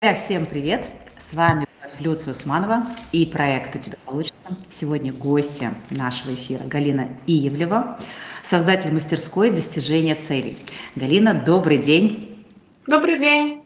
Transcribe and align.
Всем 0.00 0.46
привет! 0.46 0.86
С 1.18 1.34
вами 1.34 1.66
Люция 1.98 2.32
Усманова 2.32 2.86
и 3.12 3.26
проект 3.26 3.76
«У 3.76 3.78
тебя 3.78 3.98
получится». 4.06 4.56
Сегодня 4.70 5.12
гости 5.12 5.68
нашего 5.90 6.32
эфира 6.32 6.64
Галина 6.64 7.10
Иевлева, 7.26 7.98
создатель 8.42 8.94
мастерской 8.94 9.50
достижения 9.50 10.14
целей. 10.14 10.56
Галина, 10.96 11.34
добрый 11.34 11.76
день! 11.76 12.46
Добрый 12.86 13.18
день! 13.18 13.62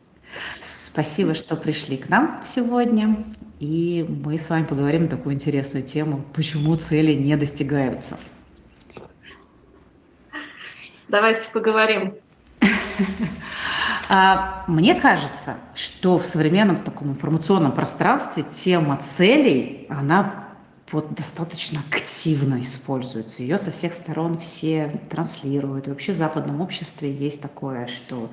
Спасибо, 0.60 1.34
что 1.34 1.54
пришли 1.54 1.98
к 1.98 2.08
нам 2.08 2.42
сегодня. 2.44 3.24
И 3.60 4.04
мы 4.24 4.36
с 4.36 4.50
вами 4.50 4.64
поговорим 4.64 5.02
на 5.02 5.10
такую 5.10 5.36
интересную 5.36 5.86
тему, 5.86 6.24
почему 6.34 6.74
цели 6.74 7.12
не 7.12 7.36
достигаются. 7.36 8.18
Давайте 11.06 11.48
поговорим. 11.52 12.14
А, 14.08 14.64
мне 14.66 14.94
кажется, 14.94 15.56
что 15.74 16.18
в 16.18 16.26
современном 16.26 16.76
таком 16.76 17.12
информационном 17.12 17.72
пространстве 17.72 18.44
тема 18.54 18.98
целей, 18.98 19.86
она 19.88 20.44
вот 20.92 21.14
достаточно 21.14 21.80
активно 21.90 22.60
используется. 22.60 23.42
Ее 23.42 23.58
со 23.58 23.72
всех 23.72 23.94
сторон 23.94 24.38
все 24.38 25.00
транслируют. 25.10 25.86
И 25.86 25.90
вообще 25.90 26.12
в 26.12 26.16
западном 26.16 26.60
обществе 26.60 27.10
есть 27.12 27.40
такое, 27.40 27.88
что 27.88 28.30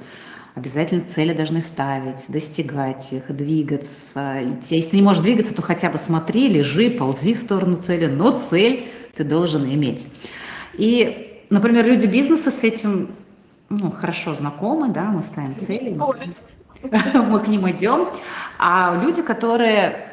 обязательно 0.53 1.05
цели 1.05 1.33
должны 1.33 1.61
ставить, 1.61 2.25
достигать 2.27 3.11
их, 3.13 3.35
двигаться. 3.35 4.37
Идти. 4.43 4.75
Если 4.75 4.97
не 4.97 5.01
можешь 5.01 5.23
двигаться, 5.23 5.55
то 5.55 5.61
хотя 5.61 5.89
бы 5.89 5.97
смотри, 5.97 6.49
лежи, 6.49 6.89
ползи 6.89 7.33
в 7.33 7.37
сторону 7.37 7.77
цели, 7.77 8.07
но 8.07 8.37
цель 8.37 8.85
ты 9.15 9.23
должен 9.23 9.65
иметь. 9.65 10.07
И, 10.73 11.45
например, 11.49 11.85
люди 11.85 12.05
бизнеса 12.05 12.51
с 12.51 12.63
этим 12.63 13.09
ну, 13.71 13.91
хорошо 13.91 14.35
знакомы, 14.35 14.89
да, 14.89 15.05
мы 15.05 15.21
ставим 15.21 15.57
цели, 15.57 15.97
мы 17.13 17.39
к 17.39 17.47
ним 17.47 17.69
идем. 17.69 18.07
А 18.59 18.99
люди, 19.01 19.21
которые 19.21 20.07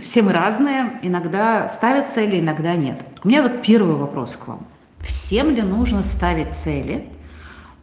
все 0.00 0.22
мы 0.22 0.32
разные, 0.32 0.98
иногда 1.02 1.68
ставят 1.68 2.08
цели, 2.08 2.40
иногда 2.40 2.74
нет. 2.74 3.04
У 3.22 3.28
меня 3.28 3.42
вот 3.42 3.62
первый 3.62 3.96
вопрос 3.96 4.36
к 4.36 4.48
вам. 4.48 4.66
Всем 5.00 5.50
ли 5.50 5.62
нужно 5.62 6.02
ставить 6.02 6.54
цели? 6.54 7.08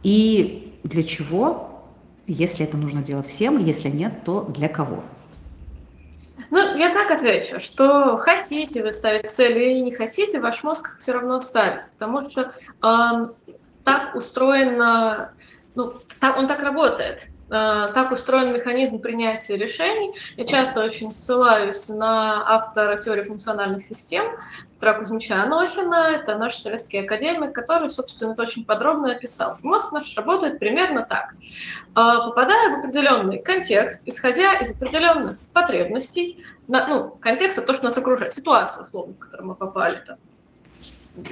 И 0.02 0.80
для 0.84 1.04
чего, 1.04 1.84
если 2.28 2.66
это 2.66 2.76
нужно 2.78 3.02
делать 3.02 3.28
всем, 3.28 3.60
если 3.60 3.90
нет, 3.90 4.24
то 4.26 4.42
для 4.42 4.68
кого? 4.68 5.04
Ну, 6.50 6.78
я 6.78 6.94
так 6.94 7.12
отвечу, 7.12 7.60
что 7.60 8.18
хотите 8.18 8.84
вы 8.84 8.92
ставить 8.92 9.32
цели 9.32 9.60
или 9.60 9.80
не 9.80 9.92
хотите, 9.92 10.40
ваш 10.40 10.64
мозг 10.64 10.98
все 11.00 11.14
равно 11.14 11.42
ставит, 11.42 11.90
потому 11.92 12.30
что 12.30 12.54
э, 12.82 13.28
так 13.84 14.16
устроено, 14.16 15.34
ну, 15.76 15.94
так, 16.20 16.38
он 16.38 16.48
так 16.48 16.62
работает. 16.62 17.28
Э, 17.54 17.92
так 17.94 18.12
устроен 18.12 18.52
механизм 18.52 18.98
принятия 18.98 19.56
решений. 19.58 20.16
Я 20.38 20.46
часто 20.46 20.84
очень 20.84 21.12
ссылаюсь 21.12 21.88
на 21.88 22.44
автора 22.52 22.98
теории 22.98 23.22
функциональных 23.22 23.84
систем 23.84 24.26
Петра 24.74 24.96
Кузьмича 24.96 25.44
Анохина. 25.44 26.16
Это 26.16 26.36
наш 26.40 26.56
советский 26.56 26.98
академик, 26.98 27.54
который, 27.54 27.90
собственно, 27.90 28.32
это 28.34 28.42
очень 28.42 28.66
подробно 28.66 29.12
описал. 29.12 29.60
Мозг 29.62 29.92
наш 29.92 30.18
работает 30.18 30.58
примерно 30.58 31.04
так. 31.08 31.36
Э, 31.92 32.26
попадая 32.26 32.76
в 32.76 32.80
определенный 32.80 33.38
контекст, 33.38 34.08
исходя 34.08 34.56
из 34.56 34.72
определенных 34.72 35.38
потребностей, 35.54 36.44
на, 36.68 36.88
ну, 36.88 37.10
контекст– 37.22 37.58
это 37.60 37.68
то, 37.68 37.74
что 37.76 37.84
нас 37.84 37.96
окружает, 37.96 38.34
ситуация, 38.34 38.86
условно, 38.86 39.14
в 39.14 39.20
которую 39.20 39.50
мы 39.50 39.56
попали, 39.56 40.04
там, 40.08 40.18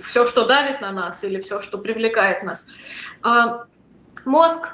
все, 0.03 0.27
что 0.27 0.45
давит 0.45 0.81
на 0.81 0.91
нас 0.91 1.23
или 1.23 1.41
все, 1.41 1.61
что 1.61 1.79
привлекает 1.79 2.43
нас. 2.43 2.67
Э, 3.25 3.65
мозг 4.23 4.67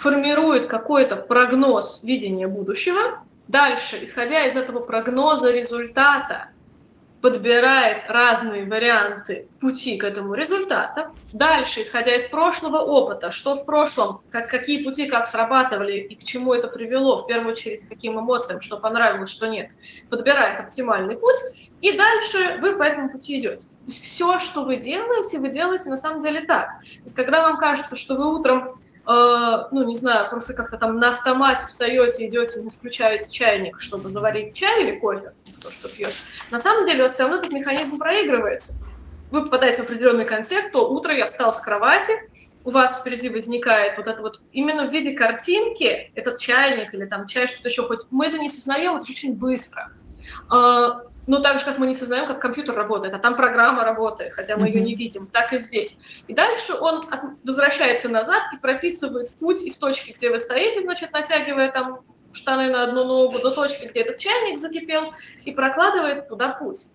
формирует 0.00 0.66
какой-то 0.66 1.16
прогноз 1.16 2.02
видения 2.02 2.48
будущего, 2.48 3.22
дальше, 3.48 4.02
исходя 4.02 4.46
из 4.46 4.56
этого 4.56 4.80
прогноза 4.80 5.52
результата, 5.52 6.48
подбирает 7.20 8.04
разные 8.08 8.64
варианты 8.64 9.46
пути 9.60 9.98
к 9.98 10.04
этому 10.04 10.32
результату. 10.32 11.14
Дальше, 11.34 11.82
исходя 11.82 12.14
из 12.16 12.26
прошлого 12.26 12.78
опыта, 12.78 13.30
что 13.30 13.56
в 13.56 13.66
прошлом, 13.66 14.22
как, 14.30 14.48
какие 14.48 14.82
пути 14.82 15.04
как 15.04 15.26
срабатывали 15.26 15.98
и 15.98 16.14
к 16.14 16.24
чему 16.24 16.54
это 16.54 16.68
привело, 16.68 17.22
в 17.22 17.26
первую 17.26 17.52
очередь, 17.52 17.86
каким 17.86 18.18
эмоциям, 18.18 18.62
что 18.62 18.78
понравилось, 18.78 19.28
что 19.28 19.48
нет, 19.48 19.72
подбирает 20.08 20.60
оптимальный 20.60 21.18
путь, 21.18 21.36
и 21.82 21.92
дальше 21.92 22.58
вы 22.62 22.74
по 22.74 22.84
этому 22.84 23.10
пути 23.10 23.38
идете. 23.38 23.64
То 23.84 23.86
есть 23.88 24.02
все, 24.02 24.40
что 24.40 24.64
вы 24.64 24.76
делаете, 24.76 25.38
вы 25.38 25.50
делаете 25.50 25.90
на 25.90 25.98
самом 25.98 26.22
деле 26.22 26.40
так. 26.40 26.80
То 26.80 27.04
есть 27.04 27.16
когда 27.16 27.42
вам 27.42 27.58
кажется, 27.58 27.98
что 27.98 28.14
вы 28.14 28.34
утром 28.34 28.80
ну, 29.06 29.84
не 29.84 29.96
знаю, 29.96 30.28
просто 30.30 30.54
как-то 30.54 30.76
там 30.76 30.98
на 30.98 31.12
автомате 31.12 31.66
встаете, 31.66 32.28
идете, 32.28 32.60
не 32.60 32.70
включаете 32.70 33.30
чайник, 33.30 33.80
чтобы 33.80 34.10
заварить 34.10 34.54
чай 34.54 34.84
или 34.84 34.98
кофе, 34.98 35.32
то, 35.60 35.70
что 35.70 35.88
пьет. 35.88 36.12
На 36.50 36.60
самом 36.60 36.86
деле 36.86 37.08
все 37.08 37.22
равно 37.22 37.38
этот 37.38 37.52
механизм 37.52 37.98
проигрывается. 37.98 38.74
Вы 39.30 39.44
попадаете 39.44 39.82
в 39.82 39.84
определенный 39.84 40.24
контекст, 40.24 40.72
то 40.72 40.90
утро 40.90 41.14
я 41.14 41.30
встал 41.30 41.54
с 41.54 41.60
кровати, 41.60 42.30
у 42.64 42.70
вас 42.70 43.00
впереди 43.00 43.28
возникает 43.28 43.96
вот 43.96 44.06
это 44.06 44.20
вот 44.20 44.40
именно 44.52 44.86
в 44.86 44.92
виде 44.92 45.12
картинки, 45.12 46.12
этот 46.14 46.38
чайник 46.38 46.92
или 46.92 47.06
там 47.06 47.26
чай, 47.26 47.46
что-то 47.46 47.68
еще, 47.68 47.84
хоть 47.84 48.00
мы 48.10 48.26
это 48.26 48.38
не 48.38 48.50
сознаем, 48.50 48.96
это 48.96 49.06
очень 49.10 49.34
быстро. 49.34 49.92
Ну, 51.26 51.40
так 51.40 51.58
же, 51.58 51.64
как 51.64 51.78
мы 51.78 51.86
не 51.86 51.94
сознаем, 51.94 52.26
как 52.26 52.40
компьютер 52.40 52.74
работает, 52.74 53.14
а 53.14 53.18
там 53.18 53.36
программа 53.36 53.84
работает, 53.84 54.32
хотя 54.32 54.56
мы 54.56 54.68
ее 54.68 54.80
не 54.80 54.94
видим, 54.94 55.26
так 55.26 55.52
и 55.52 55.58
здесь. 55.58 55.98
И 56.26 56.34
дальше 56.34 56.74
он 56.74 57.04
возвращается 57.44 58.08
назад 58.08 58.42
и 58.54 58.58
прописывает 58.58 59.30
путь 59.32 59.62
из 59.62 59.76
точки, 59.78 60.12
где 60.12 60.30
вы 60.30 60.40
стоите, 60.40 60.82
значит, 60.82 61.12
натягивая 61.12 61.70
там 61.70 62.00
штаны 62.32 62.70
на 62.70 62.84
одну 62.84 63.04
ногу, 63.04 63.38
до 63.38 63.50
точки, 63.50 63.86
где 63.86 64.00
этот 64.00 64.18
чайник 64.18 64.60
закипел, 64.60 65.12
и 65.44 65.52
прокладывает 65.52 66.28
туда 66.28 66.48
путь. 66.48 66.86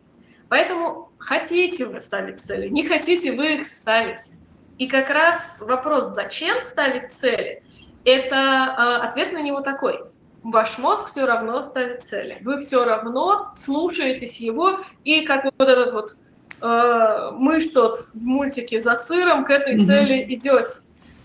Поэтому 0.49 1.11
хотите 1.17 1.85
вы 1.85 2.01
ставить 2.01 2.41
цели, 2.41 2.67
не 2.67 2.85
хотите 2.85 3.31
вы 3.31 3.55
их 3.55 3.67
ставить. 3.67 4.39
И 4.77 4.87
как 4.87 5.09
раз 5.09 5.61
вопрос, 5.61 6.13
зачем 6.15 6.61
ставить 6.63 7.13
цели, 7.13 7.63
это 8.03 8.35
э, 8.35 9.05
ответ 9.07 9.33
на 9.33 9.41
него 9.41 9.61
такой– 9.61 10.03
ваш 10.45 10.77
мозг 10.77 11.11
все 11.11 11.25
равно 11.25 11.63
ставит 11.63 12.03
цели. 12.03 12.37
Вы 12.41 12.65
все 12.65 12.85
равно 12.85 13.53
слушаетесь 13.57 14.37
его, 14.37 14.79
и 15.03 15.21
как 15.21 15.45
вот 15.45 15.67
этот 15.67 15.93
вот 15.93 16.17
э, 16.61 17.31
мышь 17.33 17.69
тот 17.73 18.07
в 18.13 18.21
мультике 18.21 18.79
за 18.79 18.95
сыром 18.95 19.45
к 19.45 19.49
этой 19.49 19.75
mm-hmm. 19.75 19.85
цели 19.85 20.25
идете. 20.29 20.81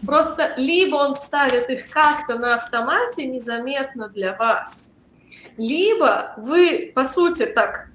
Просто 0.06 0.54
либо 0.56 0.96
он 0.96 1.16
ставит 1.16 1.68
их 1.68 1.90
как-то 1.90 2.38
на 2.38 2.54
автомате 2.54 3.26
незаметно 3.26 4.08
для 4.08 4.34
вас, 4.34 4.94
либо 5.58 6.32
вы, 6.38 6.90
по 6.94 7.04
сути, 7.04 7.44
так 7.44 7.89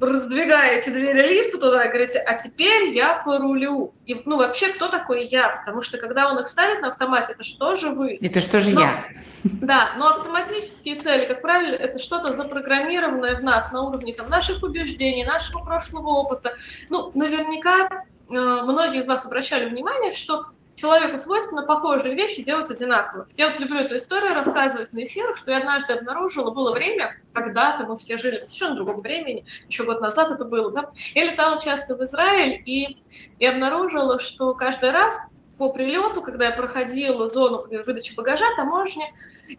раздвигаете 0.00 0.90
двери 0.90 1.34
лифта 1.34 1.58
туда 1.58 1.84
и 1.84 1.88
говорите, 1.88 2.18
а 2.18 2.34
теперь 2.34 2.90
я 2.90 3.22
порулю. 3.24 3.94
И, 4.06 4.20
ну, 4.24 4.36
вообще, 4.36 4.68
кто 4.68 4.88
такой 4.88 5.26
я? 5.26 5.62
Потому 5.64 5.82
что, 5.82 5.98
когда 5.98 6.30
он 6.30 6.38
их 6.40 6.46
ставит 6.46 6.80
на 6.80 6.88
автомате, 6.88 7.32
это 7.32 7.44
что 7.44 7.76
же 7.76 7.90
вы? 7.90 8.18
Это 8.20 8.40
что 8.40 8.60
же 8.60 8.70
но, 8.70 8.80
я? 8.80 9.04
Да, 9.44 9.92
но 9.96 10.08
автоматические 10.08 10.96
цели, 10.96 11.26
как 11.26 11.42
правило, 11.42 11.74
это 11.74 11.98
что-то 11.98 12.32
запрограммированное 12.32 13.36
в 13.36 13.42
нас 13.42 13.72
на 13.72 13.82
уровне 13.82 14.12
там, 14.12 14.28
наших 14.28 14.62
убеждений, 14.62 15.24
нашего 15.24 15.64
прошлого 15.64 16.08
опыта. 16.08 16.54
Ну, 16.90 17.10
наверняка 17.14 17.88
э, 17.88 18.02
многие 18.28 19.00
из 19.00 19.06
вас 19.06 19.24
обращали 19.26 19.68
внимание, 19.68 20.14
что 20.14 20.46
человеку 20.76 21.18
свойственно 21.18 21.62
похожие 21.62 22.14
вещи 22.14 22.42
делать 22.42 22.70
одинаково. 22.70 23.28
Я 23.36 23.50
вот 23.50 23.60
люблю 23.60 23.80
эту 23.80 23.96
историю 23.96 24.34
рассказывать 24.34 24.92
на 24.92 25.04
эфирах, 25.04 25.36
что 25.36 25.50
я 25.50 25.58
однажды 25.58 25.94
обнаружила, 25.94 26.50
было 26.50 26.72
время, 26.72 27.16
когда-то 27.32 27.84
мы 27.84 27.96
все 27.96 28.18
жили 28.18 28.38
в 28.38 28.42
совершенно 28.42 28.76
другом 28.76 29.00
времени, 29.00 29.44
еще 29.68 29.84
год 29.84 30.00
назад 30.00 30.30
это 30.30 30.44
было, 30.44 30.70
да, 30.70 30.90
я 31.14 31.30
летала 31.30 31.60
часто 31.60 31.96
в 31.96 32.02
Израиль 32.04 32.62
и, 32.64 32.98
и 33.38 33.46
обнаружила, 33.46 34.18
что 34.18 34.54
каждый 34.54 34.90
раз 34.90 35.18
по 35.58 35.70
прилету, 35.72 36.22
когда 36.22 36.46
я 36.46 36.52
проходила 36.52 37.28
зону 37.28 37.66
выдачи 37.86 38.14
багажа, 38.14 38.44
таможни, 38.56 39.04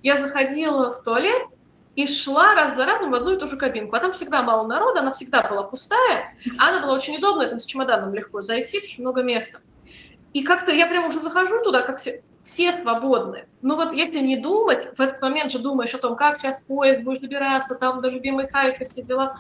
я 0.04 0.18
заходила 0.18 0.92
в 0.92 1.04
туалет 1.04 1.48
и 1.96 2.08
шла 2.08 2.54
раз 2.56 2.76
за 2.76 2.86
разом 2.86 3.12
в 3.12 3.16
одну 3.16 3.32
и 3.36 3.40
ту 3.40 3.48
же 3.48 3.56
кабинку. 3.56 3.96
А 3.96 4.00
там 4.00 4.12
всегда 4.12 4.42
мало 4.42 4.68
народа, 4.68 5.00
она 5.00 5.14
всегда 5.14 5.42
была 5.42 5.64
пустая, 5.64 6.36
а 6.60 6.70
она 6.70 6.82
была 6.82 6.94
очень 6.94 7.16
удобная, 7.18 7.48
там 7.48 7.60
с 7.60 7.66
чемоданом 7.66 8.14
легко 8.14 8.42
зайти, 8.42 8.82
много 8.98 9.24
места. 9.24 9.60
И 10.36 10.44
как-то 10.44 10.74
я 10.74 10.86
прям 10.86 11.06
уже 11.06 11.22
захожу 11.22 11.64
туда, 11.64 11.82
как 11.82 12.00
все, 12.00 12.22
все 12.44 12.74
свободны. 12.74 13.46
Но 13.62 13.78
вот 13.78 13.94
если 13.94 14.18
не 14.18 14.36
думать, 14.36 14.90
в 14.98 15.00
этот 15.00 15.22
момент 15.22 15.50
же 15.50 15.60
думаешь 15.60 15.94
о 15.94 15.98
том, 15.98 16.18
как 16.18 16.42
сейчас 16.42 16.60
поезд 16.68 17.04
будешь 17.04 17.22
добираться, 17.22 17.76
там 17.76 18.02
до 18.02 18.10
любимой 18.10 18.46
хайфи, 18.46 18.84
все 18.84 19.02
дела. 19.02 19.40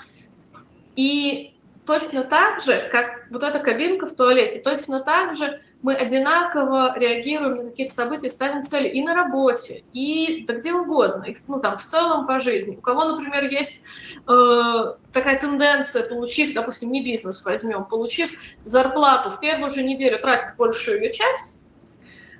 И 0.95 1.53
точно 1.85 2.23
так 2.23 2.63
же, 2.63 2.87
как 2.93 3.27
вот 3.29 3.43
эта 3.43 3.59
кабинка 3.59 4.07
в 4.07 4.15
туалете, 4.15 4.61
точно 4.61 5.01
так 5.01 5.35
же 5.35 5.61
мы 5.85 5.93
одинаково 5.93 6.97
реагируем 6.97 7.57
на 7.57 7.63
какие-то 7.69 7.93
события, 7.93 8.31
ставим 8.31 8.65
цели 8.65 8.87
и 8.87 9.03
на 9.03 9.13
работе, 9.13 9.83
и 9.93 10.43
да 10.47 10.55
где 10.55 10.73
угодно, 10.73 11.25
и, 11.25 11.35
ну 11.47 11.59
там 11.59 11.77
в 11.77 11.85
целом 11.85 12.25
по 12.25 12.39
жизни. 12.39 12.75
У 12.75 12.81
кого, 12.81 13.05
например, 13.05 13.43
есть 13.43 13.83
э, 14.27 14.93
такая 15.13 15.39
тенденция, 15.39 16.09
получив, 16.09 16.55
допустим, 16.55 16.91
не 16.91 17.03
бизнес 17.03 17.45
возьмем, 17.45 17.85
получив 17.85 18.31
зарплату 18.63 19.29
в 19.29 19.39
первую 19.39 19.69
же 19.69 19.83
неделю 19.83 20.17
тратить 20.17 20.57
большую 20.57 21.03
ее 21.03 21.13
часть, 21.13 21.61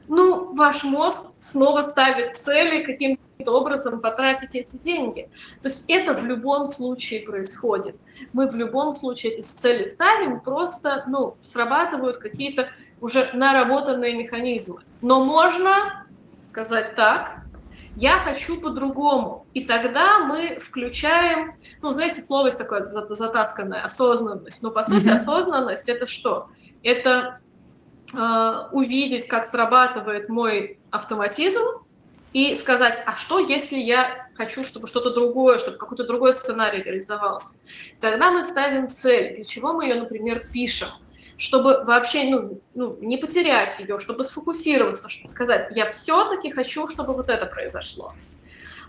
ну, 0.08 0.52
ваш 0.56 0.84
мозг 0.84 1.26
снова 1.44 1.84
ставит 1.84 2.38
цели, 2.38 2.84
каким-то 2.84 3.22
образом 3.52 4.02
потратить 4.02 4.56
эти 4.56 4.76
деньги. 4.78 5.30
То 5.62 5.70
есть 5.70 5.86
это 5.88 6.16
в 6.16 6.26
любом 6.26 6.74
случае 6.74 7.22
происходит. 7.22 7.98
Мы 8.34 8.50
в 8.50 8.56
любом 8.56 8.96
случае 8.96 9.34
эти 9.34 9.48
цели 9.48 9.90
ставим, 9.90 10.40
просто, 10.40 11.04
ну, 11.08 11.36
срабатывают 11.52 12.18
какие-то 12.18 12.70
уже 13.02 13.30
наработанные 13.34 14.14
механизмы. 14.14 14.82
Но 15.02 15.24
можно 15.24 16.06
сказать 16.52 16.96
так, 16.96 17.42
я 17.96 18.20
хочу 18.20 18.60
по-другому. 18.60 19.46
И 19.54 19.64
тогда 19.64 20.20
мы 20.20 20.60
включаем, 20.60 21.56
ну, 21.82 21.92
знаете, 21.92 22.24
слово 22.24 22.48
есть 22.48 22.58
такое 22.58 22.90
затасканное, 22.90 23.82
осознанность. 23.84 24.62
Но, 24.64 24.72
по 24.72 24.84
сути, 24.84 25.06
mm-hmm. 25.06 25.16
осознанность– 25.16 25.84
это 25.88 26.08
что? 26.08 26.48
Это 26.84 27.40
э, 28.14 28.70
увидеть, 28.72 29.28
как 29.28 29.50
срабатывает 29.50 30.28
мой 30.30 30.80
автоматизм, 30.92 31.62
и 32.36 32.58
сказать, 32.58 33.02
а 33.06 33.16
что, 33.16 33.40
если 33.40 33.78
я 33.78 34.28
хочу, 34.36 34.66
чтобы 34.66 34.90
что-то 34.90 35.12
другое, 35.12 35.58
чтобы 35.58 35.78
какой-то 35.78 36.04
другой 36.04 36.34
сценарий 36.34 36.84
реализовался. 36.84 37.60
Тогда 38.02 38.30
мы 38.30 38.44
ставим 38.44 38.90
цель, 38.90 39.36
для 39.36 39.46
чего 39.46 39.72
мы 39.72 39.86
ее, 39.86 39.96
например, 39.96 40.46
пишем 40.52 40.90
чтобы 41.38 41.84
вообще 41.84 42.24
ну, 42.26 42.62
ну, 42.74 42.98
не 43.02 43.18
потерять 43.18 43.80
ее, 43.80 44.00
чтобы 44.00 44.24
сфокусироваться, 44.24 45.10
чтобы 45.10 45.34
сказать, 45.34 45.68
я 45.76 45.92
все-таки 45.92 46.52
хочу, 46.52 46.88
чтобы 46.88 47.14
вот 47.14 47.30
это 47.30 47.46
произошло. 47.46 48.14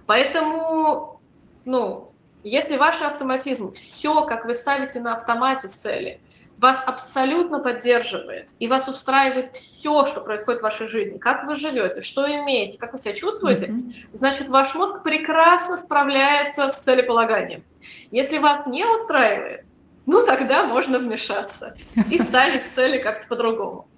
Поэтому, 0.07 1.21
ну, 1.65 2.13
если 2.45 2.77
ваш 2.77 3.03
автоматизм, 3.03 3.73
все, 3.73 4.25
как 4.25 4.45
вы 4.45 4.55
ставите 4.55 5.01
на 5.01 5.17
автомате 5.17 5.69
цели, 5.69 6.21
вас 6.59 6.85
абсолютно 6.87 7.59
поддерживает, 7.59 8.49
и 8.59 8.69
вас 8.69 8.89
устраивает 8.89 9.57
все, 9.57 10.07
что 10.07 10.21
происходит 10.21 10.61
в 10.61 10.63
вашей 10.63 10.89
жизни, 10.89 11.19
как 11.19 11.45
вы 11.45 11.57
живете, 11.57 12.03
что 12.03 12.27
имеете, 12.27 12.79
как 12.79 12.93
вы 12.93 12.99
себя 12.99 13.13
чувствуете, 13.13 13.67
mm-hmm. 13.67 13.93
значит, 14.15 14.49
ваш 14.49 14.75
мозг 14.75 15.03
прекрасно 15.03 15.77
справляется 15.77 16.71
с 16.71 16.79
целеполаганием. 16.79 17.63
Если 18.11 18.39
вас 18.39 18.67
не 18.67 18.87
устраивает, 18.87 19.67
ну 20.07 20.25
тогда 20.25 20.65
можно 20.67 20.99
вмешаться 20.99 21.79
и 22.11 22.19
ставить 22.19 22.73
цели 22.73 22.99
как-то 23.03 23.27
по-другому. 23.29 23.91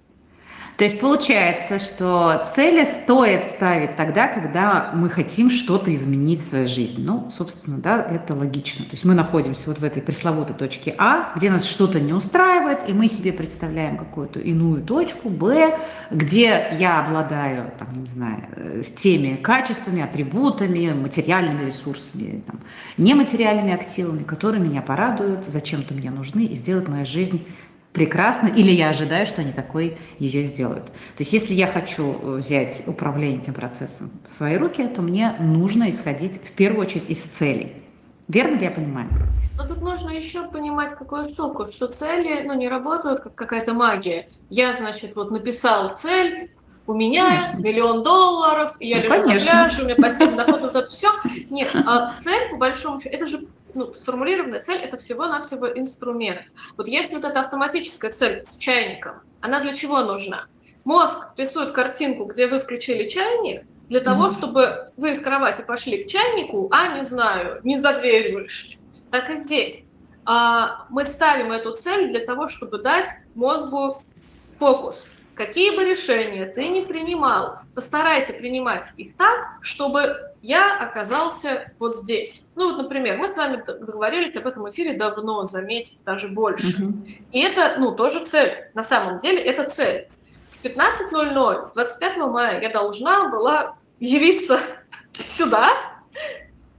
То 0.79 0.85
есть 0.85 1.01
получается, 1.01 1.77
что 1.77 2.47
цели 2.55 2.85
стоит 2.85 3.43
ставить 3.43 3.97
тогда, 3.97 4.29
когда 4.29 4.91
мы 4.93 5.09
хотим 5.09 5.49
что-то 5.49 5.93
изменить 5.93 6.39
в 6.39 6.47
своей 6.47 6.67
жизни. 6.67 7.03
Ну, 7.03 7.29
собственно, 7.35 7.79
да, 7.79 8.01
это 8.01 8.33
логично. 8.33 8.85
То 8.85 8.91
есть 8.91 9.03
мы 9.03 9.13
находимся 9.13 9.63
вот 9.67 9.79
в 9.79 9.83
этой 9.83 10.01
пресловутой 10.01 10.55
точке 10.55 10.95
А, 10.97 11.33
где 11.35 11.51
нас 11.51 11.65
что-то 11.65 11.99
не 11.99 12.13
устраивает, 12.13 12.87
и 12.87 12.93
мы 12.93 13.09
себе 13.09 13.33
представляем 13.33 13.97
какую-то 13.97 14.39
иную 14.39 14.81
точку 14.81 15.27
Б, 15.29 15.77
где 16.11 16.69
я 16.79 17.01
обладаю, 17.01 17.73
там, 17.77 18.01
не 18.01 18.07
знаю, 18.07 18.45
э, 18.55 18.83
теми 18.95 19.35
качествами, 19.35 20.01
атрибутами, 20.01 20.93
материальными 20.93 21.65
ресурсами, 21.65 22.41
там, 22.47 22.61
нематериальными 22.95 23.73
активами, 23.73 24.23
которые 24.23 24.63
меня 24.63 24.81
порадуют, 24.81 25.43
зачем-то 25.43 25.93
мне 25.93 26.09
нужны 26.09 26.45
и 26.45 26.53
сделают 26.53 26.87
мою 26.87 27.05
жизнь 27.05 27.45
прекрасно, 27.93 28.47
или 28.47 28.71
я 28.71 28.89
ожидаю, 28.89 29.25
что 29.25 29.41
они 29.41 29.51
такой 29.51 29.97
ее 30.19 30.43
сделают. 30.43 30.85
То 30.85 31.19
есть 31.19 31.33
если 31.33 31.53
я 31.53 31.67
хочу 31.67 32.13
э, 32.13 32.35
взять 32.37 32.83
управление 32.87 33.41
этим 33.41 33.53
процессом 33.53 34.11
в 34.27 34.31
свои 34.31 34.57
руки, 34.57 34.87
то 34.87 35.01
мне 35.01 35.35
нужно 35.39 35.89
исходить 35.89 36.41
в 36.41 36.51
первую 36.51 36.85
очередь 36.85 37.09
из 37.09 37.21
целей. 37.23 37.73
Верно 38.27 38.57
ли 38.57 38.65
я 38.65 38.71
понимаю? 38.71 39.09
Но 39.57 39.67
тут 39.67 39.81
нужно 39.81 40.11
еще 40.11 40.43
понимать 40.43 40.95
какую 40.95 41.31
штуку, 41.31 41.71
что 41.71 41.87
цели 41.87 42.43
ну, 42.45 42.53
не 42.53 42.69
работают 42.69 43.21
как 43.21 43.35
какая-то 43.35 43.73
магия. 43.73 44.29
Я, 44.49 44.73
значит, 44.73 45.15
вот 45.15 45.31
написал 45.31 45.93
цель, 45.95 46.51
у 46.85 46.93
меня 46.93 47.27
конечно. 47.27 47.57
миллион 47.57 48.03
долларов, 48.03 48.75
и 48.79 48.87
я 48.87 48.97
ну, 48.97 49.03
лежу 49.03 49.23
конечно. 49.23 49.33
на 49.33 49.63
пляже, 49.63 49.81
у 49.81 49.85
меня 49.85 49.95
пассивный 49.95 50.37
доход, 50.37 50.61
вот 50.61 50.75
это 50.75 50.85
все. 50.87 51.09
Нет, 51.49 51.69
а 51.73 52.15
цель, 52.15 52.49
по 52.51 52.57
большому 52.57 53.01
счету, 53.01 53.15
это 53.15 53.27
же 53.27 53.47
ну, 53.73 53.93
сформулированная 53.93 54.61
цель– 54.61 54.81
это 54.83 54.97
всего-навсего 54.97 55.67
инструмент. 55.67 56.41
Вот 56.77 56.87
если 56.87 57.15
вот 57.15 57.25
эта 57.25 57.41
автоматическая 57.41 58.11
цель 58.11 58.45
с 58.45 58.57
чайником, 58.57 59.21
она 59.41 59.59
для 59.59 59.73
чего 59.73 60.01
нужна? 60.01 60.45
Мозг 60.85 61.31
рисует 61.37 61.71
картинку, 61.71 62.25
где 62.25 62.47
вы 62.47 62.59
включили 62.59 63.07
чайник, 63.07 63.65
для 63.89 64.01
того, 64.01 64.27
mm-hmm. 64.27 64.37
чтобы 64.37 64.91
вы 64.97 65.11
из 65.11 65.19
кровати 65.19 65.63
пошли 65.65 66.03
к 66.03 66.07
чайнику, 66.07 66.69
а, 66.71 66.95
не 66.95 67.03
знаю, 67.03 67.59
не 67.63 67.79
за 67.79 67.93
дверь 67.93 68.33
вышли. 68.35 68.77
Так 69.11 69.29
и 69.29 69.37
здесь. 69.37 69.81
А, 70.25 70.85
мы 70.89 71.05
ставим 71.05 71.51
эту 71.51 71.75
цель 71.75 72.09
для 72.09 72.23
того, 72.25 72.49
чтобы 72.49 72.77
дать 72.77 73.09
мозгу 73.33 74.03
фокус. 74.59 75.13
Какие 75.39 75.73
бы 75.73 75.85
решения 75.85 76.47
ты 76.47 76.67
ни 76.67 76.81
принимал, 76.81 77.59
постарайся 77.73 78.33
принимать 78.33 78.87
их 78.97 79.15
так, 79.15 79.47
чтобы 79.61 80.33
я 80.41 80.77
оказался 80.77 81.71
вот 81.79 81.95
здесь. 81.95 82.43
Ну 82.55 82.67
вот, 82.67 82.83
например, 82.83 83.17
мы 83.17 83.29
с 83.29 83.37
вами 83.37 83.63
договорились 83.65 84.35
об 84.35 84.47
этом 84.47 84.69
эфире 84.69 84.97
давно, 84.97 85.47
за 85.47 85.61
месяц, 85.61 85.93
даже 86.03 86.27
больше. 86.27 86.75
Mm-hmm. 86.75 87.23
И 87.31 87.39
это, 87.39 87.75
ну, 87.79 87.93
тоже 87.93 88.25
цель. 88.25 88.69
На 88.73 88.83
самом 88.83 89.21
деле 89.21 89.41
это 89.41 89.63
цель. 89.69 90.09
В 90.61 90.65
15.00, 90.65 91.71
25 91.73 92.17
мая 92.17 92.61
я 92.61 92.67
должна 92.67 93.29
была 93.29 93.77
явиться 94.01 94.59
сюда, 95.13 95.69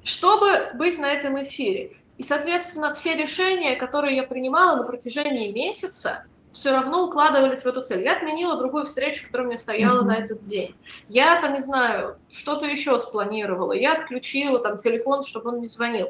чтобы 0.05 0.73
быть 0.75 0.99
на 0.99 1.07
этом 1.07 1.43
эфире. 1.43 1.93
И, 2.19 2.23
соответственно, 2.23 2.93
все 2.93 3.17
решения, 3.17 3.75
которые 3.77 4.17
я 4.17 4.25
принимала 4.25 4.77
на 4.77 4.83
протяжении 4.83 5.51
месяца, 5.51 6.27
все 6.53 6.73
равно 6.73 7.05
укладывались 7.05 7.63
в 7.63 7.67
эту 7.67 7.83
цель. 7.83 8.05
Я 8.05 8.17
отменила 8.17 8.57
другую 8.57 8.85
встречу, 8.85 9.25
которая 9.27 9.49
меня 9.49 9.57
стояла 9.57 10.03
mm-hmm. 10.03 10.07
на 10.07 10.17
этот 10.17 10.43
день. 10.43 10.75
Я 11.09 11.41
там, 11.41 11.55
не 11.55 11.61
знаю, 11.61 12.19
что-то 12.31 12.67
еще 12.67 12.99
спланировала. 13.01 13.73
Я 13.73 13.95
отключила 13.95 14.59
там 14.59 14.79
телефон, 14.79 15.25
чтобы 15.25 15.51
он 15.51 15.61
не 15.61 15.67
звонил. 15.67 16.09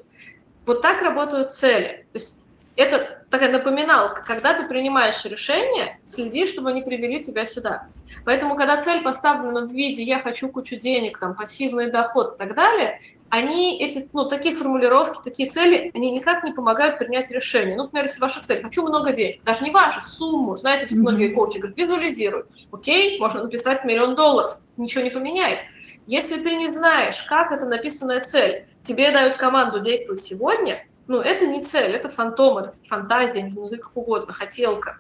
Вот 0.67 0.83
так 0.83 1.03
работают 1.03 1.53
цели. 1.53 2.07
То 2.13 2.19
есть 2.19 2.41
это 2.77 3.25
такая 3.29 3.53
напоминалка. 3.53 4.23
Когда 4.23 4.55
ты 4.55 4.67
принимаешь 4.67 5.25
решение, 5.25 6.01
следи, 6.07 6.47
чтобы 6.47 6.71
они 6.71 6.83
привели 6.83 7.23
тебя 7.23 7.45
сюда. 7.45 7.89
Поэтому, 8.25 8.57
когда 8.57 8.81
цель 8.81 9.03
поставлена 9.03 9.67
в 9.67 9.73
виде 9.73 10.03
«я 10.03 10.21
хочу 10.21 10.49
кучу 10.49 10.77
денег», 10.77 11.19
там, 11.19 11.35
пассивный 11.35 11.91
доход 11.91 12.35
и 12.35 12.39
так 12.39 12.55
далее, 12.55 13.01
они, 13.31 13.81
эти, 13.81 14.09
ну, 14.13 14.29
такие 14.29 14.57
формулировки, 14.57 15.21
такие 15.23 15.49
цели, 15.49 15.91
они 15.95 16.11
никак 16.11 16.43
не 16.43 16.53
помогают 16.53 16.99
принять 16.99 17.31
решение. 17.31 17.77
Ну, 17.77 17.85
например, 17.85 18.07
если 18.07 18.21
ваша 18.21 18.43
цель, 18.43 18.61
хочу 18.61 18.83
много 18.83 19.13
денег, 19.13 19.43
даже 19.45 19.63
не 19.63 19.71
ваша, 19.71 20.01
сумму, 20.01 20.57
знаете, 20.57 20.87
mm-hmm. 20.87 20.99
многие 20.99 21.29
коучи 21.29 21.59
говорят, 21.59 21.79
визуализируй. 21.79 22.45
Окей, 22.73 23.21
можно 23.21 23.45
написать 23.45 23.85
миллион 23.85 24.17
долларов, 24.17 24.59
ничего 24.77 25.05
не 25.05 25.11
поменяет. 25.11 25.61
Если 26.07 26.43
ты 26.43 26.57
не 26.57 26.73
знаешь, 26.73 27.23
как 27.23 27.53
это 27.53 27.67
написанная 27.67 28.21
цель, 28.21 28.67
тебе 28.85 29.13
дают 29.13 29.37
команду 29.37 29.79
действовать 29.79 30.23
сегодня, 30.23 30.85
ну, 31.07 31.21
это 31.21 31.47
не 31.47 31.65
цель, 31.65 31.93
это 31.93 32.09
фантом, 32.09 32.59
это 32.59 32.75
фантазия, 32.89 33.43
не 33.43 33.51
знаю, 33.51 33.69
как 33.81 33.97
угодно, 33.97 34.33
хотелка. 34.33 34.99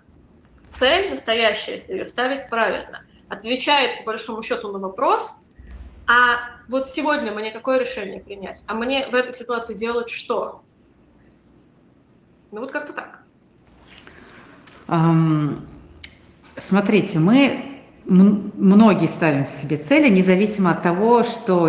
Цель 0.71 1.11
настоящая, 1.11 1.73
если 1.73 1.95
ее 1.95 2.09
ставить 2.09 2.49
правильно, 2.49 3.03
отвечает, 3.29 4.05
по 4.05 4.13
большому 4.13 4.45
счету, 4.45 4.71
на 4.71 4.79
вопрос, 4.79 5.43
а 6.11 6.41
вот 6.67 6.89
сегодня 6.89 7.31
мне 7.31 7.53
какое 7.53 7.79
решение 7.79 8.21
принять? 8.21 8.65
А 8.67 8.75
мне 8.75 9.07
в 9.07 9.15
этой 9.15 9.33
ситуации 9.33 9.75
делать 9.75 10.11
что? 10.11 10.65
Ну 12.51 12.63
вот 12.63 12.73
как-то 12.73 12.93
так. 12.93 13.25
Um, 14.89 15.61
смотрите, 16.57 17.21
мы 17.21 17.81
многие 18.07 19.07
ставим 19.07 19.47
себе 19.47 19.77
цели, 19.77 20.09
независимо 20.09 20.73
от 20.73 20.83
того, 20.83 21.23
что 21.23 21.69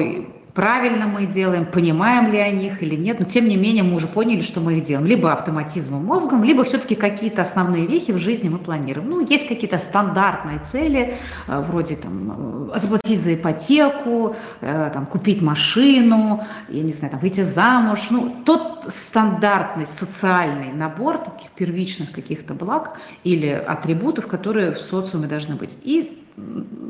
правильно 0.53 1.07
мы 1.07 1.25
делаем, 1.25 1.65
понимаем 1.65 2.31
ли 2.31 2.37
о 2.37 2.51
них 2.51 2.83
или 2.83 2.95
нет, 2.95 3.19
но 3.19 3.25
тем 3.25 3.47
не 3.47 3.57
менее 3.57 3.83
мы 3.83 3.95
уже 3.95 4.07
поняли, 4.07 4.41
что 4.41 4.59
мы 4.59 4.77
их 4.77 4.83
делаем. 4.83 5.07
Либо 5.07 5.31
автоматизмом 5.31 6.05
мозгом, 6.05 6.43
либо 6.43 6.63
все-таки 6.63 6.95
какие-то 6.95 7.41
основные 7.41 7.87
вехи 7.87 8.11
в 8.11 8.17
жизни 8.17 8.49
мы 8.49 8.59
планируем. 8.59 9.09
Ну, 9.09 9.25
есть 9.25 9.47
какие-то 9.47 9.77
стандартные 9.77 10.59
цели, 10.59 11.15
э, 11.47 11.59
вроде 11.67 11.95
там 11.95 12.69
э, 12.73 12.79
заплатить 12.79 13.21
за 13.21 13.35
ипотеку, 13.35 14.35
э, 14.61 14.91
там, 14.93 15.05
купить 15.05 15.41
машину, 15.41 16.43
я 16.69 16.83
не 16.83 16.93
знаю, 16.93 17.11
там, 17.11 17.19
выйти 17.19 17.41
замуж. 17.41 18.07
Ну, 18.09 18.35
тот 18.45 18.85
стандартный 18.87 19.85
социальный 19.85 20.71
набор 20.73 21.17
таких 21.17 21.51
первичных 21.51 22.11
каких-то 22.11 22.53
благ 22.53 22.99
или 23.23 23.47
атрибутов, 23.47 24.27
которые 24.27 24.71
в 24.71 24.79
социуме 24.79 25.27
должны 25.27 25.55
быть. 25.55 25.77
И 25.83 26.20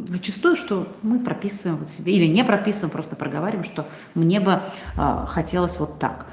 зачастую, 0.07 0.55
что 0.55 0.87
мы 1.01 1.19
прописываем 1.19 1.77
вот 1.77 1.89
себе, 1.89 2.13
или 2.13 2.25
не 2.25 2.43
прописываем, 2.43 2.91
просто 2.91 3.15
проговариваем, 3.15 3.63
что 3.63 3.87
мне 4.13 4.39
бы 4.39 4.61
э, 4.97 5.25
хотелось 5.27 5.79
вот 5.79 5.99
так. 5.99 6.25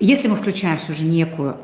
Если 0.00 0.28
мы 0.28 0.36
включаем 0.36 0.78
все 0.78 0.94
же 0.94 1.04
некую 1.04 1.56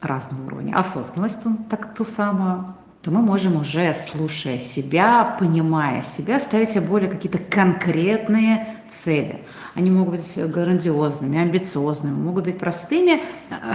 разного 0.00 0.46
уровня 0.46 0.74
осознанность, 0.74 1.44
так 1.68 1.94
ту 1.94 2.04
самую, 2.04 2.74
то 3.02 3.10
мы 3.10 3.22
можем 3.22 3.56
уже, 3.56 3.94
слушая 3.94 4.58
себя, 4.58 5.36
понимая 5.38 6.02
себя, 6.02 6.40
ставить 6.40 6.70
себе 6.70 6.82
более 6.82 7.10
какие-то 7.10 7.38
конкретные 7.38 8.76
цели. 8.90 9.44
Они 9.74 9.90
могут 9.90 10.16
быть 10.16 10.36
грандиозными, 10.36 11.38
амбициозными, 11.38 12.14
могут 12.14 12.44
быть 12.44 12.58
простыми, 12.58 13.22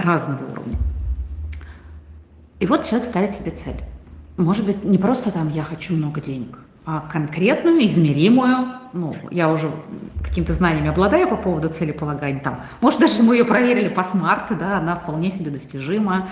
разного 0.02 0.52
уровня. 0.52 0.78
И 2.60 2.66
вот 2.66 2.84
человек 2.84 3.08
ставит 3.08 3.30
себе 3.32 3.50
цель. 3.50 3.82
Может 4.36 4.66
быть, 4.66 4.84
не 4.84 4.98
просто 4.98 5.30
там 5.30 5.48
«я 5.50 5.62
хочу 5.62 5.94
много 5.94 6.20
денег», 6.20 6.58
а 6.86 7.00
конкретную, 7.00 7.84
измеримую, 7.84 8.66
ну, 8.92 9.16
я 9.30 9.50
уже 9.50 9.70
каким-то 10.22 10.52
знаниями 10.52 10.88
обладаю 10.88 11.28
по 11.28 11.36
поводу 11.36 11.68
целеполагания, 11.68 12.40
там, 12.40 12.60
может, 12.80 13.00
даже 13.00 13.22
мы 13.22 13.36
ее 13.36 13.44
проверили 13.44 13.88
по 13.88 14.02
смарту, 14.02 14.54
да, 14.54 14.78
она 14.78 14.96
вполне 14.96 15.30
себе 15.30 15.50
достижима, 15.50 16.30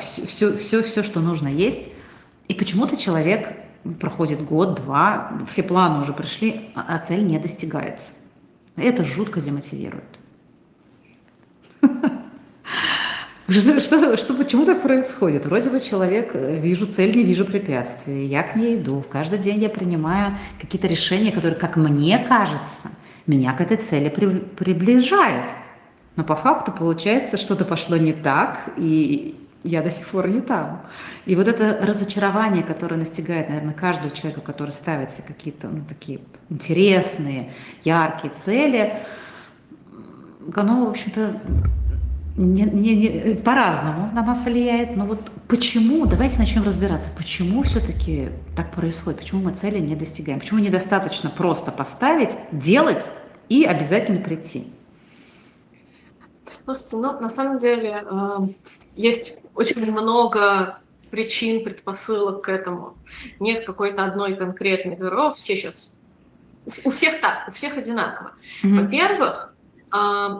все, 0.00 0.26
все, 0.26 0.56
все, 0.56 0.82
все, 0.82 1.02
что 1.02 1.20
нужно 1.20 1.48
есть, 1.48 1.90
и 2.48 2.54
почему-то 2.54 2.96
человек 2.96 3.56
проходит 4.00 4.44
год-два, 4.44 5.38
все 5.48 5.62
планы 5.62 6.00
уже 6.00 6.12
пришли, 6.12 6.70
а, 6.74 6.96
а 6.96 6.98
цель 6.98 7.24
не 7.26 7.38
достигается. 7.38 8.14
Это 8.76 9.04
жутко 9.04 9.40
демотивирует. 9.40 10.18
Что, 13.60 13.80
что, 13.80 14.16
что, 14.16 14.34
почему 14.34 14.64
так 14.64 14.80
происходит? 14.82 15.44
Вроде 15.44 15.68
бы 15.68 15.78
человек, 15.78 16.30
э, 16.34 16.58
вижу 16.58 16.86
цель, 16.86 17.14
не 17.14 17.22
вижу 17.22 17.44
препятствий, 17.44 18.26
я 18.26 18.42
к 18.42 18.56
ней 18.56 18.76
иду. 18.76 19.04
Каждый 19.10 19.38
день 19.38 19.60
я 19.60 19.68
принимаю 19.68 20.38
какие-то 20.58 20.86
решения, 20.86 21.32
которые, 21.32 21.58
как 21.58 21.76
мне 21.76 22.18
кажется, 22.26 22.88
меня 23.26 23.52
к 23.52 23.60
этой 23.60 23.76
цели 23.76 24.08
при, 24.08 24.38
приближают. 24.38 25.52
Но 26.16 26.24
по 26.24 26.34
факту 26.34 26.72
получается, 26.72 27.36
что-то 27.36 27.66
пошло 27.66 27.96
не 27.98 28.14
так, 28.14 28.60
и 28.78 29.36
я 29.64 29.82
до 29.82 29.90
сих 29.90 30.08
пор 30.08 30.28
не 30.28 30.40
там. 30.40 30.82
И 31.26 31.36
вот 31.36 31.46
это 31.46 31.78
разочарование, 31.84 32.62
которое 32.62 32.96
настигает, 32.96 33.50
наверное, 33.50 33.74
каждого 33.74 34.10
человека, 34.10 34.40
который 34.40 34.70
ставит 34.70 35.10
себе 35.10 35.24
какие-то 35.28 35.68
ну, 35.68 35.84
такие 35.86 36.20
интересные, 36.48 37.52
яркие 37.84 38.32
цели, 38.32 38.94
оно, 40.54 40.86
в 40.86 40.90
общем-то, 40.90 41.40
не, 42.36 42.62
не, 42.62 42.96
не, 42.96 43.34
по-разному 43.34 44.10
на 44.12 44.24
нас 44.24 44.44
влияет, 44.44 44.96
но 44.96 45.04
вот 45.04 45.30
почему, 45.48 46.06
давайте 46.06 46.38
начнем 46.38 46.62
разбираться, 46.62 47.10
почему 47.16 47.62
все-таки 47.62 48.30
так 48.56 48.70
происходит, 48.72 49.20
почему 49.20 49.42
мы 49.42 49.54
цели 49.54 49.78
не 49.78 49.94
достигаем, 49.94 50.40
почему 50.40 50.60
недостаточно 50.60 51.30
просто 51.30 51.70
поставить, 51.70 52.30
делать 52.50 53.08
и 53.48 53.64
обязательно 53.64 54.20
прийти. 54.20 54.66
Слушайте, 56.64 56.96
ну, 56.96 57.20
на 57.20 57.28
самом 57.28 57.58
деле 57.58 58.04
э, 58.04 58.38
есть 58.94 59.34
очень 59.54 59.82
много 59.82 60.78
причин, 61.10 61.62
предпосылок 61.64 62.42
к 62.44 62.48
этому. 62.48 62.96
Нет 63.40 63.66
какой-то 63.66 64.04
одной 64.04 64.36
конкретной 64.36 64.96
веры, 64.96 65.34
все 65.34 65.56
сейчас, 65.56 66.00
у 66.84 66.90
всех 66.90 67.20
так, 67.20 67.48
у 67.48 67.50
всех 67.50 67.76
одинаково. 67.76 68.32
Mm-hmm. 68.62 68.80
Во-первых, 68.80 69.54
э, 69.92 70.38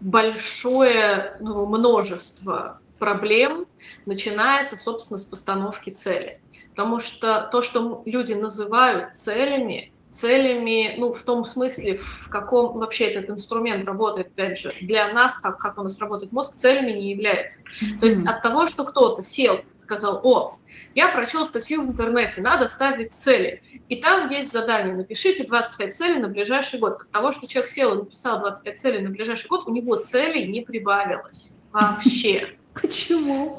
большое 0.00 1.36
ну, 1.40 1.66
множество 1.66 2.80
проблем 2.98 3.66
начинается, 4.06 4.76
собственно, 4.76 5.18
с 5.18 5.24
постановки 5.24 5.90
цели. 5.90 6.40
Потому 6.70 7.00
что 7.00 7.48
то, 7.52 7.62
что 7.62 8.02
люди 8.04 8.32
называют 8.32 9.14
целями, 9.14 9.92
целями, 10.10 10.94
ну, 10.96 11.12
в 11.12 11.22
том 11.22 11.44
смысле, 11.44 11.96
в 11.96 12.28
каком 12.30 12.78
вообще 12.78 13.04
этот 13.04 13.30
инструмент 13.30 13.84
работает, 13.84 14.28
опять 14.28 14.58
же, 14.58 14.72
для 14.80 15.12
нас, 15.12 15.38
как, 15.38 15.58
как 15.58 15.78
у 15.78 15.82
нас 15.82 15.98
работает 15.98 16.32
мозг, 16.32 16.56
целями 16.56 16.92
не 16.92 17.10
является. 17.10 17.60
Mm-hmm. 17.60 17.98
То 18.00 18.06
есть 18.06 18.26
от 18.26 18.42
того, 18.42 18.66
что 18.66 18.84
кто-то 18.84 19.22
сел, 19.22 19.60
сказал, 19.76 20.20
о, 20.24 20.58
я 20.96 21.08
прочел 21.08 21.44
статью 21.44 21.82
в 21.82 21.90
интернете, 21.90 22.40
надо 22.40 22.68
ставить 22.68 23.14
цели. 23.14 23.60
И 23.90 23.96
там 23.96 24.30
есть 24.30 24.50
задание, 24.50 24.96
напишите 24.96 25.44
25 25.44 25.94
целей 25.94 26.18
на 26.18 26.28
ближайший 26.28 26.80
год. 26.80 27.02
От 27.02 27.10
того, 27.10 27.32
что 27.32 27.46
человек 27.46 27.70
сел 27.70 27.94
и 27.94 27.98
написал 27.98 28.40
25 28.40 28.80
целей 28.80 29.00
на 29.00 29.10
ближайший 29.10 29.46
год, 29.46 29.68
у 29.68 29.72
него 29.72 29.96
целей 29.96 30.48
не 30.48 30.62
прибавилось 30.62 31.60
вообще. 31.70 32.56
Почему? 32.80 33.56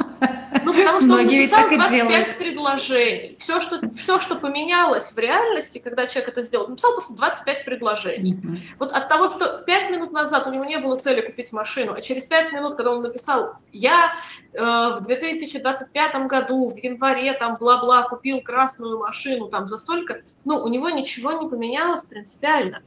Ну, 0.63 0.74
потому 0.74 1.00
что 1.00 1.07
Многие 1.07 1.36
он 1.36 1.41
написал 1.41 1.69
25 1.69 1.91
делают. 1.91 2.38
предложений. 2.38 3.36
Все 3.39 3.62
что, 3.62 3.79
все, 3.95 4.19
что 4.19 4.36
поменялось 4.36 5.12
в 5.12 5.17
реальности, 5.17 5.79
когда 5.79 6.07
человек 6.07 6.29
это 6.29 6.43
сделал, 6.43 6.67
написал 6.67 6.93
просто 6.93 7.13
25 7.13 7.65
предложений. 7.65 8.33
Mm-hmm. 8.33 8.57
Вот 8.79 8.91
от 8.91 9.09
того, 9.09 9.29
что 9.29 9.63
5 9.65 9.91
минут 9.91 10.12
назад 10.12 10.45
у 10.47 10.51
него 10.51 10.65
не 10.65 10.77
было 10.77 10.97
цели 10.97 11.21
купить 11.21 11.51
машину, 11.51 11.93
а 11.93 12.01
через 12.01 12.25
5 12.25 12.53
минут, 12.53 12.75
когда 12.75 12.91
он 12.91 13.01
написал, 13.01 13.55
я 13.71 14.13
э, 14.53 14.59
в 14.59 15.01
2025 15.01 16.27
году, 16.27 16.69
в 16.69 16.77
январе, 16.77 17.33
там, 17.33 17.57
бла-бла, 17.57 18.03
купил 18.03 18.41
красную 18.41 19.00
машину, 19.00 19.47
там, 19.47 19.67
за 19.67 19.77
столько, 19.77 20.21
ну, 20.45 20.62
у 20.62 20.67
него 20.67 20.89
ничего 20.89 21.31
не 21.33 21.50
поменялось 21.50 22.03
принципиально. 22.03 22.83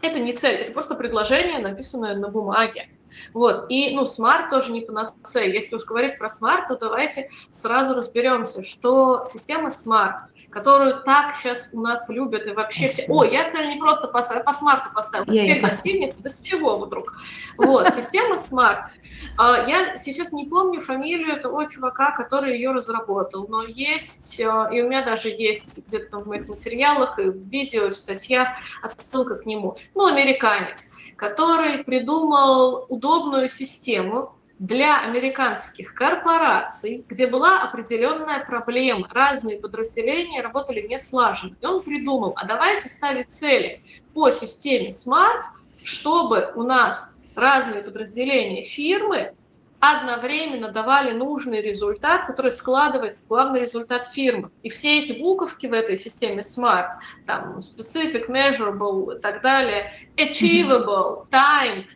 Это 0.00 0.18
не 0.20 0.32
цель, 0.32 0.56
это 0.56 0.72
просто 0.72 0.94
предложение, 0.94 1.58
написанное 1.58 2.14
на 2.14 2.28
бумаге. 2.28 2.88
Вот. 3.34 3.66
И, 3.68 3.94
ну, 3.94 4.06
SMART 4.06 4.50
тоже 4.50 4.72
не 4.72 4.80
панацея. 4.80 5.52
Если 5.52 5.76
уж 5.76 5.84
говорить 5.84 6.18
про 6.18 6.28
SMART, 6.28 6.68
то 6.68 6.76
давайте 6.76 7.28
сразу 7.52 7.94
разберемся, 7.94 8.64
что 8.64 9.26
система 9.32 9.70
SMART, 9.70 10.22
которую 10.50 11.02
так 11.02 11.34
сейчас 11.36 11.70
у 11.72 11.80
нас 11.80 12.08
любят 12.08 12.46
и 12.46 12.52
вообще 12.52 12.88
все... 12.88 13.04
О, 13.08 13.24
я 13.24 13.48
цель 13.50 13.68
не 13.68 13.76
просто 13.76 14.08
по, 14.08 14.22
по 14.22 14.54
SMART 14.54 14.84
у 14.84 14.90
поставила, 14.94 15.26
теперь 15.26 15.60
достигнется, 15.60 16.20
да 16.22 16.30
с 16.30 16.40
чего 16.40 16.78
вдруг? 16.78 17.14
Вот, 17.56 17.94
система 17.94 18.40
смарт. 18.40 18.90
А, 19.36 19.64
я 19.68 19.96
сейчас 19.98 20.32
не 20.32 20.46
помню 20.46 20.80
фамилию 20.80 21.40
того 21.40 21.64
чувака, 21.64 22.12
который 22.12 22.54
ее 22.54 22.72
разработал, 22.72 23.46
но 23.48 23.64
есть, 23.64 24.40
а, 24.40 24.68
и 24.72 24.80
у 24.80 24.88
меня 24.88 25.04
даже 25.04 25.28
есть 25.28 25.86
где-то 25.86 26.18
в 26.18 26.26
моих 26.26 26.48
материалах, 26.48 27.18
и 27.18 27.24
в 27.24 27.36
видео, 27.48 27.86
и 27.86 27.90
в 27.90 27.96
статьях 27.96 28.48
отсылка 28.82 29.36
к 29.36 29.46
нему. 29.46 29.76
Ну, 29.94 30.06
американец 30.06 30.92
который 31.18 31.82
придумал 31.82 32.86
удобную 32.88 33.48
систему 33.48 34.36
для 34.60 35.00
американских 35.00 35.92
корпораций, 35.94 37.04
где 37.08 37.26
была 37.26 37.62
определенная 37.62 38.44
проблема. 38.44 39.08
Разные 39.12 39.58
подразделения 39.58 40.40
работали 40.40 40.86
не 40.86 40.98
слаженно. 40.98 41.56
И 41.60 41.66
он 41.66 41.82
придумал, 41.82 42.34
а 42.36 42.46
давайте 42.46 42.88
ставить 42.88 43.32
цели 43.32 43.82
по 44.14 44.30
системе 44.30 44.90
SMART, 44.90 45.42
чтобы 45.82 46.52
у 46.54 46.62
нас 46.62 47.18
разные 47.34 47.82
подразделения 47.82 48.62
фирмы 48.62 49.32
одновременно 49.80 50.70
давали 50.70 51.12
нужный 51.12 51.60
результат, 51.60 52.26
который 52.26 52.50
складывается 52.50 53.24
в 53.24 53.28
главный 53.28 53.60
результат 53.60 54.06
фирмы. 54.06 54.50
И 54.62 54.70
все 54.70 55.00
эти 55.00 55.12
буковки 55.12 55.66
в 55.66 55.72
этой 55.72 55.96
системе 55.96 56.42
SMART, 56.42 56.90
там 57.26 57.58
specific, 57.58 58.28
measurable 58.28 59.16
и 59.16 59.20
так 59.20 59.40
далее, 59.42 59.92
achievable, 60.16 61.28
timed, 61.30 61.88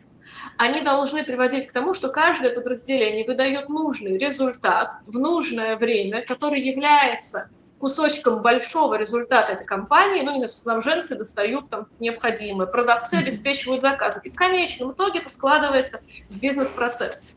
они 0.57 0.81
должны 0.81 1.23
приводить 1.23 1.67
к 1.67 1.73
тому, 1.73 1.93
что 1.93 2.09
каждое 2.09 2.51
подразделение 2.51 3.25
выдает 3.25 3.69
нужный 3.69 4.17
результат 4.17 4.93
в 5.07 5.17
нужное 5.17 5.75
время, 5.75 6.23
который 6.25 6.61
является 6.61 7.49
кусочком 7.79 8.41
большого 8.41 8.95
результата 8.95 9.51
этой 9.51 9.65
компании, 9.65 10.21
ну, 10.21 10.31
не 10.31 10.47
знаю, 10.47 10.47
снабженцы 10.47 11.17
достают 11.17 11.69
там 11.69 11.87
необходимое, 11.99 12.65
продавцы 12.65 13.15
обеспечивают 13.15 13.81
заказы. 13.81 14.21
И 14.23 14.29
в 14.29 14.35
конечном 14.35 14.93
итоге 14.93 15.19
это 15.19 15.29
складывается 15.29 15.99
в 16.29 16.39
бизнес-процесс. 16.39 17.27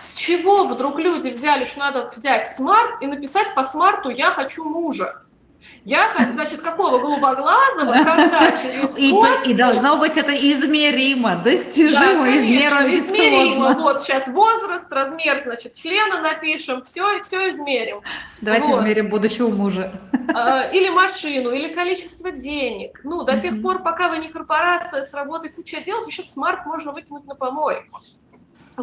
С 0.00 0.14
чего 0.14 0.64
вдруг 0.64 0.98
люди 0.98 1.28
взяли, 1.28 1.66
что 1.66 1.78
надо 1.80 2.10
взять 2.14 2.48
смарт 2.48 3.02
и 3.02 3.06
написать 3.06 3.54
по 3.54 3.64
смарту 3.64 4.10
«я 4.10 4.30
хочу 4.30 4.64
мужа»? 4.64 5.22
Я, 5.84 6.10
значит, 6.34 6.60
какого 6.60 6.98
голубоглазого, 6.98 7.92
когда 8.04 8.52
через 8.52 8.98
и, 8.98 9.10
год... 9.12 9.46
И 9.46 9.54
должно 9.54 9.96
быть 9.96 10.16
это 10.16 10.32
измеримо, 10.32 11.36
достижимо, 11.36 12.00
да, 12.00 12.24
конечно, 12.24 12.86
и 12.86 12.96
измеримо. 12.96 13.74
Вот 13.74 14.02
сейчас 14.02 14.28
возраст, 14.28 14.84
размер, 14.90 15.40
значит, 15.42 15.74
члена 15.74 16.20
напишем, 16.20 16.84
все, 16.84 17.22
все 17.22 17.50
измерим. 17.50 18.02
Давайте 18.40 18.68
вот. 18.68 18.80
измерим 18.80 19.08
будущего 19.08 19.48
мужа. 19.48 19.92
А, 20.34 20.68
или 20.70 20.90
машину, 20.90 21.50
или 21.50 21.72
количество 21.72 22.30
денег. 22.30 23.00
Ну, 23.02 23.24
до 23.24 23.40
тех 23.40 23.60
пор, 23.62 23.82
пока 23.82 24.08
вы 24.08 24.18
не 24.18 24.28
корпорация 24.28 25.02
с 25.02 25.14
работой 25.14 25.50
куча 25.50 25.80
дел, 25.80 26.04
сейчас 26.04 26.32
SMART 26.32 26.66
можно 26.66 26.92
выкинуть 26.92 27.26
на 27.26 27.34
помойку. 27.34 28.00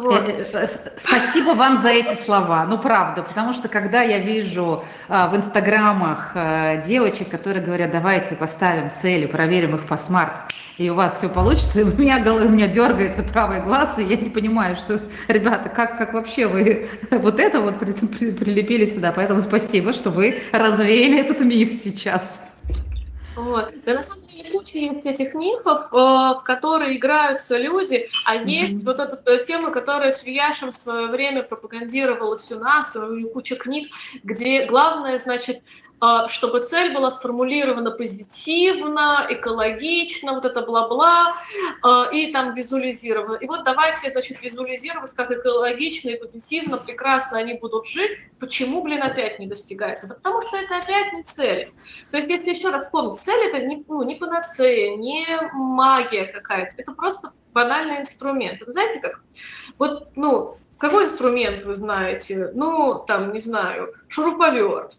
Вот. 0.00 0.28
Э, 0.28 0.46
э, 0.52 0.66
спасибо 0.96 1.50
вам 1.54 1.76
за 1.76 1.88
эти 1.88 2.14
слова. 2.22 2.64
Ну, 2.66 2.78
правда, 2.78 3.22
потому 3.22 3.52
что 3.52 3.68
когда 3.68 4.02
я 4.02 4.18
вижу 4.18 4.84
а, 5.08 5.28
в 5.28 5.36
инстаграмах 5.36 6.32
а, 6.34 6.76
девочек, 6.76 7.28
которые 7.28 7.64
говорят, 7.64 7.90
давайте 7.90 8.36
поставим 8.36 8.90
цели, 8.90 9.26
проверим 9.26 9.74
их 9.74 9.86
по 9.86 9.96
SMART, 9.96 10.52
и 10.76 10.88
у 10.90 10.94
вас 10.94 11.18
все 11.18 11.28
получится, 11.28 11.82
у 11.82 12.00
меня, 12.00 12.18
у 12.32 12.48
меня 12.48 12.68
дергается 12.68 13.24
правый 13.24 13.60
глаз, 13.60 13.98
и 13.98 14.04
я 14.04 14.16
не 14.16 14.30
понимаю, 14.30 14.76
что, 14.76 15.00
ребята, 15.26 15.68
как, 15.68 15.98
как 15.98 16.14
вообще 16.14 16.46
вы 16.46 16.88
вот 17.10 17.40
это 17.40 17.60
вот 17.60 17.80
прилепили 17.80 18.86
сюда. 18.86 19.12
Поэтому 19.12 19.40
спасибо, 19.40 19.92
что 19.92 20.10
вы 20.10 20.38
развеяли 20.52 21.18
этот 21.18 21.40
миф 21.40 21.74
сейчас. 21.74 22.40
Вот. 23.38 23.72
Да 23.84 23.94
на 23.94 24.02
самом 24.02 24.26
деле 24.26 24.50
куча 24.50 24.78
есть 24.78 25.06
этих 25.06 25.34
мифов, 25.34 25.92
э, 25.92 25.96
в 25.96 26.42
которые 26.44 26.96
играются 26.96 27.56
люди, 27.56 28.08
а 28.26 28.34
есть 28.34 28.72
mm-hmm. 28.72 28.84
вот 28.84 28.98
эта 28.98 29.22
э, 29.30 29.44
тема, 29.46 29.70
которая 29.70 30.12
с 30.12 30.24
Вияшем 30.24 30.72
в 30.72 30.76
свое 30.76 31.06
время 31.06 31.44
пропагандировалась 31.44 32.50
у 32.50 32.58
нас, 32.58 32.96
и 32.96 33.22
куча 33.32 33.54
книг, 33.54 33.92
где 34.24 34.66
главное, 34.66 35.18
значит, 35.18 35.62
чтобы 36.28 36.60
цель 36.60 36.94
была 36.94 37.10
сформулирована 37.10 37.90
позитивно, 37.90 39.26
экологично, 39.28 40.34
вот 40.34 40.44
это 40.44 40.62
бла-бла, 40.62 41.34
а, 41.82 42.08
и 42.12 42.32
там 42.32 42.54
визуализировано. 42.54 43.36
И 43.36 43.46
вот 43.46 43.64
давай 43.64 43.94
все, 43.94 44.10
значит, 44.10 44.40
визуализировать, 44.42 45.12
как 45.12 45.30
экологично 45.30 46.10
и 46.10 46.18
позитивно, 46.18 46.76
прекрасно 46.76 47.38
они 47.38 47.54
будут 47.54 47.86
жить. 47.86 48.12
Почему, 48.38 48.82
блин, 48.82 49.02
опять 49.02 49.38
не 49.38 49.46
достигается? 49.46 50.06
Да 50.06 50.14
потому 50.14 50.42
что 50.42 50.56
это 50.56 50.78
опять 50.78 51.12
не 51.12 51.22
цель. 51.24 51.72
То 52.10 52.18
есть, 52.18 52.28
если 52.28 52.50
еще 52.50 52.70
раз 52.70 52.84
вспомнить, 52.84 53.20
цель 53.20 53.48
это 53.48 53.66
не, 53.66 53.84
ну, 53.88 54.02
не 54.02 54.14
панацея, 54.14 54.96
не 54.96 55.26
магия 55.52 56.26
какая-то, 56.26 56.74
это 56.76 56.92
просто 56.92 57.32
банальный 57.52 58.00
инструмент. 58.00 58.62
Это 58.62 58.70
знаете 58.70 59.00
как? 59.00 59.20
Вот, 59.78 60.16
ну, 60.16 60.58
какой 60.78 61.06
инструмент 61.06 61.64
вы 61.64 61.74
знаете? 61.74 62.52
Ну, 62.54 63.02
там, 63.06 63.32
не 63.32 63.40
знаю, 63.40 63.94
шуруповерт 64.08 64.96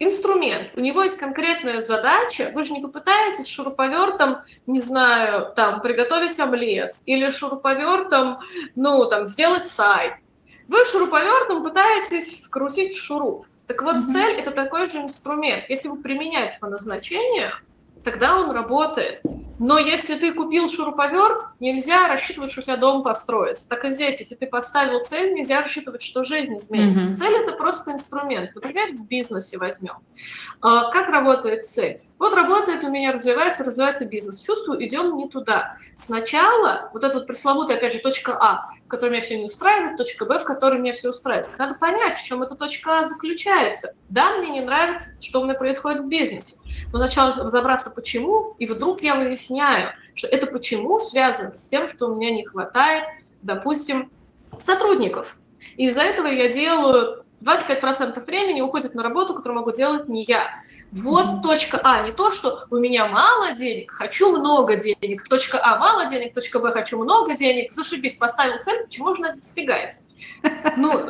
инструмент, 0.00 0.70
у 0.74 0.80
него 0.80 1.02
есть 1.02 1.18
конкретная 1.18 1.80
задача, 1.80 2.50
вы 2.52 2.64
же 2.64 2.72
не 2.72 2.80
попытаетесь 2.80 3.46
шуруповертом, 3.46 4.38
не 4.66 4.80
знаю, 4.80 5.52
там, 5.54 5.80
приготовить 5.80 6.40
омлет 6.40 6.96
или 7.06 7.30
шуруповертом, 7.30 8.40
ну, 8.74 9.04
там, 9.04 9.28
сделать 9.28 9.64
сайт. 9.64 10.14
Вы 10.66 10.84
шуруповертом 10.86 11.62
пытаетесь 11.62 12.40
вкрутить 12.40 12.96
шуруп. 12.96 13.46
Так 13.66 13.82
вот, 13.82 13.96
mm-hmm. 13.96 14.02
цель– 14.02 14.36
это 14.40 14.50
такой 14.50 14.88
же 14.88 14.98
инструмент. 14.98 15.64
Если 15.68 15.88
вы 15.88 16.02
применяете 16.02 16.58
по 16.60 16.66
назначению, 16.66 17.52
тогда 18.02 18.36
он 18.36 18.50
работает. 18.50 19.20
Но 19.60 19.78
если 19.78 20.14
ты 20.14 20.32
купил 20.32 20.70
шуруповерт, 20.70 21.42
нельзя 21.60 22.08
рассчитывать, 22.08 22.50
что 22.50 22.62
у 22.62 22.64
тебя 22.64 22.78
дом 22.78 23.02
построится. 23.02 23.68
Так 23.68 23.84
и 23.84 23.90
здесь, 23.90 24.18
если 24.18 24.34
ты 24.34 24.46
поставил 24.46 25.04
цель, 25.04 25.34
нельзя 25.34 25.60
рассчитывать, 25.60 26.02
что 26.02 26.24
жизнь 26.24 26.56
изменится. 26.56 27.08
Mm-hmm. 27.08 27.12
Цель 27.12 27.42
это 27.42 27.52
просто 27.52 27.92
инструмент. 27.92 28.54
Например, 28.54 28.92
в 28.92 29.06
бизнесе 29.06 29.58
возьмем. 29.58 29.96
А, 30.62 30.90
как 30.90 31.10
работает 31.10 31.66
цель? 31.66 32.00
Вот 32.20 32.34
работает 32.34 32.84
у 32.84 32.90
меня, 32.90 33.12
развивается, 33.12 33.64
развивается 33.64 34.04
бизнес. 34.04 34.40
Чувствую, 34.40 34.86
идем 34.86 35.16
не 35.16 35.26
туда. 35.26 35.78
Сначала 35.96 36.90
вот 36.92 37.02
эта 37.02 37.14
вот 37.14 37.26
пресловутая, 37.26 37.78
опять 37.78 37.94
же, 37.94 37.98
точка 37.98 38.36
А, 38.38 38.74
в 38.84 38.88
которой 38.88 39.12
меня 39.12 39.22
все 39.22 39.38
не 39.38 39.46
устраивает, 39.46 39.96
точка 39.96 40.26
Б, 40.26 40.38
в 40.38 40.44
которой 40.44 40.78
меня 40.78 40.92
все 40.92 41.08
устраивает. 41.08 41.58
Надо 41.58 41.76
понять, 41.76 42.18
в 42.18 42.22
чем 42.22 42.42
эта 42.42 42.56
точка 42.56 42.98
А 42.98 43.04
заключается. 43.06 43.94
Да, 44.10 44.36
мне 44.36 44.50
не 44.50 44.60
нравится, 44.60 45.16
что 45.22 45.40
у 45.40 45.44
меня 45.44 45.54
происходит 45.54 46.00
в 46.00 46.08
бизнесе. 46.08 46.56
Но 46.92 46.98
сначала 46.98 47.32
разобраться, 47.32 47.90
почему, 47.90 48.54
и 48.58 48.66
вдруг 48.66 49.00
я 49.00 49.14
выясняю, 49.14 49.94
что 50.14 50.26
это 50.26 50.46
почему 50.46 51.00
связано 51.00 51.56
с 51.56 51.66
тем, 51.68 51.88
что 51.88 52.08
у 52.08 52.16
меня 52.16 52.32
не 52.32 52.44
хватает, 52.44 53.04
допустим, 53.40 54.10
сотрудников. 54.58 55.38
И 55.78 55.86
из-за 55.86 56.02
этого 56.02 56.26
я 56.26 56.52
делаю 56.52 57.19
25% 57.40 58.24
времени 58.24 58.60
уходит 58.60 58.94
на 58.94 59.02
работу, 59.02 59.34
которую 59.34 59.60
могу 59.60 59.72
делать 59.72 60.08
не 60.08 60.24
я. 60.24 60.62
Вот 60.92 61.26
mm-hmm. 61.26 61.42
точка 61.42 61.80
А, 61.82 62.02
не 62.02 62.12
то, 62.12 62.32
что 62.32 62.66
у 62.70 62.76
меня 62.76 63.06
мало 63.06 63.52
денег, 63.52 63.92
хочу 63.92 64.36
много 64.36 64.76
денег, 64.76 65.26
точка 65.28 65.60
А 65.62 65.78
мало 65.78 66.06
денег, 66.06 66.34
точка 66.34 66.58
Б 66.58 66.72
хочу 66.72 67.02
много 67.02 67.36
денег, 67.36 67.72
зашибись, 67.72 68.16
поставил 68.16 68.58
цель, 68.60 68.84
почему 68.84 69.14
же 69.14 69.22
это 69.22 69.38
достигается? 69.38 70.08
Ну, 70.76 71.06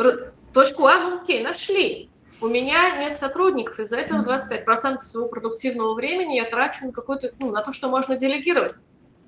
точку 0.53 0.87
А, 0.87 1.01
ну 1.01 1.23
окей, 1.23 1.43
нашли. 1.43 2.11
У 2.41 2.47
меня 2.47 2.97
нет 2.99 3.19
сотрудников, 3.19 3.79
из-за 3.81 3.99
этого 3.99 4.23
25% 4.23 5.01
своего 5.01 5.29
продуктивного 5.29 5.95
времени 5.95 6.37
я 6.37 6.45
трачу 6.45 6.87
на 6.87 6.93
какой-то, 6.93 7.33
ну, 7.39 7.51
на 7.51 7.63
то, 7.63 7.73
что 7.73 7.89
можно 7.89 8.17
делегировать. 8.17 8.77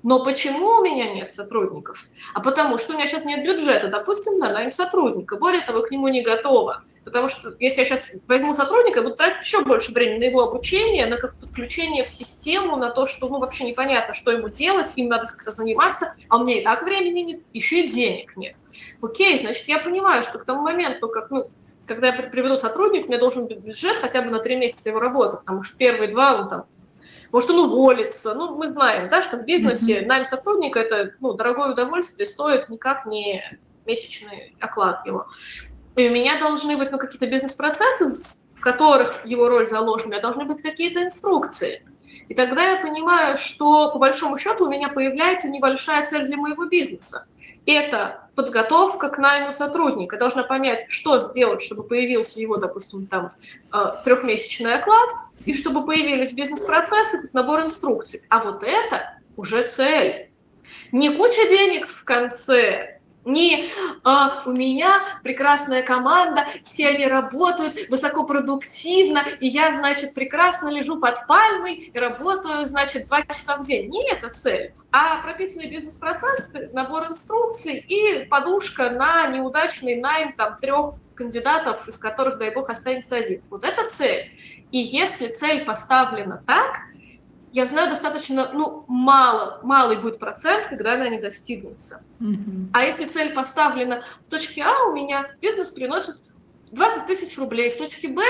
Но 0.03 0.21
почему 0.23 0.67
у 0.67 0.83
меня 0.83 1.13
нет 1.13 1.31
сотрудников? 1.31 2.05
А 2.33 2.41
потому 2.41 2.77
что 2.77 2.93
у 2.93 2.97
меня 2.97 3.07
сейчас 3.07 3.23
нет 3.23 3.45
бюджета, 3.45 3.87
допустим, 3.87 4.37
на 4.37 4.51
найм 4.51 4.73
сотрудника. 4.73 5.37
Более 5.37 5.61
того, 5.61 5.81
к 5.81 5.91
нему 5.91 6.09
не 6.09 6.21
готова. 6.21 6.83
Потому 7.05 7.29
что 7.29 7.55
если 7.59 7.81
я 7.81 7.85
сейчас 7.85 8.11
возьму 8.27 8.53
сотрудника, 8.53 9.01
буду 9.01 9.15
тратить 9.15 9.41
еще 9.41 9.63
больше 9.63 9.93
времени 9.93 10.19
на 10.19 10.29
его 10.29 10.43
обучение, 10.43 11.05
на 11.05 11.17
как 11.17 11.35
подключение 11.35 12.03
в 12.03 12.09
систему, 12.09 12.75
на 12.75 12.89
то, 12.89 13.05
что 13.05 13.29
ну, 13.29 13.39
вообще 13.39 13.63
непонятно, 13.63 14.13
что 14.13 14.31
ему 14.31 14.49
делать, 14.49 14.91
им 14.97 15.07
надо 15.07 15.27
как-то 15.27 15.51
заниматься, 15.51 16.15
а 16.27 16.37
у 16.37 16.43
меня 16.43 16.59
и 16.59 16.63
так 16.63 16.83
времени 16.83 17.19
нет, 17.21 17.41
еще 17.53 17.81
и 17.81 17.89
денег 17.89 18.35
нет. 18.35 18.55
Окей, 19.01 19.37
значит, 19.37 19.67
я 19.67 19.79
понимаю, 19.79 20.23
что 20.23 20.37
к 20.37 20.45
тому 20.45 20.61
моменту, 20.61 21.09
как, 21.09 21.29
ну, 21.29 21.49
когда 21.85 22.07
я 22.07 22.23
приведу 22.23 22.55
сотрудника, 22.55 23.05
у 23.05 23.09
меня 23.09 23.19
должен 23.19 23.47
быть 23.47 23.59
бюджет 23.59 23.97
хотя 23.97 24.21
бы 24.21 24.29
на 24.29 24.39
три 24.39 24.55
месяца 24.55 24.89
его 24.89 24.99
работы, 24.99 25.37
потому 25.37 25.63
что 25.63 25.77
первые 25.77 26.09
два 26.09 26.35
он 26.35 26.49
там 26.49 26.65
может 27.33 27.49
он 27.49 27.59
уволится. 27.59 28.33
Ну, 28.35 28.55
мы 28.55 28.69
знаем, 28.69 29.09
да, 29.09 29.23
что 29.23 29.37
в 29.37 29.43
бизнесе 29.43 29.99
mm-hmm. 29.99 30.05
найм 30.05 30.25
сотрудника– 30.25 30.79
это 30.81 31.15
ну, 31.19 31.33
дорогое 31.33 31.71
удовольствие, 31.71 32.27
стоит 32.27 32.69
никак 32.69 33.05
не 33.07 33.43
месячный 33.85 34.55
оклад 34.59 35.05
его. 35.05 35.27
И 35.95 36.07
у 36.07 36.11
меня 36.11 36.39
должны 36.39 36.77
быть 36.77 36.91
ну, 36.91 36.97
какие-то 36.99 37.27
бизнес-процессы, 37.27 38.11
в 38.55 38.61
которых 38.61 39.25
его 39.25 39.49
роль 39.49 39.67
заложена, 39.67 40.05
у 40.05 40.11
меня 40.11 40.21
должны 40.21 40.45
быть 40.45 40.61
какие-то 40.61 41.03
инструкции. 41.03 41.83
И 42.29 42.35
тогда 42.35 42.63
я 42.63 42.81
понимаю, 42.81 43.37
что 43.37 43.91
по 43.91 43.97
большому 43.97 44.37
счету 44.37 44.65
у 44.65 44.69
меня 44.69 44.89
появляется 44.89 45.49
небольшая 45.49 46.05
цель 46.05 46.27
для 46.27 46.37
моего 46.37 46.65
бизнеса. 46.65 47.25
Это 47.65 48.29
подготовка 48.35 49.09
к 49.09 49.17
найму 49.17 49.53
сотрудника. 49.53 50.15
Я 50.15 50.19
должна 50.19 50.43
понять, 50.43 50.85
что 50.89 51.17
сделать, 51.17 51.61
чтобы 51.61 51.83
появился 51.83 52.39
его, 52.39 52.57
допустим, 52.57 53.07
там 53.07 53.31
э, 53.71 53.77
трехмесячный 54.03 54.75
оклад, 54.75 55.09
и 55.45 55.53
чтобы 55.53 55.85
появились 55.85 56.33
бизнес-процессы, 56.33 57.29
набор 57.33 57.61
инструкций. 57.61 58.21
А 58.29 58.43
вот 58.43 58.63
это 58.63 59.19
уже 59.35 59.63
цель. 59.67 60.29
Не 60.91 61.15
куча 61.15 61.47
денег 61.47 61.87
в 61.87 62.03
конце, 62.03 62.99
не 63.25 63.69
а, 64.03 64.43
у 64.45 64.51
меня 64.51 65.01
прекрасная 65.23 65.81
команда, 65.81 66.45
все 66.63 66.89
они 66.89 67.07
работают 67.07 67.89
высокопродуктивно, 67.89 69.23
и 69.39 69.47
я, 69.47 69.73
значит, 69.73 70.13
прекрасно 70.13 70.69
лежу 70.69 70.99
под 70.99 71.25
пальмой 71.27 71.75
и 71.93 71.97
работаю, 71.97 72.65
значит, 72.65 73.07
два 73.07 73.21
часа 73.23 73.57
в 73.57 73.65
день. 73.65 73.89
Не 73.89 74.11
это 74.11 74.29
цель, 74.29 74.73
а 74.91 75.21
прописанный 75.21 75.69
бизнес-процесс, 75.69 76.49
набор 76.73 77.07
инструкций 77.07 77.77
и 77.77 78.25
подушка 78.25 78.89
на 78.89 79.27
неудачный 79.27 79.95
найм 79.95 80.33
там 80.33 80.57
трех 80.59 80.95
кандидатов, 81.15 81.87
из 81.87 81.97
которых, 81.97 82.39
дай 82.39 82.51
бог, 82.51 82.69
останется 82.69 83.15
один. 83.15 83.41
Вот 83.49 83.63
это 83.63 83.89
цель. 83.89 84.31
И 84.73 84.79
если 84.79 85.27
цель 85.27 85.63
поставлена 85.65 86.43
так, 86.47 86.79
я 87.51 87.67
знаю 87.67 87.91
достаточно, 87.91 88.51
ну, 88.51 88.83
мало, 88.87 89.59
малый 89.61 89.97
будет 89.97 90.17
процент, 90.17 90.65
когда 90.65 90.95
она 90.95 91.09
не 91.09 91.19
достигнется. 91.19 92.03
Mm-hmm. 92.19 92.69
А 92.73 92.83
если 92.83 93.05
цель 93.05 93.33
поставлена 93.33 94.01
в 94.25 94.31
точке 94.31 94.63
А, 94.63 94.89
у 94.89 94.95
меня 94.95 95.27
бизнес 95.39 95.69
приносит 95.69 96.15
20 96.71 97.05
тысяч 97.05 97.37
рублей, 97.37 97.69
в 97.69 97.77
точке 97.77 98.07
Б 98.07 98.23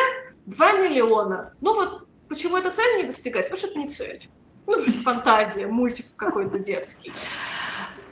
2 0.48 0.72
миллиона. 0.74 1.54
Ну 1.62 1.76
вот 1.76 2.08
почему 2.28 2.58
эта 2.58 2.72
цель 2.72 2.98
не 2.98 3.08
достигается? 3.08 3.50
Потому 3.50 3.60
что 3.60 3.68
это 3.70 3.80
не 3.80 3.88
цель. 3.88 4.30
Ну, 4.68 4.82
фантазия, 5.02 5.68
мультик 5.68 6.08
какой-то 6.18 6.60
детский. 6.60 7.14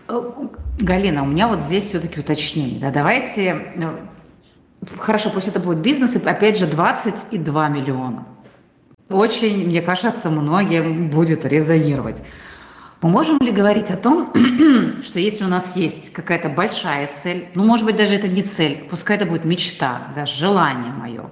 Э, 0.08 0.32
Галина, 0.80 1.24
у 1.24 1.26
меня 1.26 1.50
вот 1.50 1.60
здесь 1.60 1.84
все-таки 1.84 2.22
уточнение. 2.22 2.80
Да, 2.80 2.92
давайте, 2.92 3.74
э, 3.76 3.98
хорошо, 4.98 5.30
пусть 5.30 5.48
это 5.48 5.60
будет 5.60 5.80
бизнес, 5.80 6.16
и 6.16 6.28
опять 6.28 6.58
же 6.58 6.68
22 6.68 7.70
миллиона 7.70 8.26
очень, 9.14 9.68
мне 9.68 9.82
кажется, 9.82 10.30
многим 10.30 11.10
будет 11.10 11.46
резонировать. 11.46 12.22
Мы 13.02 13.10
можем 13.10 13.40
ли 13.40 13.52
говорить 13.52 13.90
о 13.90 13.98
том, 13.98 14.32
что 15.04 15.20
если 15.20 15.44
у 15.44 15.48
нас 15.48 15.76
есть 15.76 16.14
какая-то 16.14 16.50
большая 16.50 17.10
цель, 17.14 17.48
ну, 17.56 17.64
может 17.64 17.86
быть, 17.86 17.96
даже 17.96 18.16
это 18.16 18.28
не 18.28 18.44
цель, 18.44 18.88
пускай 18.90 19.18
это 19.18 19.26
будет 19.26 19.44
мечта, 19.44 20.02
да, 20.16 20.26
желание 20.26 20.92
мое, 20.92 21.32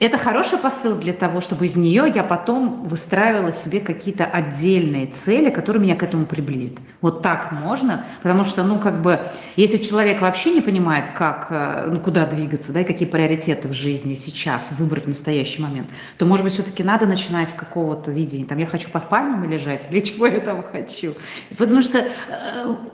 это 0.00 0.16
хороший 0.16 0.56
посыл 0.56 0.96
для 0.96 1.12
того, 1.12 1.42
чтобы 1.42 1.66
из 1.66 1.76
нее 1.76 2.10
я 2.12 2.24
потом 2.24 2.84
выстраивала 2.84 3.52
себе 3.52 3.80
какие-то 3.80 4.24
отдельные 4.24 5.06
цели, 5.06 5.50
которые 5.50 5.82
меня 5.82 5.94
к 5.94 6.02
этому 6.02 6.24
приблизят. 6.24 6.78
Вот 7.02 7.20
так 7.22 7.52
можно, 7.52 8.06
потому 8.22 8.44
что, 8.44 8.64
ну, 8.64 8.78
как 8.78 9.02
бы, 9.02 9.20
если 9.56 9.76
человек 9.76 10.22
вообще 10.22 10.52
не 10.52 10.62
понимает, 10.62 11.04
как, 11.14 11.48
э, 11.50 11.88
ну, 11.90 12.00
куда 12.00 12.24
двигаться, 12.24 12.72
да, 12.72 12.80
и 12.80 12.84
какие 12.84 13.06
приоритеты 13.06 13.68
в 13.68 13.74
жизни 13.74 14.14
сейчас 14.14 14.72
выбрать 14.78 15.04
в 15.04 15.08
настоящий 15.08 15.60
момент, 15.60 15.90
то, 16.16 16.24
может 16.24 16.44
быть, 16.44 16.54
все-таки 16.54 16.82
надо 16.82 17.04
начинать 17.04 17.50
с 17.50 17.54
какого-то 17.54 18.10
видения. 18.10 18.46
Там, 18.46 18.56
я 18.56 18.66
хочу 18.66 18.88
под 18.88 19.10
пальмами 19.10 19.52
лежать, 19.52 19.86
или 19.90 20.00
чего 20.00 20.26
я 20.26 20.40
там 20.40 20.62
хочу. 20.62 21.14
Потому 21.58 21.82
что, 21.82 21.98
э, 21.98 22.04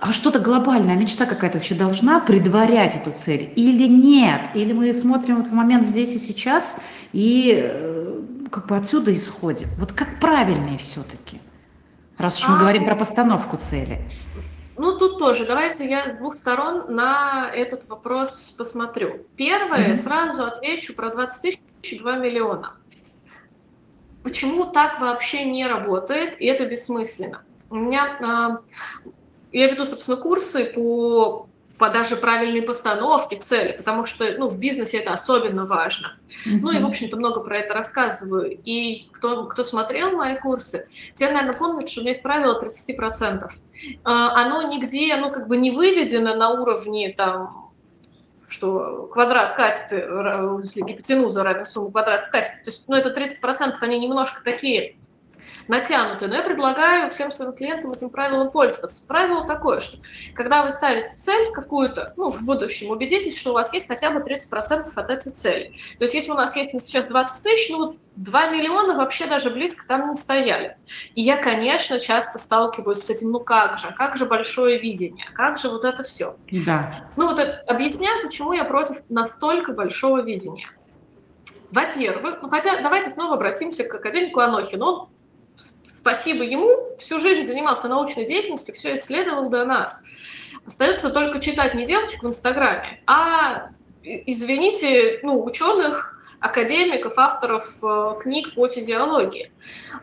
а 0.00 0.12
что-то 0.12 0.40
глобальное, 0.40 0.96
мечта 0.96 1.24
какая-то 1.24 1.58
вообще 1.58 1.76
должна 1.76 2.18
предварять 2.18 2.96
эту 2.96 3.12
цель 3.16 3.52
или 3.54 3.86
нет? 3.86 4.40
Или 4.54 4.72
мы 4.72 4.92
смотрим 4.92 5.36
вот 5.36 5.46
в 5.46 5.52
момент 5.52 5.86
здесь 5.86 6.12
и 6.16 6.18
сейчас– 6.18 6.74
и 7.12 7.58
э, 7.62 8.22
как 8.50 8.66
бы 8.66 8.76
отсюда 8.76 9.14
исходим. 9.14 9.68
Вот 9.78 9.92
как 9.92 10.20
правильнее 10.20 10.78
все-таки, 10.78 11.40
раз 12.18 12.40
уж 12.40 12.48
мы 12.48 12.56
а, 12.56 12.58
говорим 12.60 12.84
про 12.84 12.96
постановку 12.96 13.56
цели. 13.56 14.00
Ну, 14.76 14.98
тут 14.98 15.18
тоже. 15.18 15.46
Давайте 15.46 15.88
я 15.88 16.10
с 16.12 16.18
двух 16.18 16.36
сторон 16.36 16.94
на 16.94 17.50
этот 17.54 17.88
вопрос 17.88 18.54
посмотрю. 18.58 19.26
Первое, 19.36 19.92
mm-hmm. 19.92 19.96
сразу 19.96 20.44
отвечу 20.44 20.94
про 20.94 21.10
20 21.10 21.42
тысяч 21.42 21.60
и 21.82 21.98
2 21.98 22.16
миллиона. 22.16 22.74
Почему 24.22 24.66
так 24.66 25.00
вообще 25.00 25.44
не 25.44 25.66
работает, 25.66 26.40
и 26.40 26.46
это 26.46 26.66
бессмысленно? 26.66 27.42
У 27.70 27.76
меня, 27.76 28.60
э, 29.04 29.10
я 29.52 29.68
веду, 29.68 29.84
собственно, 29.84 30.16
курсы 30.16 30.66
по 30.66 31.45
по 31.78 31.90
даже 31.90 32.16
правильной 32.16 32.62
постановке 32.62 33.36
цели, 33.36 33.72
потому 33.72 34.06
что 34.06 34.26
ну, 34.38 34.48
в 34.48 34.58
бизнесе 34.58 34.98
это 34.98 35.12
особенно 35.12 35.66
важно. 35.66 36.16
Mm-hmm. 36.46 36.58
Ну 36.62 36.70
и, 36.72 36.78
в 36.78 36.86
общем-то, 36.86 37.16
много 37.16 37.40
про 37.40 37.58
это 37.58 37.74
рассказываю. 37.74 38.58
И 38.64 39.08
кто, 39.12 39.44
кто 39.46 39.62
смотрел 39.62 40.12
мои 40.12 40.38
курсы, 40.38 40.88
те, 41.14 41.30
наверное, 41.30 41.54
помнят, 41.54 41.88
что 41.88 42.00
у 42.00 42.02
меня 42.02 42.12
есть 42.12 42.22
правило 42.22 42.60
30%. 42.60 43.50
А, 44.04 44.42
оно 44.42 44.62
нигде, 44.62 45.12
оно 45.12 45.30
как 45.30 45.48
бы 45.48 45.56
не 45.56 45.70
выведено 45.70 46.34
на 46.34 46.50
уровне 46.50 47.14
там 47.16 47.66
что 48.48 49.10
квадрат 49.12 49.56
катеты, 49.56 50.06
если 50.62 50.80
гипотенуза 50.82 51.42
равен 51.42 51.66
сумме 51.66 51.90
квадратов 51.90 52.30
катеты. 52.30 52.58
То 52.64 52.70
есть, 52.70 52.84
ну, 52.86 52.94
это 52.94 53.10
30%, 53.10 53.74
они 53.80 53.98
немножко 53.98 54.42
такие 54.44 54.96
натянутые. 55.68 56.28
Но 56.28 56.36
я 56.36 56.42
предлагаю 56.42 57.10
всем 57.10 57.30
своим 57.30 57.52
клиентам 57.52 57.92
этим 57.92 58.10
правилом 58.10 58.50
пользоваться. 58.50 59.06
Правило 59.06 59.46
такое, 59.46 59.80
что 59.80 59.98
когда 60.34 60.64
вы 60.64 60.72
ставите 60.72 61.10
цель 61.18 61.52
какую-то, 61.52 62.14
ну, 62.16 62.28
в 62.28 62.42
будущем, 62.42 62.90
убедитесь, 62.90 63.38
что 63.38 63.50
у 63.50 63.54
вас 63.54 63.72
есть 63.72 63.88
хотя 63.88 64.10
бы 64.10 64.20
30% 64.20 64.90
от 64.94 65.10
этой 65.10 65.32
цели. 65.32 65.72
То 65.98 66.04
есть 66.04 66.14
если 66.14 66.30
у 66.30 66.34
нас 66.34 66.56
есть 66.56 66.70
сейчас 66.82 67.06
20 67.06 67.42
тысяч, 67.42 67.70
ну, 67.70 67.78
вот 67.78 67.96
2 68.16 68.48
миллиона 68.48 68.96
вообще 68.96 69.26
даже 69.26 69.50
близко 69.50 69.86
там 69.86 70.12
не 70.12 70.16
стояли. 70.16 70.76
И 71.14 71.22
я, 71.22 71.36
конечно, 71.36 72.00
часто 72.00 72.38
сталкиваюсь 72.38 73.02
с 73.02 73.10
этим, 73.10 73.30
ну 73.30 73.40
как 73.40 73.78
же, 73.78 73.88
как 73.96 74.16
же 74.16 74.24
большое 74.24 74.78
видение, 74.78 75.26
как 75.34 75.58
же 75.58 75.68
вот 75.68 75.84
это 75.84 76.02
все. 76.02 76.36
Да. 76.50 77.08
Ну 77.16 77.28
вот 77.28 77.38
это 77.38 77.62
объясняю, 77.66 78.26
почему 78.26 78.52
я 78.52 78.64
против 78.64 78.98
настолько 79.08 79.72
большого 79.72 80.22
видения. 80.22 80.68
Во-первых, 81.70 82.38
ну 82.42 82.48
хотя 82.48 82.80
давайте 82.80 83.12
снова 83.12 83.34
обратимся 83.34 83.84
к 83.84 83.94
академику 83.94 84.40
Анохину. 84.40 84.86
Он 84.86 85.08
спасибо 86.06 86.44
ему, 86.44 86.96
всю 87.00 87.18
жизнь 87.18 87.48
занимался 87.48 87.88
научной 87.88 88.26
деятельностью, 88.26 88.72
все 88.76 88.94
исследовал 88.94 89.48
до 89.48 89.64
нас. 89.64 90.04
Остается 90.64 91.10
только 91.10 91.40
читать 91.40 91.74
не 91.74 91.84
девочек 91.84 92.22
в 92.22 92.28
Инстаграме, 92.28 93.02
а, 93.08 93.70
извините, 94.04 95.18
ну, 95.24 95.44
ученых, 95.44 96.12
академиков, 96.38 97.14
авторов 97.16 97.78
э, 97.82 98.18
книг 98.20 98.54
по 98.54 98.68
физиологии. 98.68 99.50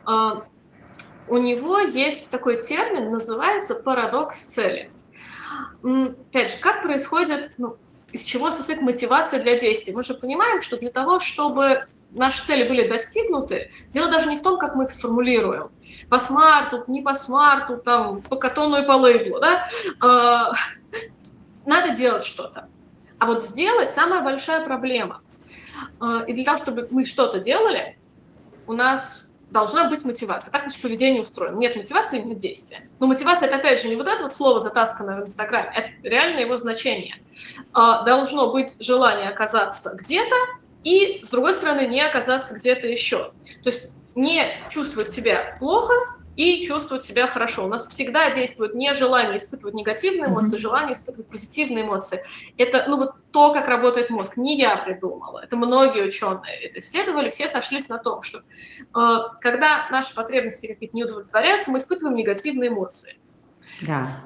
Э, 0.05 0.41
у 1.29 1.37
него 1.37 1.79
есть 1.79 2.29
такой 2.31 2.63
термин, 2.63 3.11
называется 3.11 3.75
парадокс 3.75 4.35
цели. 4.35 4.91
Опять 5.83 6.51
же, 6.51 6.57
как 6.59 6.81
происходит, 6.81 7.53
ну, 7.57 7.77
из 8.11 8.23
чего 8.23 8.51
состоит 8.51 8.81
мотивация 8.81 9.41
для 9.41 9.57
действий? 9.57 9.93
Мы 9.93 10.03
же 10.03 10.15
понимаем, 10.15 10.61
что 10.63 10.75
для 10.75 10.89
того, 10.89 11.21
чтобы 11.21 11.85
наши 12.15 12.43
цели 12.43 12.67
были 12.67 12.87
достигнуты, 12.87 13.71
дело 13.91 14.09
даже 14.09 14.29
не 14.29 14.37
в 14.37 14.41
том, 14.41 14.57
как 14.57 14.75
мы 14.75 14.85
их 14.85 14.91
сформулируем. 14.91 15.69
По 16.09 16.19
смарту, 16.19 16.83
не 16.87 17.01
по 17.01 17.15
смарту, 17.15 17.77
там, 17.77 18.21
по 18.21 18.35
катону 18.35 18.81
и 18.81 18.85
по 18.85 18.93
лейблу, 18.93 19.39
да? 19.39 19.67
А, 19.99 20.53
надо 21.65 21.95
делать 21.95 22.25
что-то. 22.25 22.67
А 23.19 23.25
вот 23.25 23.41
сделать 23.41 23.89
самая 23.89 24.21
большая 24.21 24.65
проблема. 24.65 25.21
А, 25.99 26.23
и 26.27 26.33
для 26.33 26.43
того, 26.43 26.57
чтобы 26.57 26.87
мы 26.91 27.05
что-то 27.05 27.39
делали, 27.39 27.97
у 28.67 28.73
нас 28.73 29.33
должна 29.49 29.89
быть 29.89 30.03
мотивация. 30.03 30.51
Так 30.51 30.63
наше 30.63 30.81
поведение 30.81 31.21
устроено. 31.21 31.57
Нет 31.57 31.75
мотивации, 31.75 32.19
нет 32.19 32.39
действия. 32.39 32.89
Но 32.99 33.07
мотивация 33.07 33.47
это 33.47 33.57
опять 33.57 33.81
же 33.81 33.87
не 33.87 33.95
вот 33.95 34.07
это 34.07 34.23
вот 34.23 34.33
слово, 34.33 34.61
затасканное 34.61 35.21
в 35.21 35.27
Инстаграме, 35.27 35.71
это 35.75 35.89
реально 36.07 36.39
его 36.39 36.57
значение. 36.57 37.17
А, 37.71 38.03
должно 38.03 38.51
быть 38.51 38.75
желание 38.79 39.29
оказаться 39.29 39.93
где-то, 39.93 40.35
и, 40.83 41.21
с 41.23 41.29
другой 41.29 41.53
стороны, 41.55 41.87
не 41.87 42.01
оказаться 42.01 42.53
где-то 42.55 42.87
еще. 42.87 43.31
То 43.63 43.69
есть 43.69 43.95
не 44.15 44.45
чувствовать 44.69 45.09
себя 45.09 45.55
плохо 45.59 45.93
и 46.35 46.65
чувствовать 46.65 47.03
себя 47.03 47.27
хорошо. 47.27 47.65
У 47.65 47.67
нас 47.67 47.87
всегда 47.87 48.31
действует 48.31 48.73
не 48.73 48.93
желание 48.93 49.37
испытывать 49.37 49.75
негативные 49.75 50.29
эмоции, 50.29 50.55
mm-hmm. 50.55 50.61
желание 50.61 50.93
испытывать 50.93 51.29
позитивные 51.29 51.83
эмоции. 51.83 52.19
Это 52.57 52.85
ну, 52.87 52.97
вот 52.97 53.13
то, 53.31 53.53
как 53.53 53.67
работает 53.67 54.09
мозг. 54.09 54.35
Не 54.37 54.57
я 54.57 54.77
придумала. 54.77 55.39
Это 55.43 55.55
многие 55.55 56.03
ученые 56.03 56.55
это 56.61 56.79
исследовали, 56.79 57.29
все 57.29 57.47
сошлись 57.47 57.87
на 57.87 57.99
том, 57.99 58.23
что 58.23 58.39
э, 58.39 59.17
когда 59.39 59.87
наши 59.91 60.13
потребности 60.13 60.67
какие-то 60.67 60.95
не 60.95 61.03
удовлетворяются, 61.03 61.71
мы 61.71 61.79
испытываем 61.79 62.15
негативные 62.15 62.69
эмоции. 62.69 63.17
Да 63.81 64.23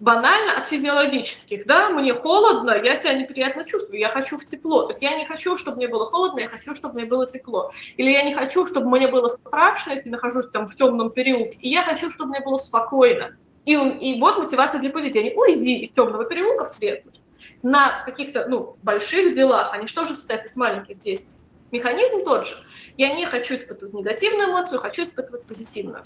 банально 0.00 0.58
от 0.58 0.66
физиологических, 0.66 1.66
да, 1.66 1.90
мне 1.90 2.14
холодно, 2.14 2.70
я 2.82 2.96
себя 2.96 3.14
неприятно 3.14 3.64
чувствую, 3.64 3.98
я 3.98 4.08
хочу 4.08 4.38
в 4.38 4.46
тепло, 4.46 4.84
то 4.84 4.90
есть 4.90 5.02
я 5.02 5.16
не 5.16 5.24
хочу, 5.24 5.56
чтобы 5.58 5.78
мне 5.78 5.88
было 5.88 6.06
холодно, 6.10 6.40
я 6.40 6.48
хочу, 6.48 6.74
чтобы 6.74 6.94
мне 6.94 7.04
было 7.04 7.26
тепло, 7.26 7.72
или 7.96 8.10
я 8.10 8.22
не 8.22 8.34
хочу, 8.34 8.66
чтобы 8.66 8.88
мне 8.88 9.08
было 9.08 9.28
страшно, 9.28 9.92
если 9.92 10.08
нахожусь 10.08 10.48
там 10.50 10.68
в 10.68 10.76
темном 10.76 11.10
переулке, 11.10 11.58
и 11.60 11.68
я 11.68 11.82
хочу, 11.82 12.10
чтобы 12.10 12.30
мне 12.30 12.40
было 12.40 12.58
спокойно. 12.58 13.36
И, 13.64 13.72
и 13.74 14.18
вот 14.18 14.38
мотивация 14.38 14.80
для 14.80 14.88
поведения. 14.88 15.34
Уйди 15.34 15.80
из 15.80 15.90
темного 15.90 16.24
переулка 16.24 16.70
в 16.70 16.74
светлый. 16.74 17.20
На 17.62 18.02
каких-то 18.04 18.46
ну, 18.48 18.78
больших 18.82 19.34
делах, 19.34 19.74
они 19.74 19.86
что 19.86 20.06
же 20.06 20.14
состоят 20.14 20.46
из 20.46 20.56
маленьких 20.56 20.98
действий? 21.00 21.34
Механизм 21.70 22.24
тот 22.24 22.46
же. 22.46 22.54
Я 22.96 23.14
не 23.14 23.26
хочу 23.26 23.56
испытывать 23.56 23.92
негативную 23.92 24.48
эмоцию, 24.48 24.80
хочу 24.80 25.02
испытывать 25.02 25.44
позитивную. 25.44 26.04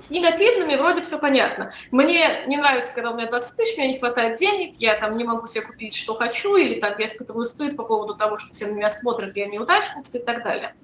С 0.00 0.10
негативными 0.10 0.76
вроде 0.76 1.00
все 1.00 1.18
понятно. 1.18 1.72
Мне 1.90 2.44
не 2.46 2.58
нравится, 2.58 2.94
когда 2.94 3.10
у 3.10 3.14
меня 3.14 3.26
20 3.26 3.56
тысяч, 3.56 3.78
мне 3.78 3.88
не 3.88 3.98
хватает 3.98 4.38
денег, 4.38 4.76
я 4.78 4.96
там 4.96 5.16
не 5.16 5.24
могу 5.24 5.46
себе 5.46 5.62
купить, 5.62 5.94
что 5.94 6.14
хочу, 6.14 6.56
или 6.56 6.78
так 6.78 6.98
я 6.98 7.06
испытываю 7.06 7.46
стыд 7.46 7.76
по 7.76 7.84
поводу 7.84 8.14
того, 8.14 8.36
что 8.36 8.52
все 8.52 8.66
на 8.66 8.72
меня 8.72 8.92
смотрят, 8.92 9.34
я 9.36 9.46
неудачница 9.46 10.18
и 10.18 10.22
так 10.22 10.42
далее. 10.44 10.74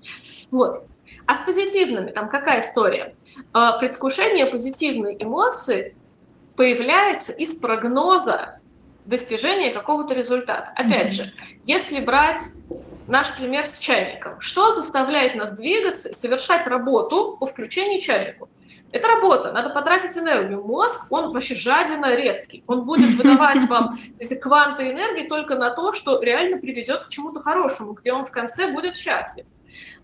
Вот. 0.51 0.87
А 1.27 1.35
с 1.35 1.43
позитивными, 1.43 2.13
там 2.13 2.29
какая 2.29 2.61
история? 2.61 3.15
А, 3.53 3.79
предвкушение 3.79 4.47
позитивной 4.47 5.17
эмоции 5.21 5.97
появляется 6.57 7.33
из 7.33 7.55
прогноза 7.57 8.61
достижения 9.05 9.71
какого-то 9.71 10.15
результата. 10.15 10.73
Опять 10.77 11.15
же, 11.15 11.33
если 11.65 12.01
брать 12.01 12.41
наш 13.07 13.35
пример 13.37 13.67
с 13.67 13.79
чайником, 13.79 14.41
что 14.41 14.73
заставляет 14.73 15.35
нас 15.35 15.53
двигаться 15.53 16.11
и 16.11 16.15
совершать 16.15 16.67
работу 16.67 17.37
по 17.39 17.47
включению 17.47 18.01
чайнику? 18.01 18.49
Это 18.93 19.07
работа, 19.07 19.53
надо 19.53 19.71
потратить 19.71 20.17
энергию. 20.17 20.65
Мозг, 20.65 21.07
он 21.11 21.33
вообще 21.33 21.55
жадина 21.55 22.15
редкий. 22.17 22.65
Он 22.67 22.85
будет 22.85 23.11
выдавать 23.17 23.69
вам 23.69 23.99
эти 24.19 24.35
кванты 24.35 24.91
энергии 24.91 25.29
только 25.29 25.57
на 25.57 25.71
то, 25.71 25.93
что 25.93 26.21
реально 26.21 26.59
приведет 26.59 27.05
к 27.05 27.09
чему-то 27.09 27.41
хорошему, 27.41 27.93
где 27.93 28.13
он 28.13 28.27
в 28.27 28.33
конце 28.33 28.73
будет 28.73 28.97
счастлив. 28.97 29.47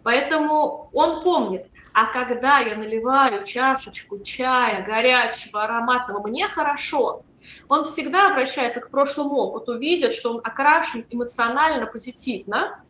Поэтому 0.04 0.88
он 0.92 1.22
помнит, 1.22 1.66
а 1.92 2.06
когда 2.06 2.60
я 2.60 2.76
наливаю 2.76 3.44
чашечку 3.44 4.20
чая 4.20 4.84
горячего, 4.84 5.64
ароматного, 5.64 6.24
мне 6.24 6.46
хорошо, 6.46 7.24
он 7.68 7.82
всегда 7.82 8.30
обращается 8.30 8.80
к 8.80 8.90
прошлому 8.90 9.36
опыту, 9.36 9.76
видит, 9.76 10.14
что 10.14 10.34
он 10.34 10.40
окрашен 10.44 11.04
эмоционально 11.10 11.86
позитивно, 11.86 12.84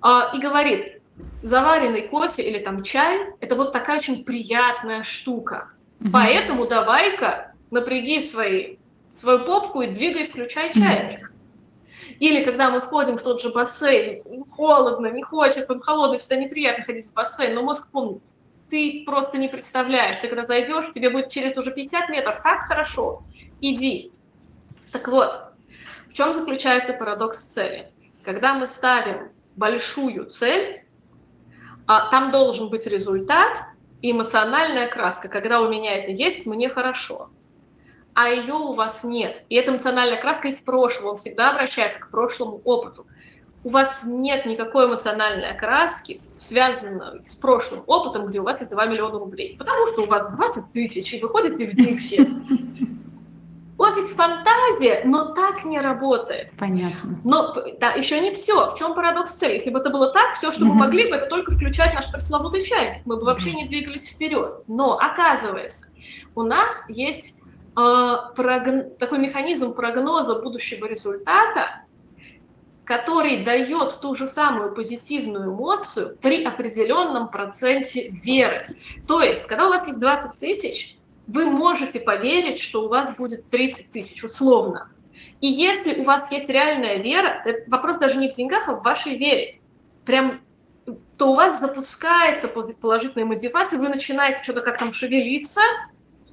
а, 0.00 0.30
и 0.34 0.38
говорит, 0.38 1.02
заваренный 1.42 2.02
кофе 2.08 2.42
или 2.42 2.58
там 2.58 2.82
чай– 2.82 3.32
это 3.40 3.54
вот 3.56 3.72
такая 3.72 3.98
очень 3.98 4.24
приятная 4.24 5.02
штука. 5.02 5.70
Mm-hmm. 6.00 6.10
Поэтому 6.12 6.66
давай-ка 6.66 7.54
напряги 7.70 8.20
свои, 8.20 8.76
свою 9.14 9.44
попку 9.44 9.82
и 9.82 9.88
двигай, 9.88 10.26
включай 10.26 10.72
чайник. 10.72 11.32
Или 12.20 12.44
когда 12.44 12.70
мы 12.70 12.80
входим 12.80 13.18
в 13.18 13.22
тот 13.22 13.40
же 13.40 13.50
бассейн, 13.50 14.22
холодно, 14.50 15.08
не 15.08 15.22
хочет, 15.22 15.70
он 15.70 15.80
холодный, 15.80 16.18
всегда 16.18 16.36
неприятно 16.36 16.84
ходить 16.84 17.06
в 17.06 17.12
бассейн, 17.12 17.54
но 17.54 17.62
мозг 17.62 17.88
помнит, 17.90 18.22
ты 18.70 19.02
просто 19.04 19.36
не 19.36 19.48
представляешь, 19.48 20.16
ты 20.20 20.28
когда 20.28 20.46
зайдешь, 20.46 20.92
тебе 20.94 21.10
будет 21.10 21.30
через 21.30 21.56
уже 21.56 21.72
50 21.72 22.08
метров, 22.08 22.42
как 22.42 22.62
хорошо, 22.62 23.22
иди. 23.60 24.12
Так 24.92 25.08
вот, 25.08 25.52
в 26.08 26.14
чем 26.14 26.34
заключается 26.34 26.92
парадокс 26.92 27.38
цели? 27.44 27.88
Когда 28.22 28.54
мы 28.54 28.68
ставим 28.68 29.30
большую 29.56 30.26
цель, 30.26 30.83
там 31.86 32.30
должен 32.30 32.68
быть 32.68 32.86
результат 32.86 33.58
и 34.02 34.10
эмоциональная 34.10 34.88
краска. 34.88 35.28
Когда 35.28 35.60
у 35.60 35.68
меня 35.68 35.96
это 35.98 36.10
есть, 36.10 36.46
мне 36.46 36.68
хорошо. 36.68 37.30
А 38.14 38.28
ее 38.28 38.54
у 38.54 38.72
вас 38.72 39.02
нет. 39.02 39.44
И 39.48 39.56
эта 39.56 39.72
эмоциональная 39.72 40.20
краска 40.20 40.48
из 40.48 40.60
прошлого, 40.60 41.10
он 41.10 41.16
всегда 41.16 41.50
обращается 41.50 42.00
к 42.00 42.10
прошлому 42.10 42.60
опыту. 42.64 43.06
У 43.64 43.70
вас 43.70 44.02
нет 44.04 44.44
никакой 44.44 44.86
эмоциональной 44.86 45.50
окраски, 45.50 46.16
связанной 46.16 47.24
с 47.24 47.34
прошлым 47.34 47.82
опытом, 47.86 48.26
где 48.26 48.40
у 48.40 48.44
вас 48.44 48.60
есть 48.60 48.70
2 48.70 48.86
миллиона 48.86 49.18
рублей. 49.18 49.56
Потому 49.58 49.92
что 49.92 50.02
у 50.02 50.06
вас 50.06 50.30
20 50.34 50.72
тысяч, 50.72 51.14
и 51.14 51.20
вы 51.20 51.28
ходите 51.30 51.66
в 51.66 51.98
все. 51.98 52.28
Вас 53.76 53.96
есть 53.96 54.14
фантазия, 54.14 55.02
но 55.04 55.34
так 55.34 55.64
не 55.64 55.80
работает. 55.80 56.52
Понятно. 56.56 57.18
Но 57.24 57.54
да, 57.80 57.92
еще 57.92 58.20
не 58.20 58.32
все. 58.32 58.70
В 58.70 58.78
чем 58.78 58.94
парадокс 58.94 59.32
цели? 59.32 59.54
Если 59.54 59.70
бы 59.70 59.80
это 59.80 59.90
было 59.90 60.12
так, 60.12 60.34
все, 60.34 60.52
что 60.52 60.64
мы 60.64 60.74
могли 60.74 61.10
бы, 61.10 61.16
это 61.16 61.26
только 61.26 61.52
включать 61.52 61.92
наш 61.92 62.10
пресловутый 62.10 62.62
чайник. 62.62 63.04
Мы 63.04 63.16
бы 63.16 63.24
вообще 63.24 63.52
не 63.52 63.66
двигались 63.66 64.08
вперед. 64.08 64.62
Но 64.68 64.96
оказывается, 64.96 65.88
у 66.36 66.42
нас 66.42 66.88
есть 66.88 67.40
э, 67.76 68.16
прогн... 68.36 68.90
такой 68.98 69.18
механизм 69.18 69.74
прогноза 69.74 70.36
будущего 70.36 70.86
результата, 70.86 71.84
который 72.84 73.44
дает 73.44 73.98
ту 74.00 74.14
же 74.14 74.28
самую 74.28 74.72
позитивную 74.72 75.50
эмоцию 75.50 76.16
при 76.20 76.44
определенном 76.44 77.28
проценте 77.28 78.10
веры. 78.10 78.58
То 79.08 79.20
есть, 79.20 79.46
когда 79.46 79.66
у 79.66 79.70
вас 79.70 79.86
есть 79.86 79.98
20 79.98 80.38
тысяч, 80.38 80.93
вы 81.26 81.46
можете 81.46 82.00
поверить, 82.00 82.60
что 82.60 82.84
у 82.84 82.88
вас 82.88 83.14
будет 83.14 83.48
30 83.50 83.92
тысяч 83.92 84.22
условно. 84.24 84.90
И 85.40 85.46
если 85.46 86.00
у 86.00 86.04
вас 86.04 86.24
есть 86.30 86.48
реальная 86.48 86.96
вера, 86.96 87.42
это 87.44 87.70
вопрос 87.70 87.98
даже 87.98 88.16
не 88.16 88.30
в 88.30 88.34
деньгах, 88.34 88.68
а 88.68 88.74
в 88.74 88.82
вашей 88.82 89.16
вере, 89.16 89.60
прям 90.04 90.40
то 91.18 91.30
у 91.30 91.34
вас 91.34 91.60
запускается 91.60 92.48
положительная 92.48 93.24
мотивация, 93.24 93.78
вы 93.78 93.88
начинаете 93.88 94.42
что-то 94.42 94.60
как 94.60 94.78
там 94.78 94.92
шевелиться 94.92 95.62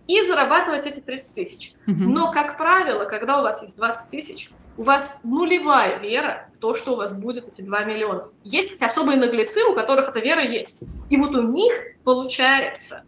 и 0.07 0.21
зарабатывать 0.23 0.85
эти 0.85 0.99
30 0.99 1.35
тысяч. 1.35 1.73
Но, 1.85 2.31
как 2.31 2.57
правило, 2.57 3.05
когда 3.05 3.39
у 3.39 3.43
вас 3.43 3.63
есть 3.63 3.77
20 3.77 4.09
тысяч, 4.09 4.49
у 4.77 4.83
вас 4.83 5.17
нулевая 5.23 5.99
вера 5.99 6.49
в 6.55 6.57
то, 6.57 6.73
что 6.73 6.93
у 6.93 6.95
вас 6.95 7.13
будет 7.13 7.47
эти 7.47 7.61
2 7.61 7.83
миллиона. 7.83 8.29
Есть 8.43 8.81
особые 8.81 9.17
наглецы, 9.17 9.63
у 9.65 9.75
которых 9.75 10.09
эта 10.09 10.19
вера 10.19 10.43
есть. 10.43 10.83
И 11.09 11.17
вот 11.17 11.35
у 11.35 11.43
них 11.43 11.71
получается. 12.03 13.05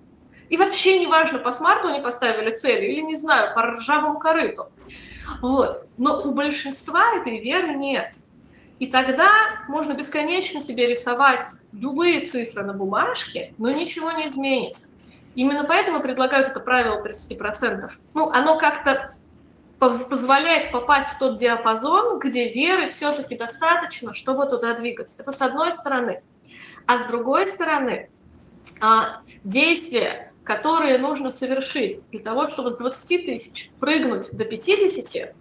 И 0.50 0.58
вообще 0.58 1.00
неважно, 1.00 1.40
по 1.40 1.52
смарту 1.52 1.88
они 1.88 2.02
поставили 2.02 2.52
цели 2.52 2.86
или, 2.86 3.02
не 3.02 3.16
знаю, 3.16 3.54
по 3.56 3.64
ржавому 3.64 4.20
корыту. 4.20 4.68
Вот. 5.42 5.88
Но 5.98 6.22
у 6.22 6.32
большинства 6.32 7.16
этой 7.16 7.40
веры 7.40 7.74
нет. 7.74 8.16
И 8.80 8.88
тогда 8.88 9.32
можно 9.68 9.94
бесконечно 9.94 10.62
себе 10.62 10.88
рисовать 10.88 11.42
любые 11.72 12.20
цифры 12.20 12.64
на 12.64 12.74
бумажке, 12.74 13.54
но 13.58 13.72
ничего 13.72 14.12
не 14.12 14.28
изменится. 14.28 14.94
Именно 15.36 15.64
поэтому 15.64 16.02
предлагают 16.02 16.50
это 16.50 16.60
правило 16.60 17.02
30%. 17.02 17.90
Ну, 18.14 18.30
оно 18.30 18.58
как-то 18.58 19.16
позволяет 19.80 20.72
попасть 20.72 21.10
в 21.12 21.18
тот 21.18 21.38
диапазон, 21.38 22.20
где 22.20 22.52
веры 22.54 22.90
все-таки 22.90 23.36
достаточно, 23.36 24.14
чтобы 24.14 24.46
туда 24.46 24.76
двигаться. 24.76 25.22
Это 25.22 25.32
с 25.32 25.42
одной 25.42 25.72
стороны. 25.72 26.22
А 26.86 27.00
с 27.00 27.08
другой 27.08 27.48
стороны, 27.48 28.10
а, 28.80 29.22
действия, 29.44 30.33
которые 30.44 30.98
нужно 30.98 31.32
совершить 31.32 32.08
для 32.12 32.20
того, 32.20 32.50
чтобы 32.50 32.72
с 32.72 32.78
20 32.78 33.26
тысяч 33.26 33.72
прыгнуть 33.80 34.32
до 34.32 34.46
50, 34.46 35.36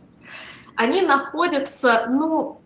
они 0.76 1.02
находятся, 1.02 2.06
ну, 2.08 2.62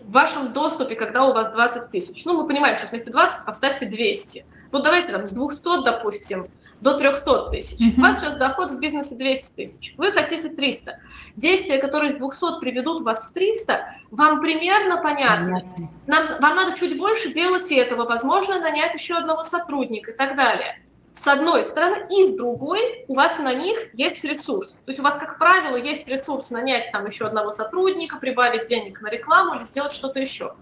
в 0.00 0.10
вашем 0.10 0.52
доступе, 0.52 0.94
когда 0.96 1.24
у 1.24 1.32
вас 1.32 1.50
20 1.50 1.90
тысяч. 1.90 2.24
Ну, 2.24 2.34
мы 2.34 2.46
понимаем, 2.46 2.76
что 2.76 2.86
вместе 2.86 3.10
20 3.10 3.44
поставьте 3.44 3.86
200. 3.86 4.44
Вот 4.72 4.82
давайте 4.82 5.12
там 5.12 5.26
с 5.26 5.30
200, 5.30 5.84
допустим, 5.84 6.48
до 6.80 6.98
300 6.98 7.50
тысяч. 7.50 7.80
Mm-hmm. 7.80 7.98
У 7.98 8.00
вас 8.00 8.20
сейчас 8.20 8.36
доход 8.36 8.70
в 8.70 8.78
бизнесе 8.78 9.14
200 9.14 9.52
тысяч. 9.54 9.94
Вы 9.96 10.12
хотите 10.12 10.48
300. 10.48 10.98
Действия, 11.36 11.78
которые 11.78 12.14
с 12.14 12.16
200 12.16 12.60
приведут 12.60 13.02
вас 13.02 13.24
в 13.24 13.32
300, 13.32 13.94
вам 14.10 14.40
примерно. 14.40 15.02
Понятно. 15.02 15.62
Нам, 16.06 16.40
вам 16.40 16.56
надо 16.56 16.78
чуть 16.78 16.98
больше 16.98 17.32
делать 17.32 17.70
этого, 17.70 18.04
возможно, 18.04 18.58
нанять 18.60 18.94
еще 18.94 19.14
одного 19.14 19.44
сотрудника 19.44 20.10
и 20.10 20.16
так 20.16 20.34
далее 20.36 20.80
с 21.16 21.26
одной 21.28 21.64
стороны, 21.64 22.06
и 22.10 22.26
с 22.26 22.32
другой 22.32 23.04
у 23.06 23.14
вас 23.14 23.38
на 23.38 23.54
них 23.54 23.78
есть 23.94 24.24
ресурс. 24.24 24.72
То 24.72 24.90
есть 24.90 24.98
у 24.98 25.02
вас, 25.02 25.16
как 25.16 25.38
правило, 25.38 25.76
есть 25.76 26.08
ресурс 26.08 26.50
нанять 26.50 26.90
там 26.92 27.06
еще 27.06 27.26
одного 27.26 27.52
сотрудника, 27.52 28.16
прибавить 28.16 28.66
денег 28.66 29.00
на 29.00 29.08
рекламу 29.08 29.54
или 29.56 29.64
сделать 29.64 29.92
что-то 29.92 30.18
еще. 30.18 30.54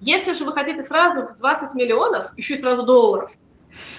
Если 0.00 0.32
же 0.32 0.44
вы 0.44 0.52
хотите 0.52 0.82
сразу 0.82 1.22
в 1.22 1.38
20 1.38 1.74
миллионов, 1.74 2.36
еще 2.36 2.56
и 2.56 2.60
сразу 2.60 2.82
долларов, 2.82 3.32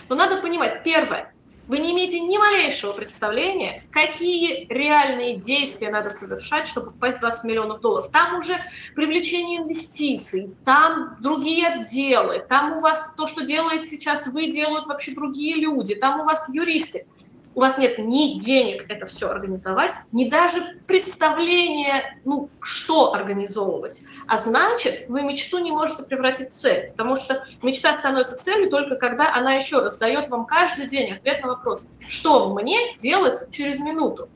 то 0.07 0.15
надо 0.15 0.41
понимать, 0.41 0.83
первое, 0.83 1.33
вы 1.71 1.79
не 1.79 1.93
имеете 1.93 2.19
ни 2.19 2.37
малейшего 2.37 2.91
представления, 2.91 3.81
какие 3.91 4.67
реальные 4.67 5.37
действия 5.37 5.89
надо 5.89 6.09
совершать, 6.09 6.67
чтобы 6.67 6.91
попасть 6.91 7.19
в 7.19 7.21
20 7.21 7.45
миллионов 7.45 7.79
долларов. 7.79 8.11
Там 8.11 8.39
уже 8.39 8.57
привлечение 8.93 9.61
инвестиций, 9.61 10.53
там 10.65 11.15
другие 11.21 11.65
отделы, 11.67 12.39
там 12.39 12.73
у 12.73 12.81
вас 12.81 13.13
то, 13.15 13.25
что 13.25 13.45
делает 13.45 13.85
сейчас 13.85 14.27
вы, 14.27 14.51
делают 14.51 14.85
вообще 14.85 15.13
другие 15.13 15.55
люди, 15.55 15.95
там 15.95 16.19
у 16.19 16.25
вас 16.25 16.53
юристы 16.53 17.05
у 17.53 17.59
вас 17.59 17.77
нет 17.77 17.97
ни 17.97 18.39
денег 18.39 18.85
это 18.89 19.05
все 19.05 19.29
организовать, 19.29 19.93
ни 20.11 20.29
даже 20.29 20.79
представления, 20.87 22.19
ну, 22.25 22.49
что 22.61 23.13
организовывать. 23.13 24.01
А 24.27 24.37
значит, 24.37 25.05
вы 25.09 25.23
мечту 25.23 25.59
не 25.59 25.71
можете 25.71 26.03
превратить 26.03 26.51
в 26.51 26.53
цель, 26.53 26.91
потому 26.91 27.17
что 27.17 27.43
мечта 27.61 27.97
становится 27.97 28.37
целью 28.37 28.69
только 28.69 28.95
когда 28.95 29.33
она 29.33 29.53
еще 29.53 29.79
раз 29.79 29.97
дает 29.97 30.29
вам 30.29 30.45
каждый 30.45 30.87
день 30.87 31.13
ответ 31.13 31.41
на 31.41 31.49
вопрос, 31.49 31.85
что 32.07 32.53
мне 32.53 32.77
делать 33.01 33.51
через 33.51 33.79
минуту. 33.79 34.29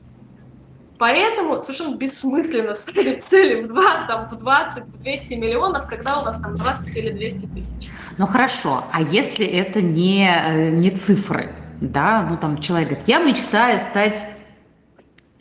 Поэтому 0.98 1.60
совершенно 1.60 1.94
бессмысленно 1.96 2.74
ставить 2.74 3.22
цели 3.22 3.62
в 3.62 3.68
2, 3.68 4.06
там, 4.06 4.28
в 4.28 4.38
20, 4.38 4.84
в 4.84 5.02
200 5.02 5.34
миллионов, 5.34 5.86
когда 5.88 6.20
у 6.20 6.24
нас 6.24 6.40
там 6.40 6.56
20 6.56 6.96
или 6.96 7.10
200 7.10 7.46
тысяч. 7.48 7.90
Ну 8.16 8.26
хорошо, 8.26 8.84
а 8.92 9.02
если 9.02 9.44
это 9.46 9.82
не, 9.82 10.26
э, 10.26 10.70
не 10.70 10.90
цифры? 10.90 11.54
Да, 11.80 12.26
ну 12.28 12.36
там 12.36 12.58
человек 12.58 12.88
говорит, 12.88 13.08
я 13.08 13.18
мечтаю 13.18 13.80
стать 13.80 14.26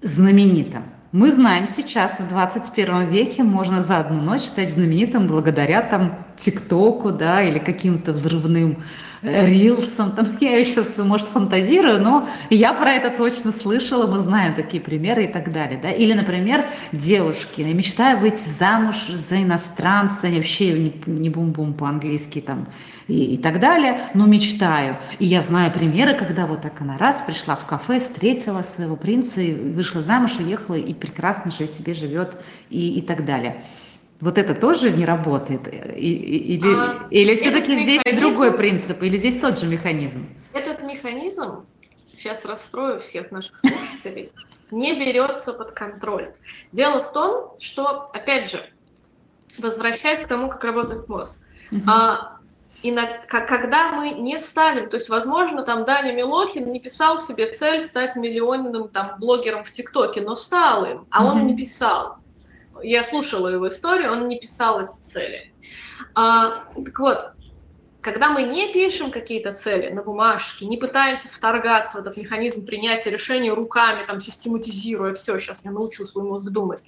знаменитым. 0.02 0.84
Мы 1.12 1.32
знаем 1.32 1.68
сейчас, 1.68 2.20
в 2.20 2.28
21 2.28 3.08
веке 3.08 3.44
можно 3.44 3.82
за 3.82 4.00
одну 4.00 4.22
ночь 4.22 4.42
стать 4.42 4.74
знаменитым 4.74 5.28
благодаря 5.28 5.82
там 5.82 6.26
ТикТоку, 6.38 7.12
да, 7.12 7.42
или 7.42 7.58
каким-то 7.58 8.12
взрывным 8.12 8.84
рилсом, 9.26 10.12
там, 10.12 10.28
я 10.40 10.64
сейчас, 10.64 10.98
может, 10.98 11.28
фантазирую, 11.28 12.02
но 12.02 12.28
я 12.50 12.74
про 12.74 12.94
это 12.94 13.10
точно 13.10 13.52
слышала, 13.52 14.08
мы 14.08 14.20
знаем 14.20 14.54
такие 14.54 14.82
примеры 14.82 15.26
и 15.26 15.28
так 15.28 15.52
далее, 15.52 15.80
да, 15.82 15.92
или, 15.92 16.14
например, 16.14 16.68
девушки, 16.92 17.62
я 17.62 17.74
мечтаю 17.74 18.20
выйти 18.20 18.48
замуж 18.48 18.96
за 19.08 19.42
иностранца, 19.42 20.28
вообще 20.28 20.94
не 21.06 21.30
бум-бум 21.30 21.74
по-английски 21.74 22.42
там 22.42 22.68
и, 23.08 23.36
и 23.36 23.38
так 23.38 23.60
далее, 23.60 24.02
но 24.14 24.26
мечтаю, 24.26 24.98
и 25.20 25.26
я 25.26 25.42
знаю 25.42 25.72
примеры, 25.72 26.14
когда 26.14 26.46
вот 26.46 26.62
так 26.62 26.80
она 26.82 26.98
раз 26.98 27.24
пришла 27.26 27.56
в 27.56 27.66
кафе, 27.66 28.00
встретила 28.00 28.62
своего 28.62 28.96
принца, 28.96 29.42
и 29.42 29.54
вышла 29.54 30.02
замуж, 30.02 30.38
уехала, 30.40 30.76
и 30.76 30.94
прекрасно 30.94 31.52
себе 31.52 31.94
живет, 31.94 32.36
и, 32.70 33.00
и 33.00 33.02
так 33.02 33.26
далее. 33.26 33.64
Вот 34.22 34.38
это 34.38 34.56
тоже 34.56 34.92
не 34.92 35.06
работает? 35.06 35.68
Или, 35.68 36.74
а, 36.74 37.08
или 37.10 37.36
все-таки 37.36 37.78
здесь 37.78 38.02
другой 38.18 38.54
принцип? 38.54 39.02
Или 39.04 39.18
здесь 39.18 39.40
тот 39.40 39.60
же 39.60 39.68
механизм? 39.68 40.26
Этот 40.54 40.84
механизм, 40.84 41.66
сейчас 42.16 42.46
расстрою 42.46 43.00
всех 43.00 43.32
наших 43.32 43.60
слушателей, 43.60 44.32
не 44.72 44.98
берется 44.98 45.54
под 45.54 45.72
контроль. 45.72 46.34
Дело 46.72 47.04
в 47.04 47.12
том, 47.12 47.56
что, 47.60 48.10
опять 48.14 48.50
же, 48.50 48.66
возвращаясь 49.58 50.22
к 50.22 50.28
тому, 50.28 50.50
как 50.50 50.64
работает 50.64 51.10
мозг, 51.10 51.38
а, 51.86 52.38
и 52.84 52.92
на, 52.92 53.06
когда 53.28 53.92
мы 53.92 54.12
не 54.12 54.40
ставим, 54.40 54.90
то 54.90 54.96
есть, 54.96 55.10
возможно, 55.10 55.64
там 55.64 55.86
Даня 55.86 56.14
Милохин 56.14 56.72
не 56.72 56.80
писал 56.80 57.20
себе 57.20 57.52
цель 57.52 57.82
стать 57.82 58.16
миллионным 58.16 58.88
там 58.88 59.16
блогером 59.20 59.64
в 59.64 59.72
ТикТоке, 59.72 60.22
но 60.22 60.36
стал 60.36 60.86
им, 60.86 61.08
а 61.10 61.26
он 61.26 61.48
не 61.48 61.56
писал 61.56 62.18
я 62.84 63.04
слушала 63.04 63.48
его 63.48 63.68
историю, 63.68 64.12
он 64.12 64.28
не 64.28 64.40
писал 64.40 64.82
эти 64.82 65.02
цели. 65.02 65.54
А, 66.14 66.66
так 66.74 67.00
вот, 67.00 67.32
когда 68.02 68.30
мы 68.30 68.44
не 68.44 68.72
пишем 68.72 69.12
какие-то 69.12 69.52
цели 69.52 69.90
на 69.90 70.04
бумажке, 70.04 70.66
не 70.66 70.78
пытаемся 70.78 71.28
вторгаться 71.30 71.98
в 71.98 72.02
этот 72.02 72.18
механизм 72.18 72.66
принятия 72.66 73.10
решений 73.10 73.52
руками, 73.52 74.06
там, 74.06 74.22
систематизируя 74.22 75.14
все, 75.14 75.40
сейчас 75.40 75.66
я 75.66 75.72
научу 75.72 76.06
свой 76.06 76.24
мозг 76.24 76.46
думать, 76.46 76.86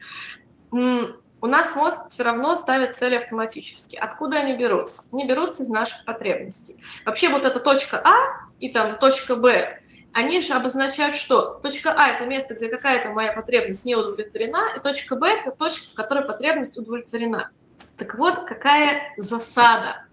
у 1.39 1.47
нас 1.47 1.75
мозг 1.75 1.99
все 2.09 2.23
равно 2.23 2.57
ставит 2.57 2.95
цели 2.95 3.15
автоматически. 3.15 3.95
Откуда 3.95 4.37
они 4.37 4.57
берутся? 4.57 5.03
Они 5.11 5.27
берутся 5.27 5.63
из 5.63 5.69
наших 5.69 6.03
потребностей. 6.05 6.77
Вообще 7.05 7.29
вот 7.29 7.45
эта 7.45 7.59
точка 7.59 8.01
А 8.03 8.49
и 8.59 8.69
там 8.69 8.97
точка 8.97 9.35
Б 9.35 9.79
они 10.17 10.41
же 10.41 10.53
обозначают 10.53 11.15
что? 11.15 11.59
Точка 11.61 11.93
А– 11.95 12.07
это 12.15 12.25
место, 12.25 12.55
где 12.55 12.69
какая-то 12.69 13.09
моя 13.09 13.33
потребность 13.33 13.85
не 13.85 13.95
удовлетворена, 13.95 14.73
и 14.75 14.79
точка 14.79 15.15
Б– 15.15 15.27
это 15.45 15.51
точка, 15.51 15.91
в 15.91 15.93
которой 15.93 16.25
потребность 16.25 16.75
удовлетворена. 16.75 17.51
Так 17.97 18.15
вот, 18.15 18.45
какая 18.45 19.13
засада, 19.17 20.07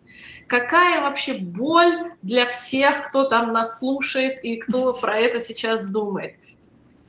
какая 0.46 1.00
вообще 1.00 1.32
боль 1.32 2.12
для 2.20 2.44
всех, 2.44 3.08
кто 3.08 3.24
там 3.24 3.54
нас 3.54 3.78
слушает 3.78 4.44
и 4.44 4.58
кто 4.58 4.92
про 5.00 5.16
это 5.16 5.40
сейчас 5.40 5.88
думает. 5.88 6.36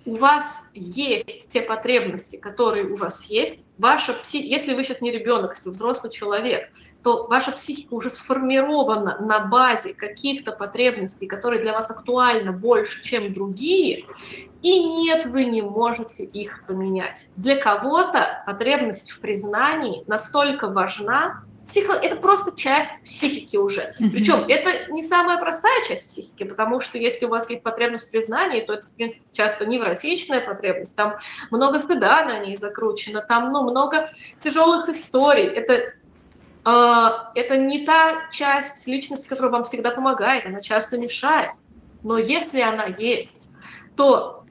У 0.06 0.16
вас 0.16 0.70
есть 0.74 1.50
те 1.50 1.64
потребности, 1.64 2.38
которые 2.38 2.86
у 2.86 2.96
вас 2.96 3.26
есть, 3.26 3.60
ваша 3.78 4.14
пси... 4.14 4.40
если 4.40 4.74
вы 4.74 4.86
сейчас 4.86 5.02
не 5.02 5.12
ребенок, 5.12 5.56
если 5.56 5.68
вы 5.68 5.76
взрослый 5.76 6.14
человек, 6.14 6.70
то 7.06 7.28
ваша 7.28 7.52
психика 7.52 7.94
уже 7.94 8.10
сформирована 8.10 9.20
на 9.20 9.38
базе 9.42 9.94
каких-то 9.94 10.52
потребностей, 10.52 11.28
которые 11.28 11.62
для 11.62 11.72
вас 11.72 11.92
актуальны 11.92 12.52
больше, 12.52 13.04
чем 13.04 13.32
другие, 13.32 14.06
и 14.64 14.84
нет, 14.84 15.28
вы 15.28 15.46
не 15.46 15.62
можете 15.62 16.24
их 16.24 16.64
поменять. 16.66 17.30
Для 17.36 17.58
кого-то 17.58 18.44
потребность 18.48 19.12
в 19.12 19.22
признании 19.22 20.04
настолько 20.08 20.68
важна, 20.68 21.44
психо... 21.68 21.94
это 21.94 22.16
просто 22.16 22.52
часть 22.56 23.04
психики 23.04 23.56
уже. 23.56 23.94
Причем 24.00 24.44
это 24.48 24.92
не 24.92 25.04
самая 25.04 25.38
простая 25.38 25.86
часть 25.88 26.08
психики, 26.08 26.44
потому 26.44 26.80
что 26.80 26.98
если 26.98 27.28
у 27.28 27.30
вас 27.30 27.52
есть 27.52 27.62
потребность 27.62 28.08
в 28.08 28.12
признании, 28.12 28.62
то 28.62 28.74
это, 28.74 28.88
в 28.88 28.90
принципе, 28.90 29.32
часто 29.32 29.68
невротичная 29.68 30.42
потребность, 30.42 30.96
там 30.96 31.18
много 31.52 31.78
стыда 31.78 32.26
на 32.26 32.40
ней 32.40 32.58
закручено, 32.58 33.22
там 33.22 33.52
ну, 33.52 33.62
много 33.62 34.10
тяжелых 34.42 34.90
историй. 34.90 35.46
Это 35.46 35.94
это 36.66 37.58
не 37.58 37.86
та 37.86 38.28
часть 38.32 38.88
личности, 38.88 39.28
которая 39.28 39.52
вам 39.52 39.64
всегда 39.64 39.92
помогает, 39.92 40.48
она 40.48 40.62
часто 40.62 40.98
мешает. 40.98 41.52
Но 42.02 42.18
если 42.18 42.62
она 42.62 42.86
есть, 42.86 43.52
то 43.96 44.44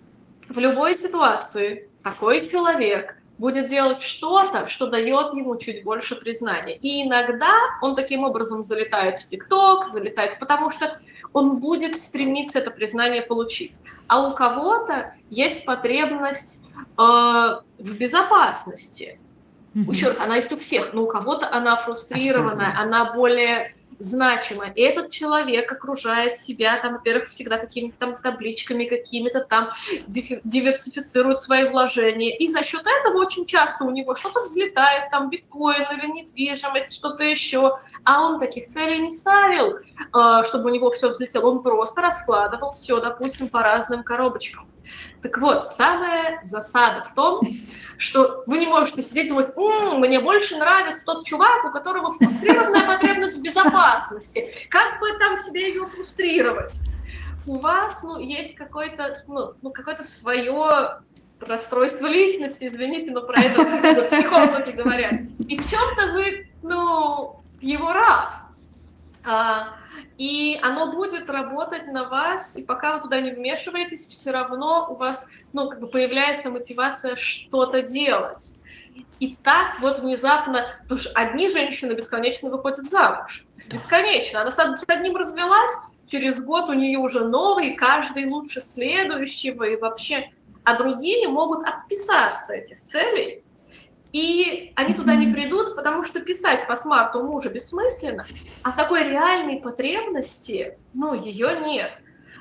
в 0.48 0.59
любой 0.59 0.96
ситуации 0.96 1.88
такой 2.03 2.48
человек 2.48 3.16
будет 3.38 3.66
делать 3.66 4.00
что-то, 4.00 4.68
что 4.68 4.87
дает 4.87 5.35
ему 5.35 5.57
чуть 5.57 5.83
больше 5.83 6.14
признания. 6.14 6.77
И 6.77 7.03
иногда 7.03 7.53
он 7.83 7.96
таким 7.96 8.22
образом 8.22 8.62
залетает 8.62 9.18
в 9.18 9.27
ТикТок, 9.27 9.88
залетает, 9.88 10.38
потому 10.38 10.70
что 10.70 10.98
он 11.33 11.59
будет 11.59 11.96
стремиться 11.96 12.61
это 12.61 12.70
признание 12.70 13.22
получить. 13.22 13.83
А 14.07 14.24
у 14.24 14.35
кого-то 14.35 15.14
есть 15.31 15.64
потребность 15.64 16.68
э, 16.77 17.03
в 17.03 17.98
безопасности. 17.98 19.18
Mm-hmm. 19.75 19.91
Еще 19.91 20.09
раз, 20.09 20.21
она 20.21 20.37
есть 20.37 20.53
у 20.53 20.57
всех, 20.57 20.93
но 20.93 21.03
у 21.03 21.07
кого-то 21.07 21.51
она 21.53 21.77
фрустрированная, 21.77 22.75
она 22.79 23.13
более 23.13 23.71
значимо. 23.99 24.67
И 24.69 24.81
этот 24.81 25.11
человек 25.11 25.71
окружает 25.71 26.37
себя, 26.37 26.77
там, 26.79 26.95
во-первых, 26.95 27.29
всегда 27.29 27.59
какими-то 27.59 27.97
там 27.99 28.17
табличками, 28.21 28.85
какими-то 28.85 29.41
там 29.41 29.71
диверсифицирует 30.07 31.39
свои 31.39 31.69
вложения. 31.69 32.37
И 32.37 32.49
за 32.49 32.65
счет 32.65 32.87
этого 32.87 33.19
очень 33.19 33.47
часто 33.47 33.85
у 33.85 33.91
него 33.91 34.15
что-то 34.15 34.43
взлетает, 34.43 35.11
там 35.11 35.31
биткоин 35.31 35.87
или 35.97 36.11
недвижимость, 36.11 36.95
что-то 36.95 37.25
еще. 37.25 37.79
А 38.05 38.23
он 38.23 38.39
таких 38.39 38.67
целей 38.67 38.99
не 38.99 39.13
ставил, 39.13 39.77
э, 39.77 40.45
чтобы 40.45 40.71
у 40.71 40.75
него 40.75 40.91
все 40.91 41.09
взлетело. 41.09 41.51
Он 41.51 41.63
просто 41.63 42.01
раскладывал 42.01 42.73
все, 42.73 43.01
допустим, 43.01 43.49
по 43.49 43.63
разным 43.63 44.03
коробочкам. 44.03 44.67
Так 45.23 45.38
вот, 45.38 45.66
самая 45.66 46.40
засада 46.42 47.05
в 47.05 47.14
том, 47.14 47.40
что 47.99 48.42
вы 48.47 48.59
не 48.59 48.66
можете 48.66 49.03
сидеть 49.03 49.27
и 49.27 49.29
думать, 49.29 49.57
М, 49.57 50.01
мне 50.01 50.20
больше 50.20 50.57
нравится 50.57 51.05
тот 51.05 51.27
чувак, 51.27 51.64
у 51.64 51.70
которого 51.70 52.12
фрустрированная 52.12 52.87
потребность 52.87 53.38
в 53.38 53.42
безопасности. 53.42 54.44
Как 54.68 55.01
бы 55.01 55.12
там 55.18 55.38
себе 55.38 55.68
ее 55.68 55.87
фрустрировать? 55.87 56.79
У 57.47 57.59
вас 57.59 58.03
ну, 58.03 58.18
есть 58.18 58.55
какое-то 58.55 59.14
ну, 59.29 59.53
ну, 59.61 59.70
какое 59.70 59.97
свое 60.03 61.01
расстройство 61.40 62.07
личности, 62.07 62.66
извините, 62.66 63.11
но 63.11 63.23
про 63.23 63.40
это 63.40 64.09
психологи 64.11 64.70
говорят. 64.70 65.14
И 65.47 65.59
в 65.59 65.68
чем-то 65.68 66.12
вы, 66.12 66.49
ну, 66.62 67.40
его 67.61 67.92
рад. 67.92 68.35
А, 69.25 69.75
и 70.18 70.59
оно 70.62 70.92
будет 70.92 71.29
работать 71.29 71.87
на 71.88 72.09
вас, 72.09 72.57
и 72.57 72.64
пока 72.64 72.94
вы 72.94 73.03
туда 73.03 73.20
не 73.20 73.33
вмешиваетесь, 73.33 74.07
все 74.07 74.31
равно 74.31 74.87
у 74.90 74.94
вас 74.94 75.29
ну, 75.53 75.68
как 75.68 75.81
бы 75.81 75.87
появляется 75.87 76.50
мотивация 76.50 77.16
что-то 77.16 77.83
делать. 77.83 78.61
И 79.18 79.37
так 79.42 79.81
вот 79.81 80.00
внезапно, 80.00 80.66
потому 80.83 81.00
что 81.00 81.11
одни 81.14 81.48
женщины 81.48 81.92
бесконечно 81.92 82.50
выходят 82.50 82.88
замуж. 82.88 83.46
Бесконечно. 83.68 84.42
Она 84.42 84.53
с 84.53 84.85
одним 84.88 85.16
развелась, 85.16 85.72
через 86.09 86.40
год 86.40 86.68
у 86.68 86.74
нее 86.74 86.98
уже 86.98 87.24
новый, 87.24 87.74
каждый 87.74 88.27
лучше 88.27 88.61
следующего, 88.61 89.64
и 89.64 89.77
вообще... 89.77 90.31
А 90.66 90.79
другие 90.79 91.29
могут 91.29 91.66
отписаться 91.66 92.55
этих 92.55 92.81
целей, 92.87 93.43
и 94.14 94.72
они 94.77 94.94
туда 94.94 95.16
не 95.16 95.33
придут, 95.33 95.74
потому 95.74 96.05
что 96.05 96.20
писать 96.20 96.64
по 96.68 96.77
смарту 96.77 97.20
мужа 97.24 97.50
бессмысленно, 97.50 98.29
а 98.62 98.70
такой 98.70 99.09
реальной 99.09 99.57
потребности, 99.57 100.79
ну, 100.92 101.14
ее 101.14 101.59
нет. 101.61 101.98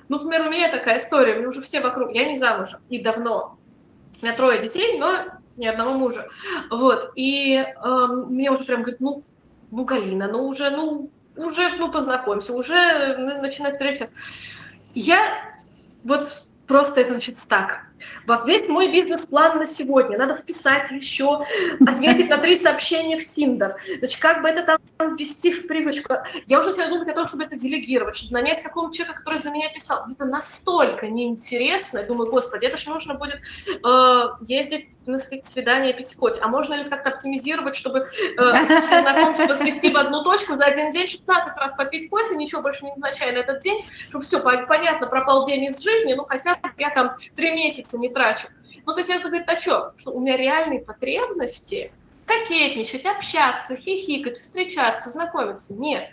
Ну, 0.08 0.20
например, 0.20 0.48
у 0.48 0.52
меня 0.52 0.70
такая 0.70 1.00
история, 1.00 1.34
мне 1.34 1.48
уже 1.48 1.64
все 1.64 1.82
вокруг, 1.82 2.12
я 2.12 2.26
не 2.26 2.38
замужем, 2.38 2.80
и 2.90 3.02
давно. 3.02 3.58
У 4.22 4.24
меня 4.24 4.36
трое 4.36 4.62
детей, 4.62 5.00
но 5.00 5.26
ни 5.58 5.66
одного 5.66 5.94
мужа. 5.98 6.28
Вот, 6.70 7.12
и 7.16 7.56
э, 7.56 8.06
мне 8.28 8.52
уже 8.52 8.66
прям 8.66 8.84
говорят, 8.84 9.02
ну, 9.02 9.24
ну, 9.72 9.84
Галина, 9.84 10.28
ну, 10.28 10.48
уже, 10.48 10.70
ну, 10.70 11.10
уже, 11.36 11.70
ну, 11.80 11.92
познакомься, 11.92 12.54
уже 12.54 13.18
начинать 13.42 13.74
встречаться. 13.74 14.14
Я 14.94 15.56
вот 16.04 16.44
просто 16.68 17.02
это 17.02 17.14
значит 17.14 17.40
так 17.48 17.88
весь 18.46 18.68
мой 18.68 18.92
бизнес-план 18.92 19.60
на 19.60 19.66
сегодня. 19.66 20.18
Надо 20.18 20.38
вписать 20.38 20.92
еще, 20.92 21.46
ответить 21.86 22.30
на 22.30 22.38
три 22.38 22.58
сообщения 22.58 23.20
в 23.20 23.34
Тиндер. 23.34 23.78
Значит, 24.00 24.20
как 24.20 24.42
бы 24.42 24.50
это 24.50 24.64
там 24.98 25.16
ввести 25.16 25.54
в 25.54 25.68
привычку. 25.68 26.14
Я 26.48 26.60
уже 26.60 26.70
начала 26.70 26.90
думать 26.90 27.08
о 27.08 27.14
том, 27.14 27.28
чтобы 27.28 27.44
это 27.44 27.56
делегировать, 27.56 28.16
чтобы 28.16 28.34
нанять 28.34 28.62
какого-то 28.62 28.96
человека, 28.96 29.20
который 29.20 29.42
за 29.42 29.52
меня 29.52 29.70
писал. 29.74 30.06
Это 30.12 30.26
настолько 30.26 31.08
неинтересно. 31.08 32.00
Я 32.00 32.06
думаю, 32.06 32.30
господи, 32.30 32.66
это 32.66 32.78
же 32.78 32.90
нужно 32.90 33.16
будет 33.16 33.40
э, 33.68 34.24
ездить 34.48 34.90
на 35.06 35.20
свидание, 35.20 35.94
пить 35.94 36.16
кофе. 36.16 36.40
А 36.42 36.48
можно 36.48 36.74
ли 36.76 36.90
как-то 36.90 37.10
оптимизировать, 37.10 37.76
чтобы 37.76 38.00
э, 38.00 38.66
все 38.66 39.02
знакомства 39.02 39.54
свести 39.56 39.92
в 39.92 39.98
одну 39.98 40.24
точку 40.24 40.56
за 40.56 40.66
один 40.66 40.92
день, 40.92 41.08
16 41.08 41.58
раз 41.58 41.76
попить 41.78 42.10
кофе, 42.10 42.36
ничего 42.36 42.62
больше 42.62 42.86
не 42.86 42.92
назначая 42.92 43.34
на 43.34 43.40
этот 43.40 43.62
день, 43.62 43.84
чтобы 44.10 44.24
все, 44.24 44.40
понятно, 44.40 45.08
пропал 45.08 45.46
день 45.46 45.66
из 45.66 45.82
жизни, 45.82 46.14
ну 46.14 46.26
хотя 46.26 46.56
бы 46.56 46.70
я 46.78 46.90
там 46.92 47.16
три 47.36 47.52
месяца 47.52 47.93
не 47.98 48.10
трачу. 48.10 48.48
Ну, 48.86 48.94
то 48.94 49.00
есть 49.00 49.10
это 49.10 49.28
говорит 49.28 49.48
о 49.48 49.56
чем? 49.56 49.92
Что 49.98 50.12
у 50.12 50.20
меня 50.20 50.38
реальные 50.38 50.82
потребности 50.82 51.92
кокетничать, 52.26 53.06
общаться, 53.06 53.76
хихикать, 53.76 54.38
встречаться, 54.38 55.10
знакомиться. 55.10 55.74
Нет. 55.74 56.10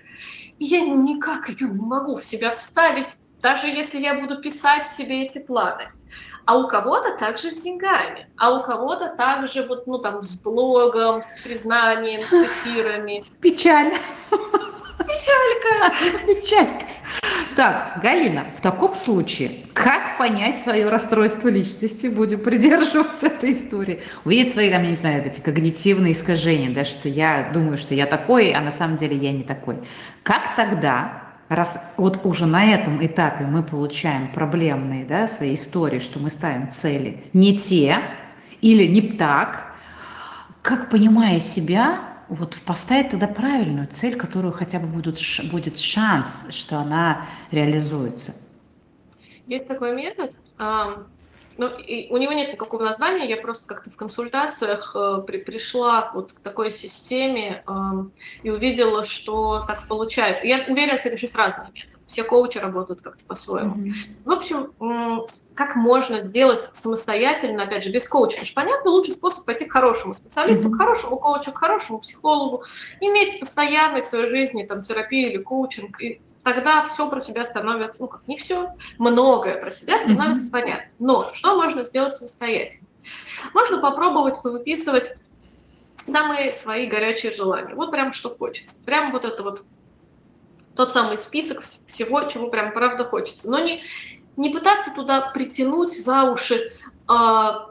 И 0.59 0.65
я 0.65 0.81
никак 0.81 1.49
ее 1.49 1.69
не 1.69 1.87
могу 1.87 2.17
в 2.17 2.25
себя 2.25 2.53
вставить, 2.53 3.17
даже 3.41 3.69
если 3.69 3.99
я 3.99 4.15
буду 4.15 4.41
писать 4.41 4.87
себе 4.87 5.25
эти 5.25 5.39
планы. 5.39 5.89
А 6.47 6.59
у 6.59 6.67
кого-то 6.67 7.17
также 7.17 7.51
с 7.51 7.61
деньгами, 7.61 8.29
а 8.37 8.51
у 8.53 8.63
кого-то 8.63 9.15
также 9.17 9.63
вот, 9.63 9.87
ну, 9.87 9.99
там, 9.99 10.23
с 10.23 10.37
блогом, 10.39 11.23
с 11.23 11.39
признанием, 11.41 12.23
с 12.23 12.33
эфирами. 12.33 13.23
Печаль. 13.41 13.93
Печалька. 14.99 15.95
Печалька. 16.27 16.87
Так, 17.61 18.01
Галина, 18.03 18.47
в 18.57 18.63
таком 18.63 18.95
случае, 18.95 19.51
как 19.75 20.17
понять 20.17 20.57
свое 20.57 20.89
расстройство 20.89 21.49
личности? 21.49 22.07
Будем 22.07 22.41
придерживаться 22.41 23.27
этой 23.27 23.53
истории. 23.53 24.01
Увидеть 24.25 24.55
свои, 24.55 24.71
там, 24.71 24.83
я 24.83 24.89
не 24.89 24.97
знаю, 24.97 25.27
эти 25.27 25.41
когнитивные 25.41 26.15
искажения, 26.15 26.71
да, 26.71 26.87
что 26.87 27.11
я 27.11 27.51
думаю, 27.53 27.77
что 27.77 27.95
я 27.95 28.07
такой, 28.07 28.53
а 28.53 28.63
на 28.63 28.73
самом 28.73 28.97
деле 28.97 29.15
я 29.15 29.31
не 29.33 29.43
такой. 29.43 29.77
Как 30.23 30.57
тогда, 30.57 31.23
раз 31.51 31.79
вот 31.99 32.25
уже 32.25 32.47
на 32.47 32.65
этом 32.65 33.05
этапе 33.05 33.45
мы 33.45 33.63
получаем 33.63 34.33
проблемные, 34.33 35.05
да, 35.05 35.29
свои 35.29 35.53
истории, 35.53 35.99
что 35.99 36.19
мы 36.19 36.31
ставим 36.31 36.71
цели 36.71 37.25
не 37.35 37.59
те 37.59 37.99
или 38.63 38.87
не 38.87 39.03
так, 39.03 39.75
как, 40.63 40.89
понимая 40.89 41.41
себя, 41.41 42.10
вот 42.31 42.57
поставить 42.65 43.11
тогда 43.11 43.27
правильную 43.27 43.89
цель, 43.89 44.17
которую 44.17 44.53
хотя 44.53 44.79
бы 44.79 44.87
будут, 44.87 45.19
будет 45.51 45.79
шанс, 45.79 46.47
что 46.51 46.79
она 46.79 47.27
реализуется. 47.51 48.35
Есть 49.47 49.67
такой 49.67 49.95
метод, 49.95 50.33
ну, 51.61 51.69
и 51.79 52.09
у 52.11 52.17
него 52.17 52.33
нет 52.33 52.53
никакого 52.53 52.83
названия, 52.83 53.29
я 53.29 53.37
просто 53.37 53.69
как-то 53.69 53.91
в 53.91 53.97
консультациях 53.97 54.97
э, 54.97 55.23
при, 55.27 55.37
пришла 55.39 56.11
вот 56.15 56.33
к 56.33 56.41
такой 56.41 56.71
системе 56.71 57.63
э, 57.67 57.73
и 58.43 58.49
увидела, 58.49 59.05
что 59.05 59.65
так 59.67 59.87
получается. 59.87 60.47
Я 60.47 60.65
уверена, 60.69 60.97
кстати, 60.97 61.21
есть 61.21 61.37
разные 61.37 61.69
методы. 61.75 62.00
Все 62.11 62.25
коучи 62.25 62.59
работают 62.59 63.03
как-то 63.03 63.25
по-своему. 63.25 63.77
Mm-hmm. 63.77 63.93
В 64.25 64.31
общем, 64.33 65.29
как 65.55 65.77
можно 65.77 66.23
сделать 66.23 66.69
самостоятельно, 66.75 67.63
опять 67.63 67.85
же, 67.85 67.91
без 67.91 68.09
коуча. 68.09 68.43
Понятно, 68.53 68.91
лучший 68.91 69.15
способ 69.15 69.45
пойти 69.45 69.65
к 69.65 69.73
хорошему 69.73 70.15
специалисту, 70.15 70.69
mm-hmm. 70.69 70.73
к 70.73 70.77
хорошему 70.77 71.17
коучу, 71.19 71.53
к 71.53 71.59
хорошему 71.59 72.01
психологу, 72.01 72.65
иметь 73.01 73.39
постоянно 73.39 74.03
в 74.03 74.07
своей 74.07 74.29
жизни 74.29 74.65
там, 74.65 74.83
терапию 74.83 75.31
или 75.31 75.39
коучинг, 75.41 76.03
и 76.03 76.21
тогда 76.43 76.83
все 76.85 77.09
про 77.09 77.21
себя 77.21 77.45
становится, 77.45 77.97
ну 78.01 78.09
как 78.09 78.27
не 78.27 78.37
все, 78.37 78.75
многое 78.99 79.61
про 79.61 79.71
себя 79.71 80.01
становится 80.01 80.49
mm-hmm. 80.49 80.51
понятно. 80.51 80.91
Но 80.99 81.31
что 81.35 81.55
можно 81.55 81.85
сделать 81.85 82.17
самостоятельно? 82.17 82.89
Можно 83.55 83.79
попробовать 83.79 84.43
повыписывать 84.43 85.15
самые 86.09 86.51
свои 86.51 86.87
горячие 86.87 87.31
желания. 87.31 87.77
Вот 87.77 87.93
прям 87.93 88.13
что 88.13 88.31
хочется. 88.31 88.83
Прям 88.85 89.13
вот 89.13 89.25
это 89.25 89.45
вот 89.45 89.63
тот 90.75 90.93
самый 90.93 91.19
список 91.19 91.63
всего, 91.63 92.23
чего 92.25 92.49
прям 92.49 92.73
правда 92.73 93.05
хочется. 93.05 93.51
Но 93.51 93.59
не, 93.59 93.83
не 94.37 94.51
пытаться 94.51 94.91
туда 94.93 95.21
притянуть 95.21 95.93
за 95.93 96.25
уши, 96.31 96.73
а, 97.07 97.71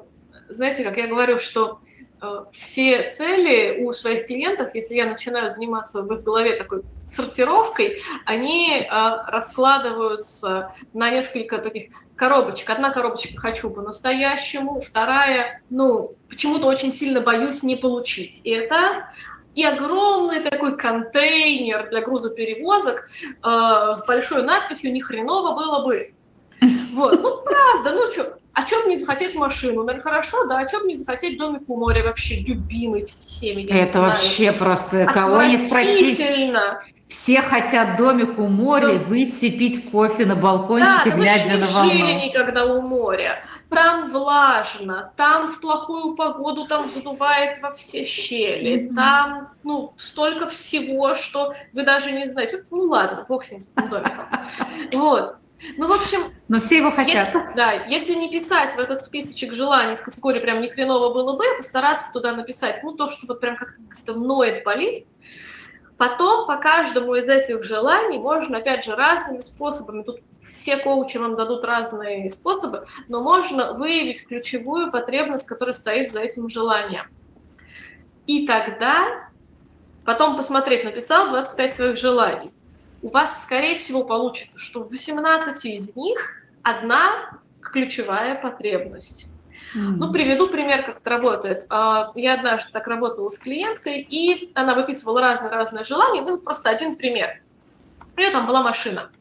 знаете, 0.50 0.84
как 0.84 0.98
я 0.98 1.08
говорю, 1.08 1.40
что 1.40 1.80
а, 2.22 2.46
все 2.52 3.08
цели 3.08 3.84
у 3.84 3.92
своих 3.94 4.28
клиентов, 4.28 4.76
если 4.76 4.96
я 4.96 5.06
начинаю 5.06 5.50
заниматься 5.50 6.02
в 6.02 6.14
их 6.14 6.24
голове 6.24 6.54
такой 6.54 6.84
сортировкой, 7.08 8.02
они 8.26 8.86
а, 8.90 9.32
раскладываются 9.32 10.74
на 10.94 11.10
несколько 11.10 11.60
таких 11.60 11.92
коробочек. 12.16 12.70
Одна 12.70 12.92
коробочка 12.92 13.38
хочу 13.38 13.70
по-настоящему, 13.72 14.82
вторая, 14.82 15.62
ну, 15.70 16.16
почему-то 16.30 16.68
очень 16.68 16.92
сильно 16.92 17.22
боюсь 17.22 17.64
не 17.64 17.76
получить 17.76 18.42
это, 18.44 19.10
и 19.56 19.64
огромный 19.64 20.42
такой 20.42 20.78
контейнер 20.78 21.90
для 21.90 22.02
грузоперевозок 22.02 23.10
э, 23.22 23.96
с 23.98 24.06
большой 24.08 24.44
надписью 24.44 24.94
«Ни 24.94 25.02
хреново 25.02 25.56
было 25.56 25.86
бы». 25.86 26.14
Вот, 26.94 27.22
ну 27.22 27.42
правда, 27.44 27.92
ну 27.92 28.12
что, 28.12 28.39
а 28.60 28.68
что 28.68 28.84
бы 28.84 28.90
не 28.90 28.98
захотеть 28.98 29.36
машину? 29.36 29.84
Наверное, 29.84 30.04
хорошо, 30.04 30.46
да, 30.46 30.60
а 30.60 30.68
что 30.68 30.82
бы 30.82 30.88
не 30.88 30.96
захотеть 30.96 31.38
домик 31.38 31.64
у 31.68 31.78
моря 31.78 32.04
вообще 32.04 32.42
любимый 32.42 33.06
всеми? 33.06 33.64
Это 33.64 34.02
вообще 34.02 34.52
просто 34.52 35.06
кого 35.06 35.44
не 35.44 35.58
спросить. 35.58 36.22
Все 37.08 37.42
хотят 37.42 37.98
домик 37.98 38.38
у 38.38 38.48
моря, 38.48 39.00
да. 39.00 39.06
выйти 39.06 39.50
пить 39.50 39.90
кофе 39.90 40.28
на 40.28 40.36
балкончике, 40.36 41.10
да, 41.10 41.16
глядя 41.16 41.58
на 41.58 41.66
волну. 41.66 41.90
жили 41.90 42.12
никогда 42.28 42.66
у 42.68 42.82
моря. 42.84 43.44
Там 43.70 44.12
влажно, 44.12 45.12
там 45.16 45.52
в 45.52 45.60
плохую 45.60 46.14
погоду 46.14 46.68
там 46.68 46.88
задувает 46.88 47.64
во 47.64 47.72
все 47.72 48.06
щели, 48.06 48.84
mm-hmm. 48.84 48.94
там 48.94 49.50
ну 49.64 49.94
столько 49.98 50.46
всего, 50.50 51.16
что 51.16 51.56
вы 51.74 51.82
даже 51.82 52.12
не 52.12 52.28
знаете. 52.28 52.64
Ну 52.70 52.84
ладно, 52.84 53.26
бог 53.28 53.44
с 53.44 53.52
ним, 53.52 53.64
с 53.64 53.76
этим 53.76 53.90
домиком. 53.90 54.26
Вот. 54.94 55.39
Ну, 55.78 55.88
в 55.88 55.92
общем... 55.92 56.34
Но 56.48 56.60
все 56.60 56.78
его 56.78 56.92
хотят. 56.92 57.34
Если, 57.34 57.54
да, 57.56 57.74
если 57.86 58.14
не 58.14 58.30
писать 58.32 58.76
в 58.76 58.80
этот 58.80 59.04
списочек 59.04 59.54
желаний 59.54 59.96
с 59.96 60.02
категории 60.02 60.40
прям 60.40 60.62
не 60.62 60.70
хреново 60.70 61.14
было 61.14 61.36
бы, 61.36 61.44
постараться 61.58 62.12
туда 62.14 62.34
написать, 62.34 62.82
ну, 62.84 62.94
то, 62.94 63.12
что 63.12 63.28
вот 63.28 63.42
прям 63.42 63.58
как-то 63.58 64.14
ноет, 64.14 64.64
болит, 64.64 65.06
Потом 66.00 66.48
по 66.48 66.56
каждому 66.56 67.14
из 67.16 67.28
этих 67.28 67.66
желаний 67.66 68.18
можно, 68.18 68.60
опять 68.60 68.86
же, 68.86 68.96
разными 68.96 69.42
способами, 69.42 70.04
тут 70.04 70.22
все 70.54 70.78
коучи 70.78 71.18
вам 71.18 71.36
дадут 71.36 71.66
разные 71.66 72.30
способы, 72.30 72.86
но 73.10 73.22
можно 73.22 73.74
выявить 73.74 74.26
ключевую 74.26 74.92
потребность, 74.92 75.46
которая 75.46 75.74
стоит 75.74 76.14
за 76.14 76.22
этим 76.22 76.50
желанием. 76.50 77.06
И 78.28 78.48
тогда 78.48 79.30
потом 80.06 80.38
посмотреть, 80.38 80.86
написал 80.86 81.32
25 81.32 81.74
своих 81.74 81.98
желаний. 81.98 82.52
У 83.02 83.10
вас, 83.10 83.44
скорее 83.44 83.78
всего, 83.78 84.04
получится, 84.04 84.58
что 84.58 84.84
в 84.84 84.90
18 84.90 85.66
из 85.66 85.96
них 85.96 86.20
одна 86.64 87.40
ключевая 87.62 88.36
потребность. 88.36 89.28
Ну, 89.74 90.12
приведу 90.12 90.48
пример, 90.48 90.84
как 90.84 90.98
это 90.98 91.10
работает. 91.10 91.66
А, 91.70 92.12
я 92.16 92.34
однажды 92.34 92.72
так 92.72 92.88
работала 92.88 93.30
с 93.30 93.38
клиенткой, 93.38 94.02
и 94.02 94.52
она 94.56 94.74
выписывала 94.74 95.22
разные-разные 95.22 95.84
желания. 95.84 96.22
Ну, 96.22 96.40
просто 96.40 96.70
один 96.70 96.96
пример. 96.96 97.42
У 98.16 98.20
нее 98.20 98.32
там 98.32 98.48
была 98.48 98.64
машина. 98.64 99.12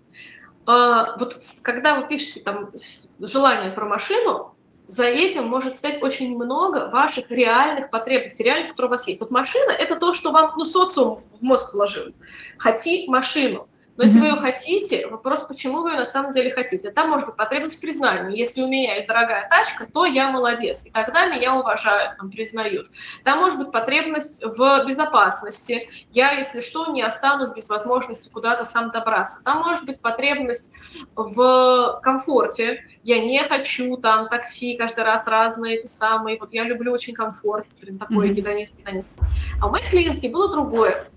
А, 0.64 1.16
вот 1.18 1.42
когда 1.62 2.00
вы 2.00 2.08
пишете 2.08 2.40
там 2.40 2.70
желание 3.18 3.70
про 3.70 3.84
машину, 3.84 4.54
за 4.88 5.04
этим 5.04 5.46
может 5.46 5.76
стоять 5.76 6.02
очень 6.02 6.34
много 6.34 6.88
ваших 6.88 7.30
реальных 7.30 7.90
потребностей, 7.90 8.42
реальных, 8.42 8.70
которые 8.70 8.88
у 8.88 8.92
вас 8.92 9.06
есть. 9.06 9.20
Вот 9.20 9.30
машина– 9.30 9.70
это 9.78 9.96
то, 9.96 10.14
что 10.14 10.32
вам 10.32 10.54
ну, 10.56 10.64
социум 10.64 11.20
в 11.20 11.42
мозг 11.42 11.74
вложил. 11.74 12.14
Хоти 12.56 13.06
машину. 13.06 13.68
Но 13.98 14.04
если 14.04 14.20
вы 14.20 14.26
ее 14.26 14.36
хотите, 14.36 15.08
вопрос, 15.08 15.42
почему 15.42 15.82
вы 15.82 15.90
ее 15.90 15.96
на 15.96 16.04
самом 16.04 16.32
деле 16.32 16.52
хотите. 16.52 16.92
Там 16.92 17.10
может 17.10 17.26
быть 17.26 17.34
потребность 17.36 17.78
в 17.78 17.80
признании. 17.80 18.38
Если 18.38 18.62
у 18.62 18.68
меня 18.68 18.94
есть 18.94 19.08
дорогая 19.08 19.48
тачка, 19.50 19.86
то 19.92 20.06
я 20.06 20.30
молодец. 20.30 20.86
И 20.86 20.90
тогда 20.92 21.26
меня 21.26 21.56
уважают, 21.56 22.16
там, 22.16 22.30
признают. 22.30 22.86
Там 23.24 23.40
может 23.40 23.58
быть 23.58 23.72
потребность 23.72 24.44
в 24.44 24.84
безопасности. 24.86 25.88
Я, 26.12 26.30
если 26.30 26.60
что, 26.60 26.92
не 26.92 27.02
останусь 27.02 27.50
без 27.50 27.68
возможности 27.68 28.28
куда-то 28.28 28.64
сам 28.64 28.92
добраться. 28.92 29.42
Там 29.42 29.62
может 29.62 29.84
быть 29.84 30.00
потребность 30.00 30.76
в 31.16 31.98
комфорте. 32.00 32.84
Я 33.02 33.18
не 33.18 33.42
хочу 33.42 33.96
там 33.96 34.28
такси 34.28 34.76
каждый 34.76 35.02
раз 35.02 35.26
разные 35.26 35.74
эти 35.74 35.88
самые. 35.88 36.38
Вот 36.38 36.52
я 36.52 36.62
люблю 36.62 36.92
очень 36.92 37.14
комфорт. 37.14 37.66
Блин, 37.80 37.98
такой 37.98 38.28
гедонист, 38.28 38.78
гедонист. 38.78 39.18
А 39.60 39.66
у 39.66 39.70
моей 39.70 39.88
клиентки 39.90 40.28
было 40.28 40.52
другое 40.52 41.08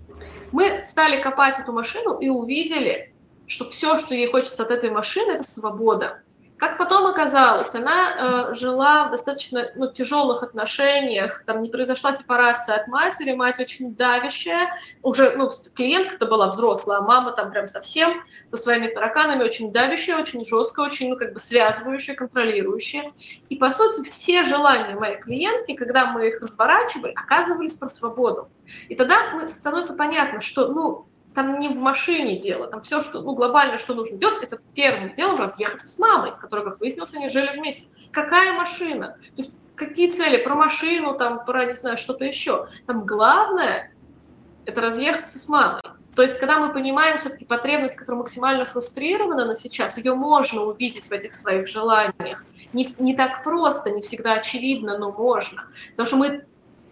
мы 0.52 0.84
стали 0.84 1.20
копать 1.20 1.58
эту 1.58 1.72
машину 1.72 2.18
и 2.18 2.28
увидели, 2.28 3.12
что 3.46 3.68
все, 3.68 3.98
что 3.98 4.14
ей 4.14 4.30
хочется 4.30 4.62
от 4.62 4.70
этой 4.70 4.90
машины, 4.90 5.32
это 5.32 5.44
свобода. 5.44 6.22
Как 6.62 6.78
потом 6.78 7.08
оказалось, 7.08 7.74
она 7.74 8.50
э, 8.52 8.54
жила 8.54 9.08
в 9.08 9.10
достаточно 9.10 9.72
ну, 9.74 9.90
тяжелых 9.90 10.44
отношениях, 10.44 11.42
там 11.44 11.60
не 11.60 11.68
произошла 11.68 12.14
сепарация 12.14 12.76
от 12.76 12.86
матери, 12.86 13.32
мать 13.32 13.58
очень 13.58 13.96
давящая, 13.96 14.72
уже 15.02 15.32
ну, 15.36 15.50
клиентка-то 15.74 16.26
была 16.26 16.46
взрослая, 16.46 16.98
а 16.98 17.02
мама 17.02 17.32
там 17.32 17.50
прям 17.50 17.66
совсем 17.66 18.22
со 18.52 18.58
своими 18.58 18.86
тараканами 18.86 19.42
очень 19.42 19.72
давящая, 19.72 20.20
очень 20.20 20.44
жесткая, 20.44 20.86
очень 20.86 21.10
ну, 21.10 21.16
как 21.16 21.32
бы 21.32 21.40
связывающая, 21.40 22.14
контролирующая. 22.14 23.12
И 23.48 23.56
по 23.56 23.72
сути 23.72 24.08
все 24.08 24.44
желания 24.44 24.94
моей 24.94 25.16
клиентки, 25.16 25.74
когда 25.74 26.12
мы 26.12 26.28
их 26.28 26.40
разворачивали, 26.40 27.12
оказывались 27.16 27.74
про 27.74 27.88
свободу. 27.88 28.48
И 28.88 28.94
тогда 28.94 29.16
становится 29.48 29.94
понятно, 29.94 30.40
что 30.40 30.68
ну, 30.68 31.06
там 31.34 31.58
не 31.58 31.68
в 31.68 31.76
машине 31.76 32.38
дело, 32.38 32.66
там 32.66 32.82
все, 32.82 33.02
что, 33.02 33.22
ну, 33.22 33.34
глобально, 33.34 33.78
что 33.78 33.94
нужно 33.94 34.16
делать, 34.16 34.42
это 34.42 34.58
первым 34.74 35.14
делом 35.14 35.40
разъехаться 35.40 35.88
с 35.88 35.98
мамой, 35.98 36.32
с 36.32 36.36
которой, 36.36 36.64
как 36.64 36.80
выяснилось, 36.80 37.14
они 37.14 37.28
жили 37.28 37.56
вместе. 37.56 37.88
Какая 38.10 38.52
машина? 38.52 39.16
То 39.36 39.42
есть 39.42 39.52
какие 39.74 40.10
цели? 40.10 40.42
Про 40.42 40.54
машину, 40.54 41.16
там, 41.16 41.44
про, 41.44 41.64
не 41.64 41.74
знаю, 41.74 41.98
что-то 41.98 42.24
еще. 42.24 42.68
Там 42.86 43.06
главное– 43.06 43.92
это 44.66 44.80
разъехаться 44.80 45.38
с 45.38 45.48
мамой. 45.48 45.80
То 46.14 46.22
есть, 46.22 46.38
когда 46.38 46.58
мы 46.58 46.72
понимаем 46.74 47.16
все-таки 47.16 47.46
потребность, 47.46 47.96
которая 47.96 48.20
максимально 48.20 48.66
фрустрирована 48.66 49.46
на 49.46 49.54
сейчас, 49.54 49.96
ее 49.96 50.14
можно 50.14 50.60
увидеть 50.62 51.06
в 51.06 51.12
этих 51.12 51.34
своих 51.34 51.66
желаниях. 51.66 52.44
Не, 52.74 52.86
не 52.98 53.16
так 53.16 53.42
просто, 53.42 53.90
не 53.90 54.02
всегда 54.02 54.34
очевидно, 54.34 54.98
но 54.98 55.10
можно. 55.10 55.64
Потому 55.92 56.06
что 56.06 56.16
мы 56.16 56.44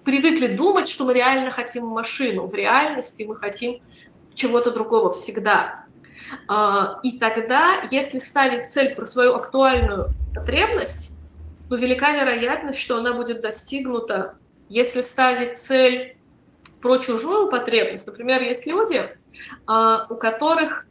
привыкли 0.04 0.46
думать, 0.46 0.88
что 0.88 1.04
мы 1.04 1.12
реально 1.12 1.50
хотим 1.50 1.86
машину. 1.86 2.46
В 2.46 2.54
реальности 2.54 3.24
мы 3.24 3.36
хотим 3.36 3.82
чего-то 4.40 4.70
другого 4.70 5.12
всегда. 5.12 5.84
А, 6.48 6.98
и 7.02 7.18
тогда, 7.18 7.82
если 7.90 8.20
ставить 8.20 8.70
цель 8.70 8.94
про 8.94 9.04
свою 9.06 9.34
актуальную 9.34 10.10
потребность, 10.34 11.12
то 11.68 11.76
велика 11.76 12.10
вероятность, 12.12 12.78
что 12.78 12.98
она 12.98 13.12
будет 13.12 13.42
достигнута. 13.42 14.36
Если 14.68 15.02
ставить 15.02 15.58
цель 15.58 16.16
про 16.80 16.98
чужую 16.98 17.50
потребность, 17.50 18.06
например, 18.06 18.42
есть 18.42 18.66
люди, 18.66 19.10
а, 19.66 20.06
у 20.08 20.16
которых 20.16 20.86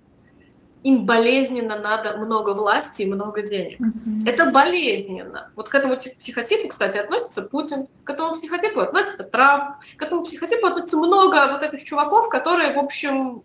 им 0.84 1.06
болезненно 1.06 1.78
надо 1.78 2.18
много 2.18 2.54
власти 2.54 3.02
и 3.02 3.06
много 3.06 3.42
денег. 3.42 3.80
Mm-hmm. 3.82 4.30
Это 4.30 4.50
болезненно. 4.52 5.52
Вот 5.56 5.70
к 5.70 5.76
этому 5.76 5.98
психотипу, 5.98 6.70
кстати, 6.70 6.98
относится 6.98 7.42
Путин, 7.42 7.88
к 8.04 8.10
этому 8.10 8.38
психотипу 8.38 8.80
относится 8.80 9.24
Трамп, 9.24 9.78
к 9.98 10.02
этому 10.02 10.24
психотипу 10.24 10.68
относится 10.68 10.98
много 10.98 11.52
вот 11.52 11.64
этих 11.64 11.84
чуваков, 11.84 12.30
которые, 12.30 12.74
в 12.74 12.80
общем, 12.80 13.44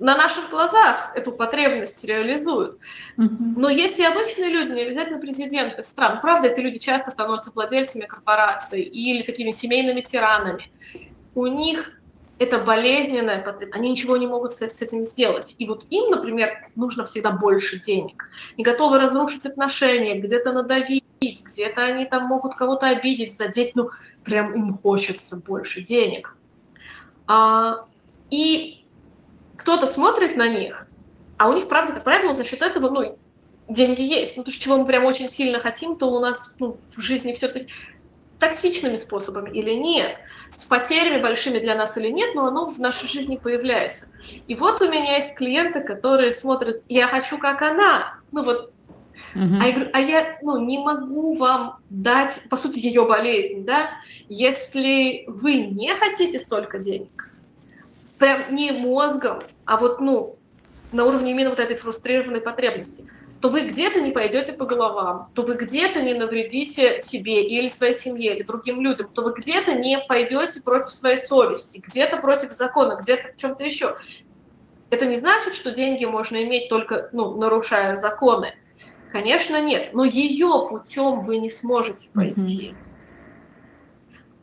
на 0.00 0.16
наших 0.16 0.50
глазах 0.50 1.12
эту 1.14 1.30
потребность 1.30 2.04
реализуют. 2.04 2.78
Mm-hmm. 3.16 3.54
Но 3.56 3.70
есть 3.70 4.00
и 4.00 4.04
обычные 4.04 4.50
люди, 4.50 4.72
не 4.72 4.82
обязательно 4.82 5.20
президенты 5.20 5.84
стран. 5.84 6.20
Правда, 6.20 6.48
эти 6.48 6.58
люди 6.58 6.80
часто 6.80 7.12
становятся 7.12 7.52
владельцами 7.54 8.06
корпораций 8.06 8.82
или 8.82 9.22
такими 9.22 9.52
семейными 9.52 10.00
тиранами. 10.00 10.72
У 11.36 11.46
них 11.46 12.01
это 12.42 12.58
болезненная 12.58 13.42
потребность, 13.42 13.76
они 13.76 13.90
ничего 13.90 14.16
не 14.16 14.26
могут 14.26 14.52
с, 14.52 14.60
с 14.60 14.82
этим 14.82 15.04
сделать. 15.04 15.54
И 15.58 15.66
вот 15.66 15.86
им, 15.90 16.10
например, 16.10 16.70
нужно 16.74 17.04
всегда 17.04 17.30
больше 17.30 17.78
денег. 17.78 18.28
Не 18.56 18.64
готовы 18.64 18.98
разрушить 18.98 19.46
отношения, 19.46 20.18
где-то 20.18 20.52
надавить, 20.52 21.04
где-то 21.20 21.82
они 21.82 22.04
там 22.04 22.24
могут 22.24 22.54
кого-то 22.54 22.88
обидеть, 22.88 23.34
задеть, 23.34 23.76
ну, 23.76 23.90
прям 24.24 24.54
им 24.54 24.78
хочется 24.78 25.36
больше 25.36 25.82
денег. 25.82 26.36
А, 27.26 27.86
и 28.30 28.84
кто-то 29.56 29.86
смотрит 29.86 30.36
на 30.36 30.48
них, 30.48 30.86
а 31.38 31.48
у 31.48 31.54
них, 31.54 31.68
правда, 31.68 31.94
как 31.94 32.04
правило, 32.04 32.34
за 32.34 32.44
счет 32.44 32.62
этого, 32.62 32.88
ну, 32.90 33.18
деньги 33.68 34.02
есть. 34.02 34.36
Ну, 34.36 34.44
то, 34.44 34.50
чего 34.50 34.78
мы 34.78 34.86
прям 34.86 35.04
очень 35.04 35.28
сильно 35.28 35.60
хотим, 35.60 35.96
то 35.96 36.06
у 36.06 36.18
нас 36.20 36.54
ну, 36.58 36.76
в 36.96 37.00
жизни 37.00 37.32
все-таки 37.32 37.68
токсичными 38.42 38.96
способами 38.96 39.50
или 39.50 39.72
нет, 39.72 40.18
с 40.50 40.64
потерями 40.64 41.22
большими 41.22 41.60
для 41.60 41.76
нас 41.76 41.96
или 41.96 42.08
нет, 42.08 42.34
но 42.34 42.46
оно 42.46 42.66
в 42.66 42.78
нашей 42.80 43.08
жизни 43.08 43.36
появляется. 43.36 44.06
И 44.48 44.56
вот 44.56 44.82
у 44.82 44.90
меня 44.90 45.14
есть 45.14 45.36
клиенты, 45.36 45.80
которые 45.80 46.32
смотрят, 46.32 46.82
я 46.88 47.06
хочу 47.06 47.38
как 47.38 47.62
она, 47.62 48.18
ну 48.32 48.42
вот, 48.42 48.72
uh-huh. 49.36 49.58
а 49.60 49.66
я 49.66 49.72
говорю, 49.72 49.90
а 49.92 50.00
я 50.00 50.38
ну, 50.42 50.58
не 50.58 50.78
могу 50.78 51.36
вам 51.36 51.78
дать, 51.88 52.42
по 52.50 52.56
сути, 52.56 52.80
ее 52.80 53.04
болезнь, 53.06 53.64
да, 53.64 53.90
если 54.28 55.22
вы 55.28 55.58
не 55.58 55.94
хотите 55.94 56.40
столько 56.40 56.80
денег, 56.80 57.30
прям 58.18 58.42
не 58.50 58.72
мозгом, 58.72 59.40
а 59.66 59.76
вот, 59.76 60.00
ну, 60.00 60.36
на 60.90 61.04
уровне 61.04 61.30
именно 61.30 61.50
вот 61.50 61.60
этой 61.60 61.76
фрустрированной 61.76 62.40
потребности– 62.40 63.08
то 63.42 63.48
вы 63.48 63.62
где-то 63.62 64.00
не 64.00 64.12
пойдете 64.12 64.52
по 64.52 64.66
головам, 64.66 65.28
то 65.34 65.42
вы 65.42 65.54
где-то 65.54 66.00
не 66.00 66.14
навредите 66.14 67.00
себе 67.00 67.44
или 67.44 67.68
своей 67.68 67.96
семье, 67.96 68.36
или 68.36 68.44
другим 68.44 68.80
людям, 68.80 69.08
то 69.12 69.22
вы 69.22 69.34
где-то 69.36 69.74
не 69.74 69.98
пойдете 69.98 70.62
против 70.62 70.92
своей 70.92 71.18
совести, 71.18 71.82
где-то 71.84 72.18
против 72.18 72.52
закона, 72.52 72.96
где-то 73.02 73.32
в 73.32 73.36
чем-то 73.36 73.64
еще. 73.64 73.96
Это 74.90 75.06
не 75.06 75.16
значит, 75.16 75.56
что 75.56 75.72
деньги 75.72 76.04
можно 76.04 76.40
иметь 76.44 76.68
только 76.68 77.08
ну, 77.12 77.36
нарушая 77.36 77.96
законы. 77.96 78.54
Конечно, 79.10 79.60
нет. 79.60 79.92
Но 79.92 80.04
ее 80.04 80.68
путем 80.70 81.24
вы 81.24 81.38
не 81.38 81.50
сможете 81.50 82.10
пойти. 82.14 82.76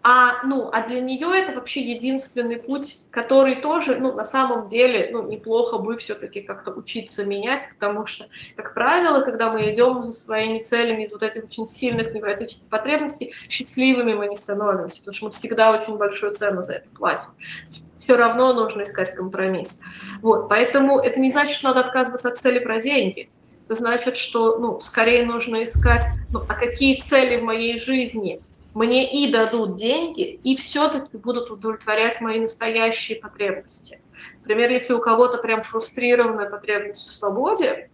А, 0.01 0.45
ну, 0.45 0.69
а 0.71 0.87
для 0.87 1.01
нее 1.01 1.27
это 1.35 1.51
вообще 1.51 1.81
единственный 1.81 2.57
путь, 2.57 3.01
который 3.11 3.55
тоже, 3.55 3.97
ну, 3.97 4.13
на 4.13 4.25
самом 4.25 4.67
деле, 4.67 5.09
ну, 5.11 5.27
неплохо 5.27 5.77
бы 5.77 5.97
все-таки 5.97 6.39
как-то 6.39 6.71
учиться 6.71 7.25
менять, 7.25 7.67
потому 7.73 8.05
что, 8.05 8.27
как 8.55 8.73
правило, 8.73 9.21
когда 9.21 9.51
мы 9.51 9.69
идем 9.69 10.01
за 10.01 10.13
своими 10.13 10.61
целями 10.61 11.03
из 11.03 11.11
вот 11.11 11.21
этих 11.21 11.45
очень 11.45 11.65
сильных 11.65 12.13
невротических 12.13 12.69
потребностей, 12.69 13.33
счастливыми 13.49 14.13
мы 14.13 14.27
не 14.27 14.37
становимся, 14.37 14.99
потому 14.99 15.15
что 15.15 15.25
мы 15.25 15.31
всегда 15.33 15.71
очень 15.71 15.97
большую 15.97 16.33
цену 16.33 16.63
за 16.63 16.75
это 16.75 16.89
платим. 16.95 17.29
Все 18.01 18.15
равно 18.15 18.53
нужно 18.53 18.83
искать 18.83 19.11
компромисс. 19.11 19.81
Вот, 20.21 20.47
поэтому 20.47 20.99
это 20.99 21.19
не 21.19 21.31
значит, 21.31 21.57
что 21.57 21.67
надо 21.67 21.81
отказываться 21.81 22.29
от 22.29 22.39
цели 22.39 22.59
про 22.59 22.79
деньги. 22.79 23.29
Это 23.65 23.75
значит, 23.75 24.15
что, 24.15 24.57
ну, 24.59 24.79
скорее 24.79 25.25
нужно 25.25 25.63
искать, 25.65 26.05
ну, 26.29 26.39
а 26.47 26.53
какие 26.53 27.01
цели 27.01 27.35
в 27.35 27.43
моей 27.43 27.81
жизни– 27.81 28.41
мне 28.73 29.11
и 29.11 29.31
дадут 29.31 29.75
деньги, 29.75 30.39
и 30.43 30.55
все-таки 30.55 31.17
будут 31.17 31.49
удовлетворять 31.49 32.21
мои 32.21 32.39
настоящие 32.39 33.19
потребности. 33.19 34.01
Например, 34.39 34.69
если 34.69 34.93
у 34.93 34.99
кого-то 34.99 35.37
прям 35.37 35.63
фрустрированная 35.63 36.49
потребность 36.49 37.01
в 37.01 37.11
свободе, 37.11 37.89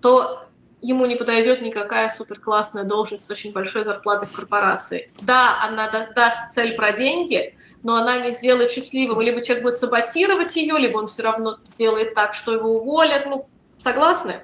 то 0.00 0.44
ему 0.80 1.06
не 1.06 1.16
подойдет 1.16 1.60
никакая 1.60 2.08
суперклассная 2.08 2.84
должность 2.84 3.26
с 3.26 3.30
очень 3.30 3.52
большой 3.52 3.84
зарплатой 3.84 4.28
в 4.28 4.32
корпорации. 4.32 5.10
Да, 5.20 5.62
она 5.62 5.88
даст 6.14 6.52
цель 6.52 6.76
про 6.76 6.92
деньги, 6.92 7.56
но 7.82 7.96
она 7.96 8.20
не 8.20 8.30
сделает 8.30 8.70
счастливым. 8.70 9.20
Либо 9.20 9.40
человек 9.42 9.64
будет 9.64 9.76
саботировать 9.76 10.54
ее, 10.54 10.78
либо 10.78 10.98
он 10.98 11.08
все 11.08 11.22
равно 11.24 11.58
сделает 11.64 12.14
так, 12.14 12.34
что 12.34 12.52
его 12.52 12.76
уволят. 12.76 13.26
Ну, 13.26 13.48
согласны? 13.82 14.42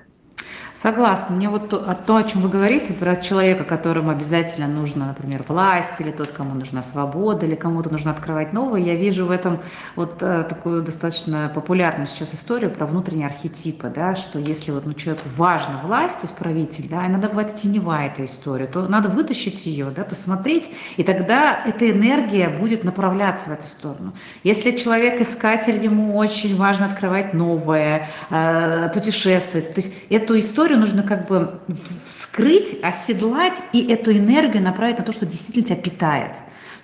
Согласна. 0.74 1.36
Мне 1.36 1.48
вот 1.48 1.68
то, 1.68 1.96
то, 2.06 2.16
о 2.16 2.24
чем 2.24 2.42
вы 2.42 2.48
говорите, 2.48 2.92
про 2.94 3.14
человека, 3.16 3.62
которому 3.62 4.10
обязательно 4.10 4.66
нужно, 4.66 5.06
например, 5.06 5.44
власть, 5.46 6.00
или 6.00 6.10
тот, 6.10 6.32
кому 6.32 6.54
нужна 6.54 6.82
свобода, 6.82 7.46
или 7.46 7.54
кому-то 7.54 7.90
нужно 7.90 8.10
открывать 8.10 8.52
новое, 8.52 8.80
я 8.80 8.96
вижу 8.96 9.24
в 9.24 9.30
этом 9.30 9.60
вот 9.94 10.16
э, 10.20 10.44
такую 10.48 10.82
достаточно 10.82 11.50
популярную 11.54 12.08
сейчас 12.08 12.34
историю 12.34 12.72
про 12.72 12.86
внутренние 12.86 13.28
архетипы, 13.28 13.90
да, 13.94 14.16
что 14.16 14.40
если 14.40 14.72
вот 14.72 14.84
ну, 14.84 14.94
человеку 14.94 15.28
важна 15.36 15.80
власть, 15.84 16.16
то 16.20 16.26
есть 16.26 16.34
правитель, 16.34 16.88
да, 16.90 17.06
иногда 17.06 17.28
бывает 17.28 17.54
теневая 17.54 18.08
эта 18.08 18.24
история, 18.24 18.66
то 18.66 18.88
надо 18.88 19.08
вытащить 19.08 19.66
ее, 19.66 19.92
да, 19.94 20.02
посмотреть, 20.02 20.70
и 20.96 21.04
тогда 21.04 21.62
эта 21.64 21.88
энергия 21.88 22.48
будет 22.48 22.82
направляться 22.82 23.50
в 23.50 23.52
эту 23.52 23.68
сторону. 23.68 24.12
Если 24.42 24.72
человек 24.72 25.20
искатель, 25.20 25.82
ему 25.82 26.16
очень 26.16 26.56
важно 26.56 26.86
открывать 26.86 27.32
новое, 27.32 28.08
э, 28.30 28.90
путешествовать, 28.92 29.72
то 29.72 29.80
есть 29.80 29.94
эту 30.10 30.36
историю 30.36 30.73
историю 30.74 30.80
нужно 30.80 31.02
как 31.02 31.26
бы 31.28 31.58
вскрыть, 32.04 32.78
оседлать 32.82 33.62
и 33.72 33.86
эту 33.86 34.12
энергию 34.12 34.62
направить 34.62 34.98
на 34.98 35.04
то, 35.04 35.12
что 35.12 35.26
действительно 35.26 35.66
тебя 35.66 35.76
питает. 35.76 36.32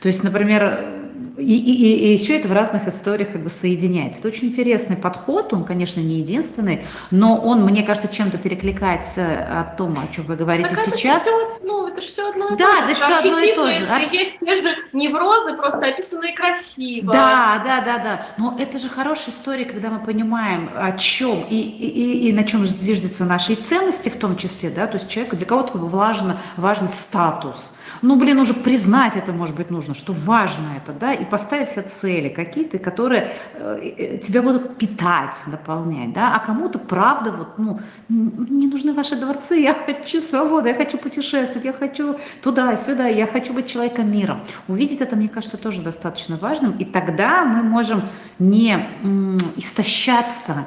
То 0.00 0.08
есть, 0.08 0.22
например, 0.24 0.99
и, 1.36 1.42
и, 1.42 2.08
и 2.08 2.12
еще 2.12 2.38
это 2.38 2.48
в 2.48 2.52
разных 2.52 2.86
историях 2.88 3.32
как 3.32 3.42
бы 3.42 3.50
соединяется. 3.50 4.20
Это 4.20 4.28
очень 4.28 4.48
интересный 4.48 4.96
подход, 4.96 5.52
он, 5.52 5.64
конечно, 5.64 6.00
не 6.00 6.16
единственный, 6.16 6.84
но 7.10 7.36
он, 7.36 7.64
мне 7.64 7.82
кажется, 7.82 8.12
чем-то 8.12 8.38
перекликается 8.38 9.60
о 9.60 9.74
том, 9.76 9.98
о 9.98 10.14
чем 10.14 10.24
вы 10.26 10.36
говорите 10.36 10.74
так 10.74 10.84
сейчас. 10.84 11.22
Это 11.22 11.30
все, 11.30 11.58
ну, 11.64 11.88
это 11.88 12.00
же 12.00 12.08
все 12.08 12.30
одно 12.30 12.48
и 12.48 12.56
да, 12.56 12.66
то 12.66 12.72
же. 12.72 12.80
Да, 12.80 12.84
это 12.86 12.94
все 12.94 13.18
одно 13.18 13.38
и 13.38 13.54
то 13.54 13.72
же. 13.72 13.84
Это 13.84 14.16
есть 14.16 14.40
те 14.40 14.56
же 14.56 14.74
неврозы, 14.92 15.56
просто 15.56 15.86
описанные 15.86 16.34
красиво. 16.34 17.12
Да, 17.12 17.62
да, 17.64 17.80
да, 17.80 17.98
да. 17.98 18.26
Но 18.36 18.56
это 18.58 18.78
же 18.78 18.88
хорошая 18.88 19.34
история, 19.34 19.64
когда 19.64 19.90
мы 19.90 20.00
понимаем, 20.00 20.70
о 20.74 20.92
чем 20.92 21.44
и, 21.48 21.56
и, 21.56 22.28
и 22.28 22.32
на 22.32 22.44
чем 22.44 22.64
зиждется 22.64 23.24
наши 23.24 23.54
ценности 23.54 24.08
в 24.08 24.16
том 24.16 24.36
числе, 24.36 24.70
да, 24.70 24.86
то 24.86 24.96
есть 24.96 25.08
человеку, 25.08 25.36
для 25.36 25.46
кого-то 25.46 25.78
важен, 25.78 26.36
важен 26.56 26.88
статус, 26.88 27.72
ну, 28.02 28.16
блин, 28.16 28.38
уже 28.38 28.54
признать 28.54 29.16
это, 29.16 29.32
может 29.32 29.56
быть, 29.56 29.70
нужно, 29.70 29.94
что 29.94 30.12
важно 30.12 30.68
это, 30.76 30.92
да, 30.92 31.12
и 31.12 31.24
поставить 31.24 31.68
себе 31.68 31.82
цели 31.82 32.28
какие-то, 32.28 32.78
которые 32.78 33.30
э, 33.54 34.18
тебя 34.22 34.42
будут 34.42 34.78
питать, 34.78 35.34
наполнять, 35.46 36.12
да, 36.12 36.34
а 36.34 36.38
кому-то, 36.38 36.78
правда, 36.78 37.32
вот, 37.32 37.58
ну, 37.58 37.80
не 38.08 38.66
нужны 38.66 38.92
ваши 38.94 39.16
дворцы, 39.16 39.56
я 39.56 39.74
хочу 39.74 40.20
свободы, 40.20 40.70
я 40.70 40.74
хочу 40.74 40.98
путешествовать, 40.98 41.64
я 41.64 41.72
хочу 41.72 42.16
туда, 42.42 42.76
сюда, 42.76 43.06
я 43.06 43.26
хочу 43.26 43.52
быть 43.52 43.66
человеком 43.66 44.10
мира. 44.10 44.40
Увидеть 44.68 45.00
это, 45.00 45.16
мне 45.16 45.28
кажется, 45.28 45.56
тоже 45.56 45.82
достаточно 45.82 46.36
важным, 46.36 46.72
и 46.78 46.84
тогда 46.84 47.44
мы 47.44 47.62
можем 47.62 48.02
не 48.38 48.76
истощаться 49.56 50.66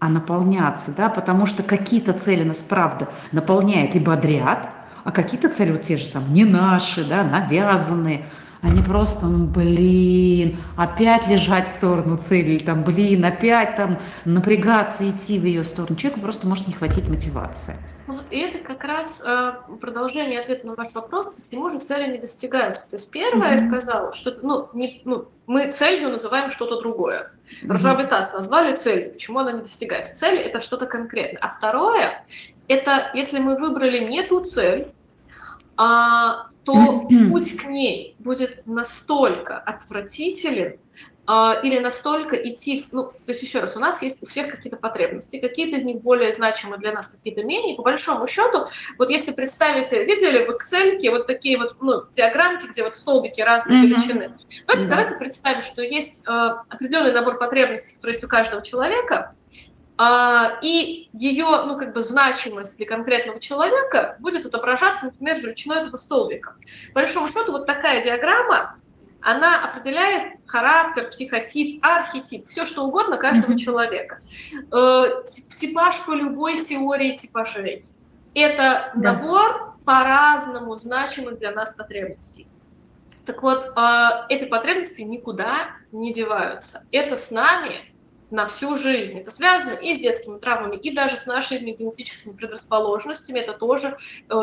а 0.00 0.08
наполняться, 0.10 0.92
да, 0.94 1.08
потому 1.08 1.46
что 1.46 1.62
какие-то 1.62 2.12
цели 2.12 2.44
нас, 2.44 2.58
правда, 2.58 3.08
наполняют 3.32 3.94
и 3.94 3.98
бодрят, 3.98 4.68
а 5.04 5.12
какие-то 5.12 5.48
цели 5.48 5.72
вот 5.72 5.82
те 5.82 5.96
же 5.96 6.06
самые, 6.06 6.32
не 6.32 6.44
наши, 6.44 7.04
да, 7.04 7.22
навязанные, 7.24 8.26
они 8.64 8.80
просто, 8.82 9.26
ну, 9.26 9.46
блин, 9.46 10.56
опять 10.78 11.28
лежать 11.28 11.68
в 11.68 11.72
сторону 11.72 12.16
цели, 12.16 12.52
или 12.52 12.64
там, 12.64 12.82
блин, 12.82 13.22
опять 13.22 13.76
там 13.76 13.98
напрягаться, 14.24 15.08
идти 15.08 15.38
в 15.38 15.44
ее 15.44 15.64
сторону. 15.64 15.96
Человеку 15.96 16.22
просто 16.22 16.46
может 16.46 16.66
не 16.66 16.72
хватить 16.72 17.06
мотивации. 17.08 17.76
Ну, 18.06 18.18
и 18.30 18.38
это 18.38 18.58
как 18.58 18.84
раз 18.84 19.22
э, 19.26 19.52
продолжение 19.80 20.40
ответа 20.40 20.66
на 20.66 20.74
ваш 20.74 20.92
вопрос, 20.94 21.28
почему 21.50 21.70
же 21.70 21.78
цели 21.78 22.12
не 22.12 22.18
достигаются. 22.18 22.88
То 22.88 22.96
есть 22.96 23.10
первое 23.10 23.50
mm-hmm. 23.50 23.60
я 23.60 23.68
сказала, 23.68 24.14
что 24.14 24.34
ну, 24.42 24.68
не, 24.72 25.02
ну, 25.04 25.28
мы 25.46 25.70
целью 25.70 26.10
называем 26.10 26.50
что-то 26.50 26.80
другое. 26.80 27.32
Mm-hmm. 27.62 28.08
ТАСС 28.08 28.32
назвали 28.32 28.76
целью, 28.76 29.12
почему 29.12 29.40
она 29.40 29.52
не 29.52 29.60
достигается. 29.60 30.16
Цель– 30.16 30.38
это 30.38 30.60
что-то 30.62 30.86
конкретное. 30.86 31.38
А 31.42 31.48
второе– 31.48 32.24
это 32.68 33.10
если 33.14 33.38
мы 33.38 33.56
выбрали 33.56 33.98
не 33.98 34.22
ту 34.22 34.42
цель, 34.42 34.88
а, 35.76 36.48
то 36.64 37.08
путь 37.30 37.56
к 37.56 37.64
ней 37.66 38.16
будет 38.18 38.66
настолько 38.66 39.58
отвратителен, 39.58 40.78
а, 41.26 41.58
или 41.62 41.78
настолько 41.78 42.36
идти, 42.36 42.86
ну, 42.92 43.04
то 43.04 43.14
есть 43.28 43.42
еще 43.42 43.60
раз, 43.60 43.76
у 43.76 43.80
нас 43.80 44.02
есть 44.02 44.18
у 44.20 44.26
всех 44.26 44.50
какие-то 44.50 44.76
потребности, 44.76 45.38
какие-то 45.38 45.76
из 45.76 45.84
них 45.84 46.02
более 46.02 46.32
значимы 46.32 46.76
для 46.76 46.92
нас, 46.92 47.12
какие-то 47.12 47.42
менее. 47.42 47.76
По 47.76 47.82
большому 47.82 48.26
счету, 48.26 48.66
вот 48.98 49.08
если 49.08 49.32
представить, 49.32 49.90
видели 49.90 50.44
в 50.44 50.50
Excel 50.50 51.10
вот 51.10 51.26
такие 51.26 51.56
вот 51.56 51.76
ну, 51.80 52.02
диаграммки, 52.12 52.66
где 52.66 52.84
вот 52.84 52.94
столбики 52.94 53.40
разной 53.40 53.78
mm-hmm. 53.78 53.86
величины, 53.86 54.36
вот 54.68 54.82
да. 54.82 54.88
давайте 54.88 55.16
представим, 55.16 55.62
что 55.62 55.82
есть 55.82 56.24
э, 56.28 56.30
определенный 56.30 57.12
набор 57.12 57.38
потребностей, 57.38 57.96
который 57.96 58.12
есть 58.12 58.24
у 58.24 58.28
каждого 58.28 58.60
человека, 58.60 59.34
и 59.96 61.08
ее, 61.12 61.62
ну, 61.66 61.78
как 61.78 61.92
бы 61.92 62.02
значимость 62.02 62.76
для 62.78 62.86
конкретного 62.86 63.38
человека 63.38 64.16
будет 64.18 64.44
отображаться, 64.44 65.06
например, 65.06 65.38
величиной 65.38 65.82
этого 65.82 65.96
столбика. 65.96 66.56
По 66.88 67.00
большому 67.00 67.28
счету, 67.28 67.52
вот 67.52 67.66
такая 67.66 68.02
диаграмма, 68.02 68.76
она 69.24 69.64
определяет 69.64 70.34
характер, 70.46 71.08
психотип, 71.08 71.84
архетип, 71.84 72.46
все 72.48 72.66
что 72.66 72.84
угодно 72.84 73.16
каждого 73.16 73.52
mm-hmm. 73.52 73.58
человека. 73.58 74.20
Э, 74.70 75.22
типаж 75.56 76.04
по 76.04 76.12
любой 76.12 76.64
теории 76.64 77.16
типажей. 77.16 77.84
Это 78.34 78.92
да. 78.94 79.12
набор 79.12 79.74
по-разному 79.86 80.76
значимых 80.76 81.38
для 81.38 81.52
нас 81.52 81.72
потребностей. 81.72 82.46
Так 83.24 83.42
вот, 83.42 83.72
э, 83.74 84.08
эти 84.28 84.44
потребности 84.44 85.00
никуда 85.00 85.70
не 85.90 86.12
деваются. 86.12 86.84
Это 86.92 87.16
с 87.16 87.30
нами 87.30 87.93
на 88.34 88.48
всю 88.48 88.76
жизнь. 88.76 89.18
Это 89.18 89.30
связано 89.30 89.74
и 89.74 89.94
с 89.94 89.98
детскими 89.98 90.38
травмами, 90.38 90.76
и 90.76 90.92
даже 90.92 91.16
с 91.16 91.26
нашими 91.26 91.70
генетическими 91.70 92.32
предрасположенностями. 92.32 93.38
Это 93.38 93.52
тоже 93.52 93.96
э, 94.28 94.34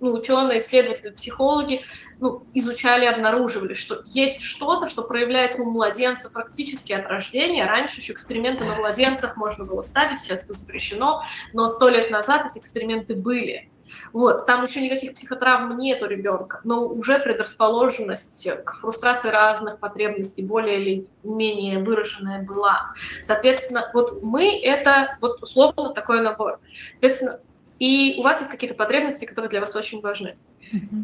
ну, 0.00 0.12
ученые, 0.12 0.58
исследователи, 0.58 1.10
психологи 1.10 1.82
ну, 2.18 2.44
изучали, 2.54 3.06
обнаруживали, 3.06 3.74
что 3.74 4.02
есть 4.06 4.42
что-то, 4.42 4.88
что 4.88 5.02
проявляется 5.02 5.62
у 5.62 5.70
младенца 5.70 6.28
практически 6.28 6.92
от 6.92 7.06
рождения. 7.06 7.66
Раньше 7.66 8.00
еще 8.00 8.12
эксперименты 8.12 8.64
на 8.64 8.74
младенцах 8.74 9.36
можно 9.36 9.64
было 9.64 9.82
ставить, 9.82 10.20
сейчас 10.20 10.42
это 10.42 10.54
запрещено, 10.54 11.22
но 11.52 11.72
сто 11.72 11.88
лет 11.88 12.10
назад 12.10 12.50
эти 12.50 12.58
эксперименты 12.58 13.14
были. 13.14 13.70
Вот, 14.12 14.46
там 14.46 14.64
еще 14.64 14.80
никаких 14.80 15.14
психотравм 15.14 15.76
нет 15.78 16.02
у 16.02 16.06
ребенка, 16.06 16.60
но 16.64 16.86
уже 16.86 17.18
предрасположенность 17.18 18.48
к 18.64 18.78
фрустрации 18.80 19.28
разных 19.28 19.78
потребностей 19.78 20.42
более 20.42 20.80
или 20.80 21.06
менее 21.22 21.78
выраженная 21.78 22.42
была. 22.42 22.92
Соответственно, 23.24 23.90
вот 23.92 24.22
мы 24.22 24.60
это 24.62 25.18
вот 25.20 25.42
условно 25.42 25.92
такой 25.92 26.20
набор. 26.20 26.60
Соответственно, 26.92 27.40
и 27.78 28.16
у 28.18 28.22
вас 28.22 28.38
есть 28.38 28.50
какие-то 28.50 28.76
потребности, 28.76 29.26
которые 29.26 29.50
для 29.50 29.60
вас 29.60 29.76
очень 29.76 30.00
важны. 30.00 30.36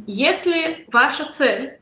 Если 0.07 0.87
ваша 0.91 1.27
цель, 1.27 1.79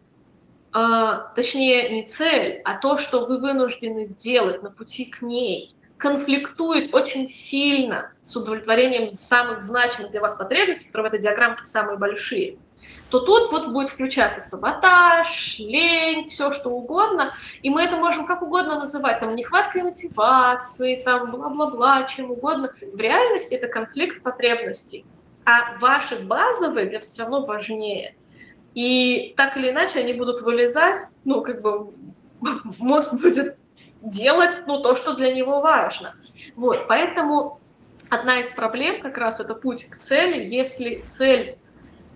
э, 0.74 1.18
точнее 1.34 1.90
не 1.90 2.02
цель, 2.06 2.60
а 2.64 2.76
то, 2.76 2.98
что 2.98 3.26
вы 3.26 3.38
вынуждены 3.38 4.08
делать 4.08 4.62
на 4.62 4.70
пути 4.70 5.04
к 5.06 5.22
ней, 5.22 5.74
конфликтует 6.00 6.94
очень 6.94 7.28
сильно 7.28 8.10
с 8.22 8.34
удовлетворением 8.34 9.08
самых 9.08 9.60
значимых 9.60 10.10
для 10.10 10.20
вас 10.20 10.34
потребностей, 10.34 10.86
которые 10.86 11.10
в 11.10 11.14
этой 11.14 11.22
диаграмме 11.22 11.56
самые 11.62 11.98
большие, 11.98 12.56
то 13.10 13.20
тут 13.20 13.52
вот 13.52 13.68
будет 13.68 13.90
включаться 13.90 14.40
саботаж, 14.40 15.58
лень, 15.58 16.28
все 16.28 16.52
что 16.52 16.70
угодно, 16.70 17.34
и 17.62 17.68
мы 17.68 17.82
это 17.82 17.96
можем 17.96 18.26
как 18.26 18.42
угодно 18.42 18.78
называть, 18.78 19.20
там, 19.20 19.36
нехваткой 19.36 19.82
мотивации, 19.82 21.02
там, 21.02 21.30
бла-бла-бла, 21.32 22.04
чем 22.04 22.30
угодно. 22.30 22.72
В 22.80 22.98
реальности 22.98 23.54
это 23.54 23.68
конфликт 23.68 24.22
потребностей. 24.22 25.04
А 25.44 25.78
ваши 25.78 26.18
базовые 26.20 26.86
для 26.86 27.00
все 27.00 27.22
равно 27.22 27.44
важнее. 27.44 28.14
И 28.74 29.34
так 29.36 29.56
или 29.56 29.70
иначе 29.70 29.98
они 29.98 30.14
будут 30.14 30.42
вылезать, 30.42 31.00
ну, 31.24 31.42
как 31.42 31.60
бы 31.60 31.92
мозг 32.78 33.14
будет 33.14 33.56
делать 34.02 34.54
ну, 34.66 34.82
то, 34.82 34.96
что 34.96 35.14
для 35.14 35.32
него 35.32 35.60
важно. 35.60 36.14
Вот, 36.56 36.86
поэтому 36.88 37.60
одна 38.08 38.40
из 38.40 38.50
проблем 38.50 39.00
как 39.00 39.18
раз 39.18 39.40
это 39.40 39.54
путь 39.54 39.86
к 39.86 39.98
цели. 39.98 40.46
Если 40.46 41.04
цель 41.06 41.56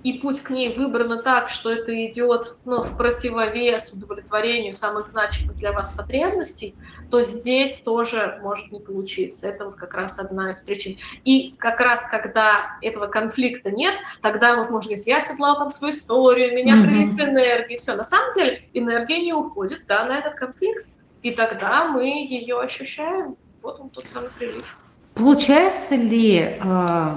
и 0.04 0.18
путь 0.18 0.42
к 0.42 0.50
ней 0.50 0.72
выбрано 0.76 1.22
так, 1.22 1.48
что 1.48 1.72
это 1.72 2.06
идет 2.06 2.58
ну, 2.66 2.82
в 2.82 2.96
противовес 2.96 3.94
удовлетворению 3.94 4.74
самых 4.74 5.08
значимых 5.08 5.56
для 5.56 5.72
вас 5.72 5.92
потребностей, 5.92 6.74
то 7.10 7.22
здесь 7.22 7.80
тоже 7.80 8.38
может 8.42 8.70
не 8.70 8.80
получиться. 8.80 9.48
Это 9.48 9.64
вот 9.64 9.76
как 9.76 9.94
раз 9.94 10.18
одна 10.18 10.50
из 10.50 10.60
причин. 10.60 10.98
И 11.24 11.54
как 11.58 11.80
раз 11.80 12.06
когда 12.06 12.76
этого 12.82 13.06
конфликта 13.06 13.70
нет, 13.70 13.94
тогда 14.20 14.56
вот 14.56 14.68
можно 14.68 14.88
говорить, 14.88 15.06
я 15.06 15.18
оседлал 15.18 15.56
там 15.56 15.70
свою 15.70 15.94
историю, 15.94 16.54
меня 16.54 16.76
mm-hmm. 16.76 16.86
прилив 16.86 17.20
энергии, 17.20 17.76
все. 17.78 17.94
На 17.96 18.04
самом 18.04 18.34
деле 18.34 18.68
энергия 18.74 19.20
не 19.22 19.32
уходит 19.32 19.86
да, 19.88 20.04
на 20.04 20.18
этот 20.18 20.34
конфликт, 20.34 20.86
и 21.24 21.30
тогда 21.30 21.88
мы 21.88 22.04
ее 22.04 22.60
ощущаем. 22.60 23.36
Вот 23.62 23.80
он 23.80 23.88
тот 23.88 24.08
самый 24.08 24.30
прилив. 24.38 24.78
Получается 25.14 25.96
ли 25.96 26.58
э, 26.62 27.16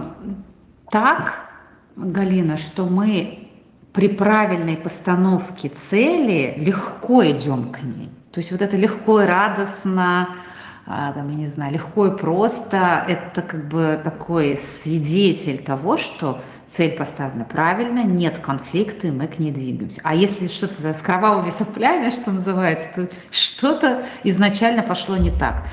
так, 0.89 1.49
Галина, 1.97 2.55
что 2.57 2.85
мы 2.85 3.49
при 3.91 4.07
правильной 4.07 4.77
постановке 4.77 5.69
цели 5.69 6.53
легко 6.57 7.25
идем 7.25 7.71
к 7.71 7.81
ней. 7.83 8.09
То 8.31 8.39
есть 8.39 8.51
вот 8.51 8.61
это 8.61 8.77
легко 8.77 9.21
и 9.21 9.25
радостно, 9.25 10.35
а, 10.85 11.11
там, 11.11 11.29
я 11.31 11.35
не 11.35 11.47
знаю, 11.47 11.73
легко 11.73 12.07
и 12.07 12.17
просто, 12.17 13.03
это 13.09 13.41
как 13.41 13.67
бы 13.67 13.99
такой 14.01 14.55
свидетель 14.55 15.61
того, 15.61 15.97
что 15.97 16.39
цель 16.69 16.91
поставлена 16.91 17.45
правильно, 17.45 18.03
нет 18.03 18.39
конфликта, 18.39 19.07
и 19.07 19.11
мы 19.11 19.27
к 19.27 19.39
ней 19.39 19.51
двигаемся. 19.51 20.01
А 20.03 20.15
если 20.15 20.47
что-то 20.47 20.93
с 20.93 21.01
кровавыми 21.01 21.49
соплями, 21.49 22.09
что 22.09 22.31
называется, 22.31 23.07
то 23.07 23.15
что-то 23.31 24.03
изначально 24.23 24.83
пошло 24.83 25.17
не 25.17 25.31
так. 25.31 25.63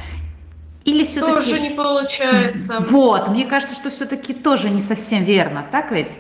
Или 0.84 1.04
все-таки... 1.04 1.34
Тоже 1.34 1.60
не 1.60 1.70
получается. 1.70 2.84
Вот, 2.90 3.28
мне 3.28 3.46
кажется, 3.46 3.74
что 3.74 3.90
все-таки 3.90 4.34
тоже 4.34 4.68
не 4.68 4.80
совсем 4.80 5.24
верно, 5.24 5.64
так 5.72 5.90
ведь? 5.90 6.18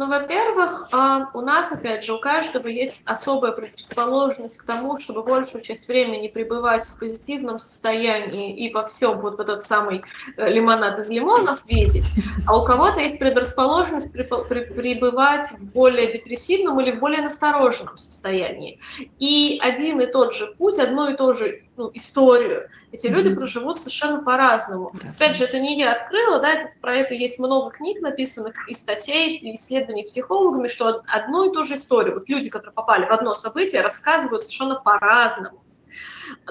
Ну, 0.00 0.08
во-первых, 0.08 0.88
у 1.34 1.42
нас, 1.42 1.72
опять 1.72 2.06
же, 2.06 2.14
у 2.14 2.18
каждого 2.18 2.68
есть 2.68 3.02
особая 3.04 3.52
предрасположенность 3.52 4.56
к 4.56 4.64
тому, 4.64 4.98
чтобы 4.98 5.22
большую 5.22 5.62
часть 5.62 5.88
времени 5.88 6.28
пребывать 6.28 6.84
в 6.84 6.98
позитивном 6.98 7.58
состоянии 7.58 8.56
и 8.56 8.72
во 8.72 8.86
всем 8.86 9.20
вот 9.20 9.38
этот 9.40 9.66
самый 9.66 10.02
э, 10.38 10.48
лимонад 10.50 10.98
из 11.00 11.10
лимонов 11.10 11.62
видеть, 11.66 12.14
а 12.46 12.58
у 12.58 12.64
кого-то 12.64 13.00
есть 13.00 13.18
предрасположенность 13.18 14.10
пребывать 14.10 15.50
в 15.52 15.64
более 15.64 16.10
депрессивном 16.10 16.80
или 16.80 16.92
в 16.92 16.98
более 16.98 17.20
настороженном 17.20 17.98
состоянии. 17.98 18.80
И 19.18 19.58
один 19.60 20.00
и 20.00 20.06
тот 20.06 20.34
же 20.34 20.46
путь, 20.56 20.78
одно 20.78 21.10
и 21.10 21.14
то 21.14 21.34
же 21.34 21.60
ну, 21.80 21.90
историю. 21.94 22.68
Эти 22.92 23.06
mm-hmm. 23.06 23.10
люди 23.10 23.34
проживут 23.34 23.78
совершенно 23.78 24.22
по-разному. 24.22 24.92
Yes. 24.94 25.16
Опять 25.16 25.36
же, 25.36 25.44
это 25.44 25.58
не 25.58 25.78
я 25.78 25.92
открыла, 25.92 26.38
да, 26.38 26.52
это, 26.52 26.70
про 26.80 26.94
это 26.94 27.14
есть 27.14 27.38
много 27.38 27.70
книг 27.70 28.02
написанных, 28.02 28.54
и 28.68 28.74
статей, 28.74 29.36
и 29.38 29.54
исследований 29.54 30.04
психологами, 30.04 30.68
что 30.68 31.02
одну 31.06 31.50
и 31.50 31.54
ту 31.54 31.64
же 31.64 31.76
историю, 31.76 32.14
вот 32.14 32.28
люди, 32.28 32.50
которые 32.50 32.74
попали 32.74 33.06
в 33.06 33.10
одно 33.10 33.32
событие, 33.32 33.80
рассказывают 33.80 34.44
совершенно 34.44 34.74
по-разному. 34.76 35.62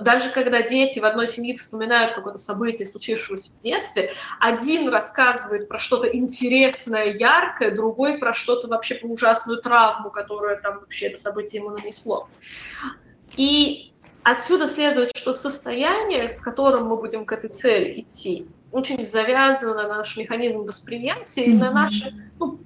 Даже 0.01 0.31
когда 0.31 0.61
дети 0.61 0.99
в 0.99 1.05
одной 1.05 1.27
семье 1.27 1.55
вспоминают 1.55 2.13
какое-то 2.13 2.39
событие, 2.39 2.87
случившееся 2.87 3.57
в 3.57 3.61
детстве, 3.61 4.11
один 4.39 4.89
рассказывает 4.89 5.69
про 5.69 5.79
что-то 5.79 6.07
интересное, 6.07 7.13
яркое, 7.13 7.71
другой 7.71 8.17
про 8.17 8.33
что-то 8.33 8.67
вообще 8.67 8.95
про 8.95 9.07
ужасную 9.07 9.61
травму, 9.61 10.09
которую 10.09 10.59
там 10.61 10.79
вообще 10.79 11.07
это 11.07 11.17
событие 11.17 11.61
ему 11.61 11.69
нанесло. 11.69 12.27
И 13.37 13.88
Отсюда 14.31 14.67
следует, 14.67 15.17
что 15.17 15.33
состояние, 15.33 16.37
в 16.37 16.43
котором 16.43 16.85
мы 16.85 16.97
будем 16.97 17.25
к 17.25 17.31
этой 17.31 17.49
цели 17.49 17.99
идти, 17.99 18.45
очень 18.71 19.03
завязано 19.03 19.73
на 19.73 19.87
наш 19.87 20.17
механизм 20.17 20.65
восприятия 20.65 21.45
и 21.45 21.53
на 21.53 21.71
наши, 21.71 22.13
ну, 22.37 22.59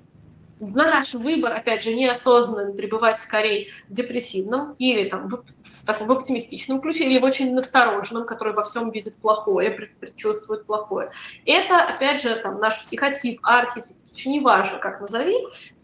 на 0.59 0.89
наш 0.89 1.13
выбор, 1.13 1.53
опять 1.53 1.85
же, 1.85 1.93
неосознанно 1.93 2.73
пребывать 2.73 3.17
скорее 3.17 3.69
в 3.87 3.93
депрессивном 3.93 4.75
или 4.77 5.07
там, 5.07 5.29
в, 5.29 5.45
в, 5.45 5.85
таком, 5.85 6.07
в 6.07 6.11
оптимистичном 6.11 6.81
ключе, 6.81 7.05
или 7.05 7.17
в 7.19 7.23
очень 7.23 7.55
настороженном, 7.55 8.25
который 8.25 8.53
во 8.53 8.63
всем 8.63 8.91
видит 8.91 9.15
плохое, 9.15 9.71
предчувствует 9.71 10.65
плохое. 10.65 11.11
Это, 11.45 11.77
опять 11.81 12.23
же, 12.23 12.35
там, 12.43 12.59
наш 12.59 12.83
психотип, 12.83 13.39
архетип, 13.41 13.95
не 14.25 14.41
важно, 14.41 14.79
как 14.79 14.99
назови, 14.99 15.37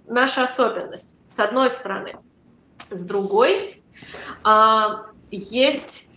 наша 0.07 0.43
особенность, 0.43 1.15
с 1.31 1.39
одной 1.39 1.71
стороны. 1.71 2.17
С 2.89 3.01
другой, 3.01 3.81
а, 4.43 5.08
есть 5.31 6.07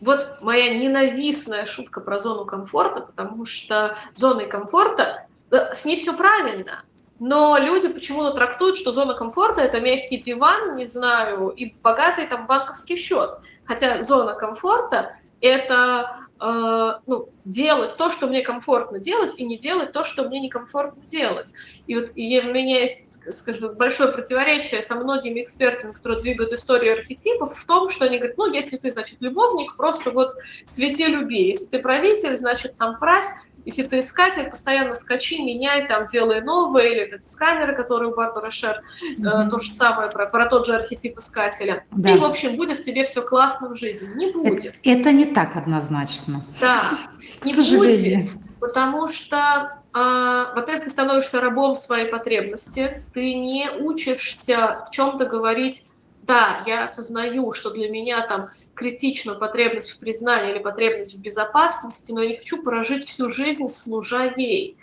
вот 0.00 0.38
моя 0.40 0.74
ненавистная 0.74 1.66
шутка 1.66 2.00
про 2.00 2.18
зону 2.18 2.44
комфорта, 2.44 3.00
потому 3.00 3.46
что 3.46 3.96
зоной 4.14 4.46
комфорта, 4.46 5.26
с 5.50 5.84
ней 5.84 5.98
все 5.98 6.12
правильно, 6.14 6.84
но 7.20 7.56
люди 7.58 7.88
почему-то 7.88 8.32
трактуют, 8.32 8.76
что 8.76 8.92
зона 8.92 9.14
комфорта– 9.14 9.60
это 9.62 9.80
мягкий 9.80 10.18
диван, 10.18 10.76
не 10.76 10.84
знаю, 10.84 11.48
и 11.50 11.74
богатый 11.82 12.26
там 12.26 12.46
банковский 12.46 12.96
счет. 12.96 13.38
Хотя 13.64 14.02
зона 14.02 14.34
комфорта– 14.34 15.16
это 15.40 16.23
э, 16.44 17.00
ну, 17.06 17.28
делать 17.44 17.96
то, 17.96 18.10
что 18.10 18.26
мне 18.26 18.42
комфортно 18.42 18.98
делать, 18.98 19.32
и 19.36 19.44
не 19.44 19.56
делать 19.56 19.92
то, 19.92 20.04
что 20.04 20.28
мне 20.28 20.40
некомфортно 20.40 21.02
делать. 21.04 21.50
И 21.86 21.94
вот 21.94 22.10
и 22.14 22.40
у 22.40 22.52
меня 22.52 22.80
есть, 22.80 23.34
скажем, 23.34 23.74
большое 23.74 24.12
противоречие 24.12 24.82
со 24.82 24.96
многими 24.96 25.42
экспертами, 25.42 25.92
которые 25.92 26.20
двигают 26.20 26.52
историю 26.52 26.94
архетипов, 26.94 27.56
в 27.56 27.66
том, 27.66 27.90
что 27.90 28.04
они 28.04 28.18
говорят, 28.18 28.36
ну, 28.36 28.52
если 28.52 28.76
ты, 28.76 28.90
значит, 28.90 29.16
любовник, 29.20 29.76
просто 29.76 30.10
вот 30.10 30.32
свети 30.66 31.06
люби. 31.06 31.48
Если 31.48 31.66
ты 31.66 31.78
правитель, 31.78 32.36
значит, 32.36 32.76
там 32.76 32.98
правь, 32.98 33.26
если 33.64 33.82
ты 33.84 34.00
искатель, 34.00 34.50
постоянно 34.50 34.94
скачи, 34.94 35.42
меняй, 35.42 35.86
там, 35.88 36.06
делай 36.06 36.40
новое, 36.40 36.84
или 36.86 37.00
этот 37.00 37.24
сканеры, 37.24 37.74
которые 37.74 38.12
у 38.12 38.14
Барбары 38.14 38.50
Шер, 38.50 38.82
mm-hmm. 39.18 39.46
э, 39.46 39.50
то 39.50 39.58
же 39.58 39.72
самое, 39.72 40.10
про, 40.10 40.26
про 40.26 40.46
тот 40.46 40.66
же 40.66 40.74
архетип 40.74 41.18
искателя. 41.18 41.84
Да. 41.90 42.10
И, 42.10 42.18
в 42.18 42.24
общем, 42.24 42.56
будет 42.56 42.82
тебе 42.82 43.04
все 43.04 43.22
классно 43.22 43.68
в 43.68 43.76
жизни. 43.76 44.08
Не 44.14 44.32
будет. 44.32 44.66
Это, 44.66 44.76
это 44.84 45.12
не 45.12 45.26
так 45.26 45.56
однозначно. 45.56 46.44
Да, 46.60 46.80
не 47.44 47.54
будет, 47.54 48.28
потому 48.60 49.08
что 49.08 49.78
а, 49.96 50.52
во-первых, 50.54 50.86
ты 50.86 50.90
становишься 50.90 51.40
рабом 51.40 51.76
своей 51.76 52.06
потребности, 52.06 53.04
ты 53.14 53.34
не 53.34 53.70
учишься 53.70 54.84
в 54.88 54.90
чем-то 54.90 55.26
говорить 55.26 55.84
да, 56.26 56.62
я 56.66 56.84
осознаю, 56.84 57.52
что 57.52 57.70
для 57.70 57.88
меня 57.88 58.26
там 58.26 58.50
критична 58.74 59.34
потребность 59.34 59.90
в 59.90 60.00
признании 60.00 60.52
или 60.52 60.58
потребность 60.58 61.14
в 61.14 61.22
безопасности, 61.22 62.12
но 62.12 62.22
я 62.22 62.30
не 62.30 62.36
хочу 62.36 62.62
прожить 62.62 63.06
всю 63.06 63.30
жизнь, 63.30 63.68
служа 63.68 64.32
ей. 64.36 64.76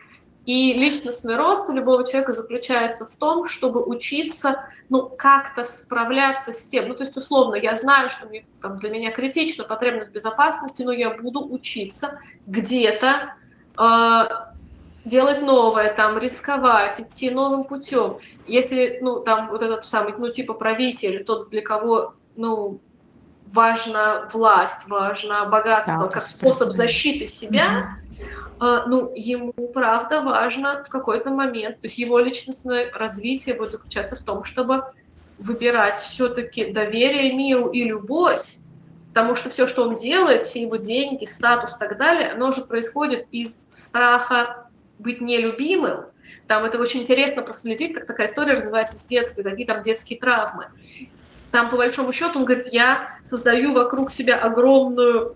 И 0.46 0.74
личностный 0.74 1.36
рост 1.36 1.70
у 1.70 1.74
любого 1.74 2.06
человека 2.06 2.34
заключается 2.34 3.06
в 3.06 3.16
том, 3.16 3.48
чтобы 3.48 3.84
учиться, 3.84 4.66
ну, 4.90 5.08
как-то 5.08 5.64
справляться 5.64 6.54
с 6.54 6.66
тем. 6.66 6.88
Ну, 6.88 6.96
то 6.96 7.04
есть, 7.04 7.16
условно, 7.16 7.56
я 7.56 7.76
знаю, 7.76 8.10
что 8.10 8.26
мне, 8.28 8.46
там, 8.60 8.78
для 8.78 8.90
меня 8.90 9.12
критична 9.12 9.64
потребность 9.66 10.12
безопасности, 10.12 10.82
но 10.82 10.92
я 10.92 11.12
буду 11.12 11.48
учиться 11.48 12.20
где-то 12.48 13.36
э, 13.78 14.51
делать 15.06 15.42
новое, 15.42 15.94
там, 15.94 16.18
рисковать, 16.18 17.00
идти 17.00 17.30
новым 17.30 17.64
путем. 17.64 18.18
Если, 18.48 19.00
ну, 19.02 19.20
там, 19.20 19.50
вот 19.50 19.64
этот 19.64 19.86
самый, 19.86 20.14
ну, 20.18 20.30
типа 20.30 20.54
правитель, 20.54 21.24
тот, 21.24 21.50
для 21.50 21.62
кого, 21.62 22.14
ну, 22.36 22.80
важна 23.52 24.30
власть, 24.32 24.88
важно 24.88 25.46
богатство, 25.46 26.08
как 26.08 26.26
способ 26.26 26.70
защиты 26.70 27.28
себя, 27.28 27.98
mm-hmm. 28.60 28.84
ну, 28.88 29.12
ему, 29.16 29.54
правда, 29.74 30.22
важно 30.22 30.84
в 30.86 30.90
какой-то 30.90 31.32
момент, 31.32 31.82
то 31.82 31.88
есть 31.88 31.98
его 31.98 32.20
личностное 32.20 32.92
развитие 32.94 33.56
будет 33.56 33.72
заключаться 33.72 34.16
в 34.16 34.22
том, 34.22 34.44
чтобы 34.44 34.86
выбирать 35.38 36.00
все-таки 36.00 36.72
доверие 36.72 37.34
миру 37.34 37.70
и 37.70 37.84
любовь, 37.84 38.46
потому 39.10 39.36
что 39.36 39.50
все, 39.50 39.68
что 39.68 39.84
он 39.84 39.96
делает, 39.96 40.48
все 40.48 40.62
его 40.62 40.78
деньги, 40.78 41.26
статус 41.26 41.76
и 41.76 41.80
так 41.80 41.98
далее, 41.98 42.32
оно 42.32 42.54
же 42.54 42.62
происходит 42.62 43.28
из 43.32 43.60
страха 43.70 44.68
быть 45.02 45.22
нелюбимым, 45.22 46.06
там 46.48 46.64
это 46.64 46.80
очень 46.80 47.02
интересно 47.02 47.42
проследить, 47.42 47.94
как 47.94 48.06
такая 48.06 48.28
история 48.28 48.54
развивается 48.54 49.00
с 49.00 49.06
детства, 49.06 49.42
какие 49.44 49.66
там 49.66 49.82
детские 49.82 50.20
травмы. 50.20 50.68
Там, 51.52 51.70
по 51.70 51.78
большому 51.78 52.14
счету, 52.14 52.40
он 52.40 52.46
говорит, 52.46 52.70
я 52.72 53.18
создаю 53.26 53.74
вокруг 53.74 54.12
себя 54.12 54.38
огромную, 54.38 55.36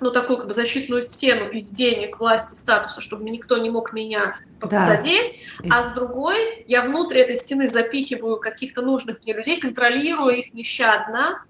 ну, 0.00 0.10
такую 0.10 0.38
как 0.38 0.48
бы 0.48 0.54
защитную 0.54 1.02
стену 1.02 1.48
из 1.48 1.64
денег, 1.66 2.18
власти, 2.18 2.56
статуса, 2.60 3.00
чтобы 3.00 3.30
никто 3.30 3.56
не 3.58 3.70
мог 3.70 3.92
меня 3.92 4.36
да. 4.60 4.86
задеть, 4.86 5.38
а 5.70 5.84
с 5.84 5.94
другой 5.94 6.64
я 6.66 6.82
внутрь 6.82 7.18
этой 7.18 7.36
стены 7.36 7.68
запихиваю 7.68 8.38
каких-то 8.38 8.82
нужных 8.82 9.22
мне 9.22 9.34
людей, 9.34 9.60
контролирую 9.60 10.34
их 10.34 10.52
нещадно, 10.52 11.44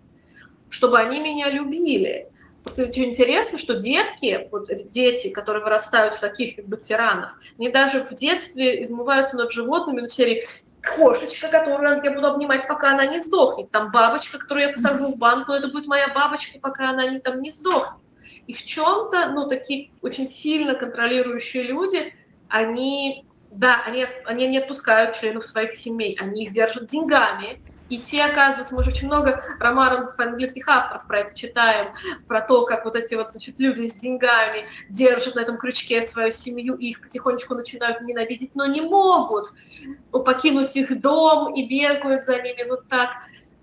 чтобы 0.68 0.98
они 0.98 1.20
меня 1.20 1.48
любили. 1.48 2.28
Очень 2.64 3.06
интересно, 3.06 3.58
что 3.58 3.74
детки, 3.74 4.48
вот 4.52 4.68
дети, 4.90 5.30
которые 5.30 5.64
вырастают 5.64 6.14
в 6.14 6.20
таких 6.20 6.56
как 6.56 6.66
бы 6.66 6.76
тиранах, 6.76 7.38
они 7.58 7.70
даже 7.70 8.04
в 8.04 8.14
детстве 8.14 8.82
измываются 8.82 9.36
над 9.36 9.52
животными, 9.52 10.02
ну, 10.02 10.08
в 10.08 10.14
серии 10.14 10.44
кошечка, 10.82 11.48
которую 11.48 12.02
я 12.02 12.10
буду 12.12 12.26
обнимать, 12.26 12.68
пока 12.68 12.92
она 12.92 13.06
не 13.06 13.22
сдохнет. 13.22 13.70
Там 13.70 13.90
бабочка, 13.90 14.38
которую 14.38 14.68
я 14.68 14.72
посажу 14.72 15.12
в 15.12 15.16
банку, 15.16 15.52
это 15.52 15.68
будет 15.68 15.86
моя 15.86 16.08
бабочка, 16.08 16.58
пока 16.60 16.90
она 16.90 17.06
не, 17.08 17.20
там 17.20 17.40
не 17.40 17.50
сдохнет. 17.50 18.00
И 18.46 18.52
в 18.52 18.64
чем-то, 18.64 19.30
ну, 19.30 19.48
такие 19.48 19.90
очень 20.00 20.26
сильно 20.26 20.74
контролирующие 20.74 21.62
люди, 21.64 22.14
они, 22.48 23.24
да, 23.50 23.82
они, 23.86 24.06
они 24.24 24.48
не 24.48 24.58
отпускают 24.58 25.16
членов 25.16 25.46
своих 25.46 25.74
семей, 25.74 26.16
они 26.20 26.44
их 26.44 26.52
держат 26.52 26.86
деньгами, 26.86 27.60
и 27.92 27.98
те, 27.98 28.24
оказывается, 28.24 28.74
мы 28.74 28.82
же 28.84 28.90
очень 28.90 29.06
много 29.06 29.44
романов 29.60 30.18
английских 30.18 30.66
авторов 30.66 31.06
про 31.06 31.20
это 31.20 31.34
читаем, 31.34 31.92
про 32.26 32.40
то, 32.40 32.64
как 32.64 32.86
вот 32.86 32.96
эти 32.96 33.14
вот, 33.14 33.32
значит, 33.32 33.60
люди 33.60 33.90
с 33.90 33.96
деньгами 33.96 34.64
держат 34.88 35.34
на 35.34 35.40
этом 35.40 35.58
крючке 35.58 36.00
свою 36.00 36.32
семью, 36.32 36.76
и 36.76 36.86
их 36.86 37.02
потихонечку 37.02 37.54
начинают 37.54 38.00
ненавидеть, 38.00 38.54
но 38.54 38.64
не 38.64 38.80
могут 38.80 39.48
покинуть 40.10 40.74
их 40.74 41.02
дом 41.02 41.54
и 41.54 41.68
бегают 41.68 42.24
за 42.24 42.40
ними 42.40 42.66
вот 42.66 42.88
так. 42.88 43.10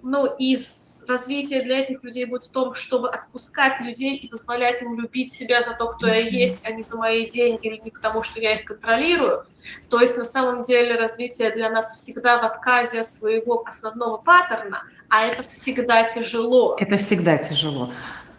Ну, 0.03 0.27
из 0.37 0.88
развитие 1.09 1.63
для 1.63 1.79
этих 1.79 2.03
людей 2.03 2.25
будет 2.25 2.45
в 2.45 2.51
том, 2.51 2.73
чтобы 2.73 3.09
отпускать 3.09 3.81
людей 3.81 4.15
и 4.15 4.27
позволять 4.27 4.81
им 4.81 4.99
любить 4.99 5.33
себя 5.33 5.61
за 5.61 5.73
то, 5.73 5.87
кто 5.87 6.07
я 6.07 6.19
есть, 6.19 6.65
а 6.67 6.71
не 6.71 6.83
за 6.83 6.97
мои 6.97 7.29
деньги 7.29 7.67
или 7.67 7.81
не 7.83 7.91
потому, 7.91 8.23
что 8.23 8.39
я 8.39 8.55
их 8.55 8.65
контролирую. 8.65 9.43
То 9.89 9.99
есть 9.99 10.17
на 10.17 10.25
самом 10.25 10.63
деле 10.63 10.95
развитие 10.95 11.51
для 11.51 11.69
нас 11.69 11.89
всегда 11.95 12.39
в 12.39 12.45
отказе 12.45 13.01
от 13.01 13.09
своего 13.09 13.63
основного 13.65 14.17
паттерна, 14.17 14.83
а 15.09 15.25
это 15.25 15.43
всегда 15.43 16.03
тяжело. 16.03 16.77
Это 16.79 16.97
всегда 16.97 17.37
тяжело. 17.37 17.91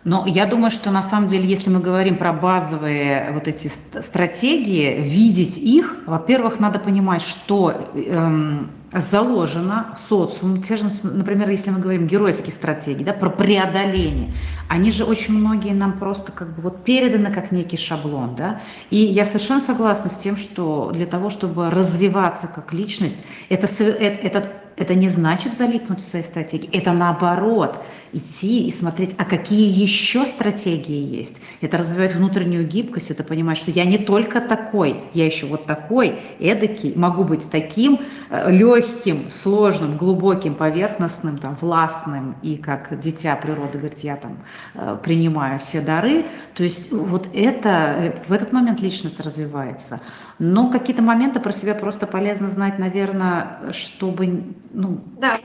Но 0.02 0.24
я 0.26 0.46
думаю, 0.46 0.70
что 0.70 0.90
на 0.90 1.02
самом 1.02 1.28
деле, 1.28 1.46
если 1.46 1.68
мы 1.68 1.80
говорим 1.80 2.16
про 2.16 2.32
базовые 2.32 3.30
вот 3.32 3.46
эти 3.46 3.68
стратегии, 3.68 4.98
видеть 4.98 5.58
их, 5.58 5.96
во-первых, 6.06 6.58
надо 6.58 6.78
понимать, 6.78 7.20
что 7.20 7.90
эм, 7.94 8.70
заложено 8.92 9.96
социум, 10.08 10.62
те 10.62 10.76
же, 10.76 10.84
например, 11.04 11.48
если 11.48 11.70
мы 11.70 11.78
говорим 11.78 12.06
геройские 12.06 12.52
стратегии, 12.52 13.04
да, 13.04 13.12
про 13.12 13.30
преодоление, 13.30 14.32
они 14.68 14.90
же 14.90 15.04
очень 15.04 15.34
многие 15.34 15.72
нам 15.72 15.98
просто 15.98 16.32
как 16.32 16.54
бы 16.54 16.62
вот 16.62 16.84
переданы 16.84 17.32
как 17.32 17.52
некий 17.52 17.76
шаблон, 17.76 18.34
да, 18.34 18.60
и 18.90 18.96
я 18.96 19.24
совершенно 19.24 19.60
согласна 19.60 20.10
с 20.10 20.16
тем, 20.16 20.36
что 20.36 20.90
для 20.92 21.06
того, 21.06 21.30
чтобы 21.30 21.70
развиваться 21.70 22.48
как 22.48 22.72
личность, 22.72 23.24
это, 23.48 23.66
это, 23.66 24.26
это 24.26 24.59
это 24.76 24.94
не 24.94 25.08
значит 25.08 25.56
залипнуть 25.56 26.00
в 26.00 26.02
своей 26.02 26.24
стратегии, 26.24 26.70
это 26.72 26.92
наоборот, 26.92 27.80
идти 28.12 28.66
и 28.66 28.72
смотреть, 28.72 29.14
а 29.18 29.24
какие 29.24 29.68
еще 29.70 30.26
стратегии 30.26 31.16
есть. 31.16 31.36
Это 31.60 31.78
развивать 31.78 32.14
внутреннюю 32.14 32.66
гибкость, 32.66 33.10
это 33.10 33.22
понимать, 33.22 33.58
что 33.58 33.70
я 33.70 33.84
не 33.84 33.98
только 33.98 34.40
такой, 34.40 35.04
я 35.14 35.26
еще 35.26 35.46
вот 35.46 35.66
такой, 35.66 36.18
эдакий, 36.38 36.92
могу 36.96 37.24
быть 37.24 37.48
таким 37.50 38.00
э, 38.30 38.50
легким, 38.50 39.30
сложным, 39.30 39.96
глубоким, 39.96 40.54
поверхностным, 40.54 41.38
там, 41.38 41.56
властным, 41.60 42.36
и 42.42 42.56
как 42.56 42.98
дитя 43.00 43.36
природы 43.36 43.78
говорит, 43.78 44.00
я 44.00 44.16
там 44.16 44.38
э, 44.74 44.98
принимаю 45.02 45.60
все 45.60 45.80
дары. 45.80 46.24
То 46.54 46.64
есть 46.64 46.90
вот 46.92 47.28
это, 47.32 47.68
э, 47.68 48.12
в 48.26 48.32
этот 48.32 48.52
момент 48.52 48.80
личность 48.80 49.20
развивается. 49.20 50.00
Но 50.38 50.70
какие-то 50.70 51.02
моменты 51.02 51.38
про 51.38 51.52
себя 51.52 51.74
просто 51.74 52.06
полезно 52.06 52.48
знать, 52.48 52.78
наверное, 52.78 53.72
чтобы 53.72 54.42
ну, 54.72 55.00
да. 55.18 55.40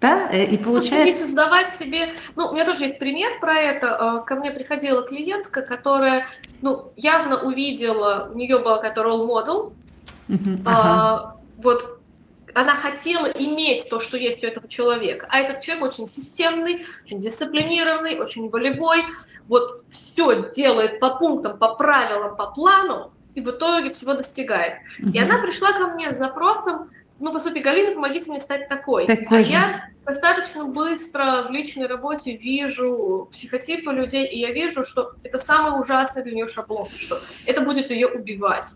Да, 0.00 0.28
э, 0.30 0.44
и 0.44 0.58
получается... 0.58 1.04
Не 1.04 1.14
создавать 1.14 1.72
себе... 1.72 2.14
Ну, 2.36 2.48
у 2.48 2.52
меня 2.52 2.66
тоже 2.66 2.84
есть 2.84 2.98
пример 2.98 3.40
про 3.40 3.54
это. 3.54 4.20
Э, 4.22 4.26
ко 4.26 4.34
мне 4.34 4.50
приходила 4.50 5.02
клиентка, 5.02 5.62
которая, 5.62 6.26
ну, 6.60 6.92
явно 6.96 7.42
увидела, 7.42 8.30
у 8.30 8.36
нее 8.36 8.58
был 8.58 8.74
какой-то 8.74 9.00
role 9.00 9.26
model, 9.26 9.72
uh-huh. 10.28 10.60
а, 10.66 11.36
вот 11.56 12.00
она 12.52 12.74
хотела 12.74 13.26
иметь 13.28 13.88
то, 13.88 14.00
что 14.00 14.18
есть 14.18 14.44
у 14.44 14.46
этого 14.46 14.68
человека. 14.68 15.26
А 15.30 15.38
этот 15.38 15.62
человек 15.62 15.84
очень 15.84 16.06
системный, 16.06 16.84
очень 17.04 17.22
дисциплинированный, 17.22 18.20
очень 18.20 18.50
волевой. 18.50 19.04
Вот 19.48 19.84
все 19.90 20.50
делает 20.54 21.00
по 21.00 21.16
пунктам, 21.16 21.58
по 21.58 21.76
правилам, 21.76 22.36
по 22.36 22.48
плану, 22.48 23.12
и 23.34 23.40
в 23.40 23.50
итоге 23.50 23.94
всего 23.94 24.12
достигает. 24.12 24.74
Uh-huh. 25.00 25.12
И 25.12 25.18
она 25.18 25.38
пришла 25.38 25.72
ко 25.72 25.86
мне 25.88 26.12
с 26.12 26.18
запросом, 26.18 26.90
ну, 27.18 27.32
по 27.32 27.40
сути, 27.40 27.58
Галина, 27.58 27.94
помогите 27.94 28.30
мне 28.30 28.40
стать 28.40 28.68
такой. 28.68 29.06
такой 29.06 29.40
а 29.40 29.44
же. 29.44 29.52
я 29.52 29.88
достаточно 30.04 30.64
быстро 30.64 31.46
в 31.48 31.50
личной 31.50 31.86
работе 31.86 32.36
вижу 32.36 33.28
психотипы 33.32 33.92
людей, 33.92 34.26
и 34.26 34.40
я 34.40 34.52
вижу, 34.52 34.84
что 34.84 35.12
это 35.22 35.38
самый 35.40 35.80
ужасный 35.80 36.22
для 36.22 36.32
нее 36.32 36.48
шаблон, 36.48 36.88
что 36.96 37.18
это 37.46 37.60
будет 37.62 37.90
ее 37.90 38.08
убивать, 38.08 38.66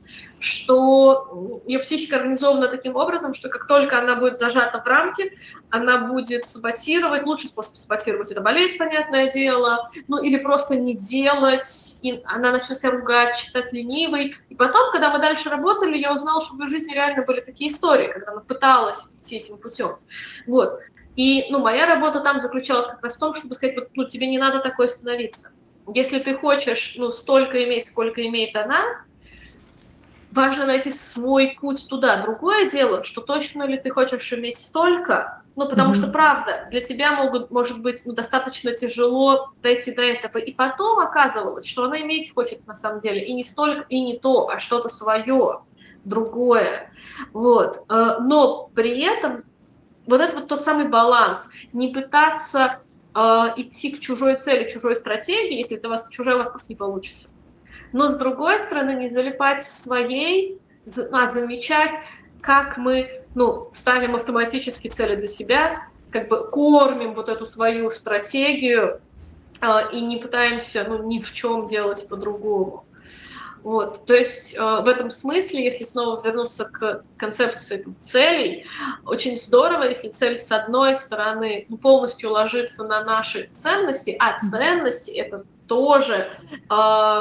что 0.40 1.60
ее 1.66 1.80
психика 1.80 2.16
организована 2.16 2.68
таким 2.68 2.96
образом, 2.96 3.34
что 3.34 3.48
как 3.48 3.66
только 3.66 3.98
она 3.98 4.16
будет 4.16 4.36
зажата 4.36 4.80
в 4.80 4.86
рамки, 4.86 5.38
она 5.70 5.98
будет 5.98 6.46
саботировать, 6.46 7.26
лучший 7.26 7.48
способ 7.48 7.76
саботировать– 7.76 8.30
это 8.32 8.40
болеть, 8.40 8.78
понятное 8.78 9.30
дело, 9.30 9.90
ну 10.06 10.18
или 10.22 10.38
просто 10.38 10.76
не 10.76 10.94
делать, 10.94 11.98
и 12.02 12.22
она 12.24 12.52
начнет 12.52 12.78
себя 12.78 12.92
ругать, 12.92 13.36
считать 13.36 13.72
ленивой. 13.72 14.34
И 14.48 14.54
потом, 14.54 14.90
когда 14.92 15.10
мы 15.10 15.18
дальше 15.18 15.50
работали, 15.50 15.98
я 15.98 16.14
узнала, 16.14 16.40
что 16.40 16.56
в 16.56 16.60
ее 16.60 16.68
жизни 16.68 16.94
реально 16.94 17.24
были 17.24 17.40
такие 17.40 17.70
истории, 17.70 18.10
когда 18.10 18.32
она 18.32 18.40
пыталась 18.40 19.14
идти 19.22 19.36
этим 19.36 19.58
путем. 19.58 19.96
Вот. 20.46 20.80
И 21.18 21.46
ну, 21.50 21.58
моя 21.58 21.84
работа 21.84 22.20
там 22.20 22.40
заключалась 22.40 22.86
как 22.86 23.02
раз 23.02 23.16
в 23.16 23.18
том, 23.18 23.34
чтобы 23.34 23.56
сказать, 23.56 23.74
вот, 23.74 23.88
ну, 23.94 24.04
тебе 24.04 24.28
не 24.28 24.38
надо 24.38 24.60
такой 24.60 24.88
становиться. 24.88 25.50
Если 25.92 26.20
ты 26.20 26.36
хочешь 26.36 26.94
ну, 26.96 27.10
столько 27.10 27.64
иметь, 27.64 27.86
сколько 27.86 28.24
имеет 28.24 28.54
она, 28.54 28.84
важно 30.30 30.66
найти 30.66 30.92
свой 30.92 31.56
путь 31.60 31.88
туда. 31.88 32.22
Другое 32.22 32.70
дело, 32.70 33.02
что 33.02 33.20
точно 33.20 33.64
ли 33.64 33.78
ты 33.78 33.90
хочешь 33.90 34.32
иметь 34.32 34.58
столько, 34.58 35.42
ну, 35.56 35.68
потому 35.68 35.92
mm-hmm. 35.92 35.96
что, 35.96 36.06
правда, 36.06 36.68
для 36.70 36.82
тебя 36.82 37.10
могут, 37.10 37.50
может 37.50 37.82
быть 37.82 38.00
ну, 38.04 38.12
достаточно 38.12 38.70
тяжело 38.70 39.50
дойти 39.60 39.90
до 39.90 40.02
этого. 40.02 40.38
И 40.38 40.52
потом 40.52 41.00
оказывалось, 41.00 41.66
что 41.66 41.86
она 41.86 42.00
иметь 42.00 42.32
хочет 42.32 42.64
на 42.68 42.76
самом 42.76 43.00
деле 43.00 43.24
и 43.24 43.32
не 43.32 43.42
столько, 43.42 43.84
и 43.88 44.00
не 44.00 44.20
то, 44.20 44.50
а 44.50 44.60
что-то 44.60 44.88
свое, 44.88 45.62
другое. 46.04 46.92
Вот. 47.32 47.78
Э, 47.88 48.18
но 48.20 48.70
при 48.72 49.02
этом 49.02 49.42
вот 50.08 50.20
это 50.20 50.36
вот 50.36 50.48
тот 50.48 50.62
самый 50.62 50.88
баланс, 50.88 51.50
не 51.72 51.88
пытаться 51.88 52.80
э, 53.14 53.18
идти 53.56 53.92
к 53.92 54.00
чужой 54.00 54.36
цели, 54.36 54.68
чужой 54.68 54.96
стратегии, 54.96 55.58
если 55.58 55.76
это 55.76 55.88
у 55.88 55.90
вас 55.90 56.08
чужая 56.10 56.36
у 56.36 56.38
вас 56.38 56.50
просто 56.50 56.72
не 56.72 56.76
получится. 56.76 57.28
Но 57.92 58.08
с 58.08 58.16
другой 58.16 58.58
стороны, 58.60 58.94
не 58.94 59.08
залипать 59.08 59.66
в 59.66 59.72
своей, 59.72 60.58
а 61.12 61.30
замечать, 61.30 61.92
как 62.40 62.78
мы 62.78 63.22
ну, 63.34 63.68
ставим 63.72 64.16
автоматически 64.16 64.88
цели 64.88 65.16
для 65.16 65.28
себя, 65.28 65.82
как 66.10 66.28
бы 66.28 66.50
кормим 66.50 67.12
вот 67.14 67.28
эту 67.28 67.46
свою 67.46 67.90
стратегию 67.90 69.00
э, 69.60 69.66
и 69.92 70.00
не 70.00 70.16
пытаемся 70.16 70.86
ну, 70.88 71.02
ни 71.02 71.20
в 71.20 71.32
чем 71.34 71.66
делать 71.66 72.08
по-другому. 72.08 72.84
Вот, 73.68 74.06
то 74.06 74.14
есть 74.14 74.54
э, 74.54 74.60
в 74.60 74.88
этом 74.88 75.10
смысле, 75.10 75.62
если 75.62 75.84
снова 75.84 76.18
вернуться 76.24 76.64
к 76.64 77.04
концепции 77.18 77.84
целей, 78.00 78.64
очень 79.04 79.36
здорово, 79.36 79.82
если 79.82 80.08
цель 80.08 80.38
с 80.38 80.50
одной 80.50 80.96
стороны 80.96 81.66
ну, 81.68 81.76
полностью 81.76 82.30
ложится 82.30 82.84
на 82.84 83.04
наши 83.04 83.50
ценности, 83.52 84.16
а 84.18 84.38
ценности 84.38 85.10
это 85.10 85.44
тоже 85.66 86.32
э, 86.70 87.20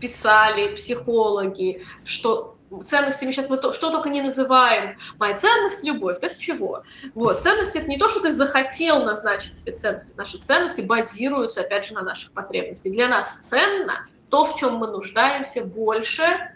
писали 0.00 0.74
психологи, 0.74 1.84
что 2.04 2.56
ценностями 2.84 3.30
сейчас 3.30 3.48
мы 3.48 3.58
то, 3.58 3.72
что 3.72 3.92
только 3.92 4.08
не 4.08 4.22
называем. 4.22 4.98
Моя 5.20 5.34
ценность– 5.34 5.84
любовь. 5.84 6.18
То 6.18 6.26
есть 6.26 6.40
чего? 6.40 6.82
Вот. 7.14 7.40
Ценность– 7.40 7.76
это 7.76 7.86
не 7.86 7.98
то, 7.98 8.08
что 8.08 8.18
ты 8.18 8.32
захотел 8.32 9.04
назначить 9.04 9.54
себе 9.54 9.70
ценности. 9.70 10.12
Наши 10.16 10.38
ценности 10.38 10.80
базируются, 10.80 11.60
опять 11.60 11.86
же, 11.86 11.94
на 11.94 12.02
наших 12.02 12.32
потребностях. 12.32 12.92
Для 12.92 13.06
нас 13.06 13.38
ценно– 13.38 14.08
то, 14.30 14.44
в 14.44 14.56
чем 14.56 14.76
мы 14.76 14.88
нуждаемся 14.88 15.64
больше, 15.64 16.52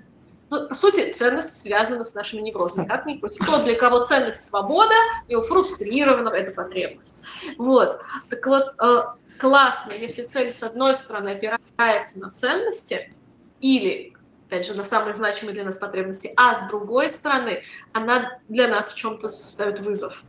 ну, 0.51 0.67
по 0.67 0.75
сути, 0.75 1.13
ценность 1.13 1.61
связана 1.61 2.05
с 2.05 2.15
нашими 2.15 2.41
неврозами. 2.41 2.87
Как 2.87 3.07
ни 3.07 3.19
крути. 3.19 3.39
Кто 3.39 3.63
для 3.63 3.77
кого 3.77 4.05
ценность 4.05 4.45
свобода, 4.45 4.95
его 5.29 5.43
фрустрированного 5.43 6.35
это 6.35 6.51
потребность. 6.51 7.23
Вот. 7.57 8.01
Так 8.29 8.47
вот, 8.47 8.75
э, 8.83 9.03
классно, 9.39 9.93
если 9.93 10.25
цель 10.25 10.51
с 10.51 10.63
одной 10.63 10.97
стороны 10.97 11.31
опирается 11.31 12.19
на 12.19 12.31
ценности 12.31 13.15
или 13.61 14.13
опять 14.51 14.67
же, 14.67 14.75
на 14.75 14.83
самые 14.83 15.15
значимые 15.15 15.55
для 15.55 15.65
нас 15.65 15.79
потребности, 15.79 16.33
а 16.37 16.57
с 16.57 16.69
другой 16.69 17.11
стороны, 17.11 17.63
она 17.93 18.41
для 18.49 18.67
нас 18.67 18.89
в 18.89 18.97
чем-то 18.97 19.29
ставит 19.29 19.79
вызов. 19.79 20.25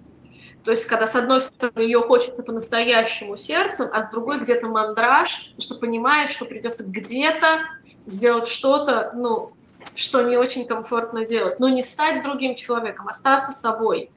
То 0.63 0.71
есть, 0.71 0.85
когда 0.85 1.07
с 1.07 1.15
одной 1.15 1.41
стороны 1.41 1.79
ее 1.79 2.01
хочется 2.01 2.43
по-настоящему 2.43 3.35
сердцем, 3.35 3.89
а 3.91 4.03
с 4.03 4.11
другой 4.11 4.41
где-то 4.41 4.67
мандраж, 4.67 5.53
что 5.57 5.75
понимаешь, 5.75 6.31
что 6.31 6.45
придется 6.45 6.83
где-то 6.83 7.61
сделать 8.05 8.47
что-то, 8.47 9.11
ну, 9.15 9.53
что 9.95 10.21
не 10.21 10.37
очень 10.37 10.65
комфортно 10.67 11.25
делать. 11.25 11.59
Но 11.59 11.69
не 11.69 11.83
стать 11.83 12.23
другим 12.23 12.55
человеком, 12.55 13.07
остаться 13.07 13.51
собой. 13.51 14.11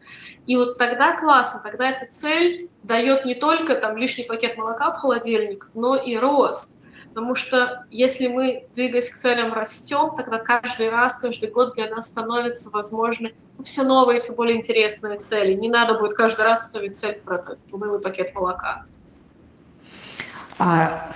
И 0.46 0.56
вот 0.56 0.76
тогда 0.76 1.16
классно, 1.16 1.60
тогда 1.60 1.90
эта 1.90 2.12
цель 2.12 2.70
дает 2.82 3.24
не 3.24 3.34
только 3.34 3.74
там 3.74 3.96
лишний 3.96 4.24
пакет 4.24 4.58
молока 4.58 4.92
в 4.92 4.98
холодильник, 4.98 5.70
но 5.72 5.96
и 5.96 6.16
рост. 6.16 6.68
Потому 7.14 7.36
что 7.36 7.86
если 7.92 8.26
мы, 8.26 8.66
двигаясь 8.74 9.08
к 9.08 9.16
целям, 9.16 9.52
растем, 9.52 10.16
тогда 10.16 10.38
каждый 10.38 10.90
раз, 10.90 11.16
каждый 11.16 11.48
год 11.48 11.74
для 11.76 11.88
нас 11.88 12.08
становятся 12.08 12.70
возможны 12.70 13.32
все 13.62 13.84
новые, 13.84 14.18
все 14.18 14.34
более 14.34 14.56
интересные 14.56 15.16
цели. 15.18 15.54
Не 15.54 15.68
надо 15.68 15.94
будет 15.94 16.14
каждый 16.14 16.44
раз 16.44 16.66
ставить 16.66 16.96
цель 16.96 17.14
про 17.24 17.36
этот 17.36 17.60
унылый 17.70 18.00
пакет 18.00 18.34
молока. 18.34 18.86
А, 20.58 21.08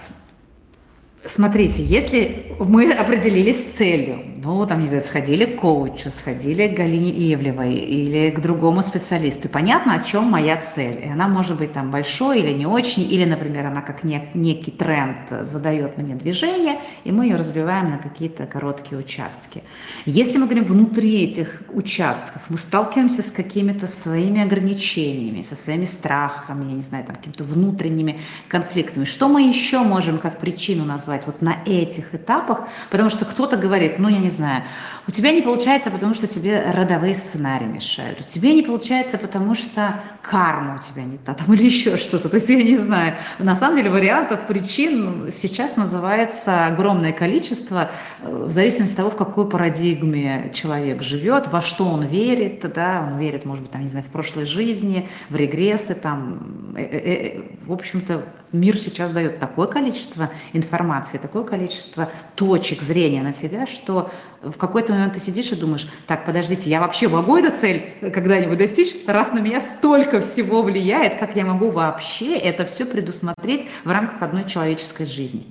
Смотрите, 1.28 1.84
если 1.84 2.56
мы 2.58 2.90
определились 2.90 3.60
с 3.60 3.76
целью, 3.76 4.24
ну, 4.42 4.64
там, 4.66 4.80
не 4.80 4.86
знаю, 4.86 5.02
сходили 5.02 5.44
к 5.44 5.60
коучу, 5.60 6.10
сходили 6.10 6.68
к 6.68 6.76
Галине 6.76 7.10
Ивлевой 7.34 7.74
или 7.74 8.30
к 8.30 8.40
другому 8.40 8.82
специалисту, 8.82 9.48
понятно, 9.48 9.94
о 9.94 10.02
чем 10.02 10.24
моя 10.24 10.56
цель. 10.56 11.04
И 11.04 11.08
она 11.08 11.28
может 11.28 11.58
быть 11.58 11.72
там 11.72 11.90
большой 11.90 12.40
или 12.40 12.52
не 12.52 12.66
очень, 12.66 13.02
или, 13.02 13.24
например, 13.24 13.66
она 13.66 13.82
как 13.82 14.04
нек- 14.04 14.30
некий 14.32 14.70
тренд 14.70 15.28
задает 15.42 15.98
мне 15.98 16.14
движение, 16.14 16.78
и 17.04 17.12
мы 17.12 17.26
ее 17.26 17.36
разбиваем 17.36 17.90
на 17.90 17.98
какие-то 17.98 18.46
короткие 18.46 18.98
участки. 18.98 19.62
Если 20.06 20.38
мы 20.38 20.46
говорим 20.46 20.64
внутри 20.64 21.24
этих 21.24 21.62
участков, 21.68 22.42
мы 22.48 22.56
сталкиваемся 22.56 23.22
с 23.22 23.30
какими-то 23.30 23.86
своими 23.86 24.40
ограничениями, 24.40 25.42
со 25.42 25.56
своими 25.56 25.84
страхами, 25.84 26.70
я 26.70 26.76
не 26.76 26.82
знаю, 26.82 27.04
там, 27.04 27.16
какими-то 27.16 27.44
внутренними 27.44 28.20
конфликтами. 28.48 29.04
Что 29.04 29.28
мы 29.28 29.42
еще 29.42 29.80
можем 29.80 30.18
как 30.18 30.38
причину 30.38 30.84
назвать? 30.84 31.17
Назвать 31.18 31.26
вот 31.26 31.42
на 31.42 31.58
этих 31.64 32.14
этапах, 32.14 32.68
потому 32.90 33.10
что 33.10 33.24
кто-то 33.24 33.56
говорит, 33.56 33.98
ну, 33.98 34.08
я 34.08 34.18
не 34.18 34.30
знаю, 34.30 34.64
у 35.06 35.10
тебя 35.10 35.32
не 35.32 35.42
получается, 35.42 35.90
потому 35.90 36.14
что 36.14 36.26
тебе 36.26 36.62
родовые 36.74 37.14
сценарии 37.14 37.64
мешают, 37.64 38.20
у 38.20 38.24
тебя 38.24 38.52
не 38.52 38.62
получается, 38.62 39.18
потому 39.18 39.54
что 39.54 40.00
карма 40.22 40.76
у 40.76 40.92
тебя 40.92 41.04
не 41.04 41.18
та, 41.18 41.34
там, 41.34 41.54
или 41.54 41.64
еще 41.64 41.96
что-то, 41.96 42.28
то 42.28 42.36
есть 42.36 42.48
я 42.48 42.62
не 42.62 42.76
знаю. 42.76 43.14
На 43.38 43.54
самом 43.54 43.76
деле 43.76 43.90
вариантов, 43.90 44.46
причин 44.46 45.30
сейчас 45.32 45.76
называется 45.76 46.66
огромное 46.66 47.12
количество, 47.12 47.90
э, 48.22 48.44
в 48.48 48.50
зависимости 48.50 48.92
от 48.92 48.96
того, 48.98 49.10
в 49.10 49.16
какой 49.16 49.48
парадигме 49.48 50.50
человек 50.54 51.02
живет, 51.02 51.48
во 51.48 51.60
что 51.60 51.84
он 51.84 52.04
верит, 52.04 52.70
да, 52.74 53.08
он 53.10 53.18
верит, 53.18 53.44
может 53.44 53.62
быть, 53.62 53.72
там, 53.72 53.82
не 53.82 53.88
знаю, 53.88 54.04
в 54.04 54.12
прошлой 54.12 54.44
жизни, 54.44 55.08
в 55.30 55.36
регрессы, 55.36 55.94
там, 55.94 56.74
э, 56.76 56.82
э, 56.82 57.42
в 57.66 57.72
общем-то, 57.72 58.24
мир 58.52 58.76
сейчас 58.76 59.10
дает 59.10 59.40
такое 59.40 59.66
количество 59.66 60.30
информации, 60.52 60.97
такое 61.06 61.44
количество 61.44 62.10
точек 62.34 62.82
зрения 62.82 63.22
на 63.22 63.32
тебя, 63.32 63.66
что 63.66 64.10
в 64.42 64.56
какой-то 64.56 64.92
момент 64.92 65.14
ты 65.14 65.20
сидишь 65.20 65.52
и 65.52 65.56
думаешь, 65.56 65.88
так, 66.06 66.24
подождите, 66.24 66.70
я 66.70 66.80
вообще 66.80 67.08
могу 67.08 67.36
эту 67.36 67.56
цель 67.56 67.94
когда-нибудь 68.00 68.58
достичь, 68.58 68.94
раз 69.06 69.32
на 69.32 69.38
меня 69.38 69.60
столько 69.60 70.20
всего 70.20 70.62
влияет, 70.62 71.18
как 71.18 71.36
я 71.36 71.44
могу 71.44 71.70
вообще 71.70 72.36
это 72.36 72.66
все 72.66 72.84
предусмотреть 72.84 73.66
в 73.84 73.90
рамках 73.90 74.22
одной 74.22 74.44
человеческой 74.44 75.06
жизни? 75.06 75.46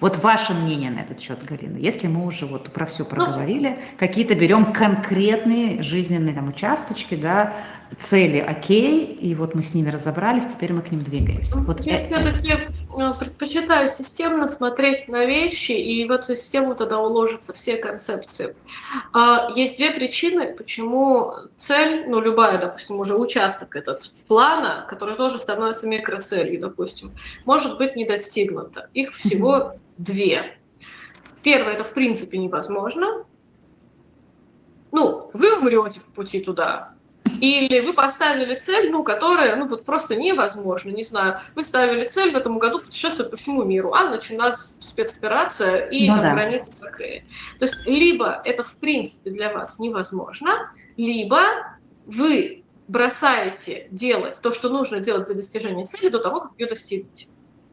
Вот 0.00 0.22
ваше 0.22 0.54
мнение 0.54 0.90
на 0.90 1.00
этот 1.00 1.20
счет, 1.20 1.44
Галина, 1.44 1.76
если 1.76 2.08
мы 2.08 2.26
уже 2.26 2.46
вот 2.46 2.72
про 2.72 2.86
все 2.86 3.04
ну, 3.04 3.10
проговорили, 3.10 3.70
ну, 3.70 3.98
какие-то 3.98 4.34
берем 4.34 4.72
конкретные 4.72 5.82
жизненные 5.82 6.34
там 6.34 6.48
участочки, 6.48 7.14
да, 7.14 7.54
цели 7.98 8.38
окей, 8.38 9.04
и 9.04 9.34
вот 9.34 9.54
мы 9.54 9.62
с 9.62 9.74
ними 9.74 9.90
разобрались, 9.90 10.46
теперь 10.46 10.72
мы 10.72 10.82
к 10.82 10.90
ним 10.90 11.02
двигаемся. 11.02 11.58
Вот 11.58 11.80
Я 11.80 12.00
все-таки 12.00 12.52
э, 12.52 13.12
предпочитаю 13.18 13.88
системно 13.88 14.46
смотреть 14.46 15.08
на 15.08 15.24
вещи, 15.24 15.72
и 15.72 16.04
в 16.04 16.12
эту 16.12 16.36
систему 16.36 16.74
тогда 16.74 16.98
уложатся 16.98 17.52
все 17.52 17.76
концепции. 17.76 18.54
А, 19.12 19.50
есть 19.54 19.76
две 19.76 19.90
причины, 19.90 20.54
почему 20.54 21.32
цель, 21.56 22.08
ну 22.08 22.20
любая, 22.20 22.58
допустим, 22.58 23.00
уже 23.00 23.16
участок 23.16 23.74
этот 23.74 24.10
плана, 24.28 24.86
который 24.88 25.16
тоже 25.16 25.38
становится 25.38 25.86
микроцелью, 25.86 26.60
допустим, 26.60 27.12
может 27.44 27.78
быть 27.78 27.96
не 27.96 28.06
достигнута. 28.06 28.88
Их 28.94 29.14
всего 29.14 29.74
две. 29.96 30.56
Первое, 31.42 31.74
это 31.74 31.84
в 31.84 31.92
принципе 31.92 32.38
невозможно. 32.38 33.24
Ну, 34.90 35.30
вы 35.32 35.58
умрете 35.58 36.00
по 36.00 36.22
пути 36.22 36.40
туда, 36.40 36.94
или 37.40 37.80
вы 37.80 37.92
поставили 37.92 38.54
цель, 38.56 38.90
ну, 38.90 39.02
которая, 39.02 39.56
ну, 39.56 39.66
вот 39.66 39.84
просто 39.84 40.16
невозможно, 40.16 40.90
не 40.90 41.02
знаю. 41.02 41.38
Вы 41.54 41.64
ставили 41.64 42.06
цель 42.06 42.32
в 42.32 42.36
этом 42.36 42.58
году 42.58 42.80
путешествовать 42.80 43.30
по 43.30 43.36
всему 43.36 43.64
миру, 43.64 43.92
а 43.92 44.08
началась 44.08 44.76
спецоперация, 44.80 45.86
и 45.86 46.08
ну, 46.08 46.14
там 46.14 46.22
да. 46.22 46.32
границы 46.32 46.72
закрыли. 46.72 47.24
То 47.58 47.66
есть 47.66 47.86
либо 47.86 48.40
это, 48.44 48.64
в 48.64 48.74
принципе, 48.76 49.30
для 49.30 49.52
вас 49.52 49.78
невозможно, 49.78 50.72
либо 50.96 51.40
вы 52.06 52.64
бросаете 52.88 53.86
делать 53.90 54.40
то, 54.42 54.52
что 54.52 54.70
нужно 54.70 55.00
делать 55.00 55.26
для 55.26 55.36
достижения 55.36 55.86
цели 55.86 56.08
до 56.08 56.18
того, 56.18 56.40
как 56.40 56.52
ее 56.58 56.66
достигнуть. 56.66 57.28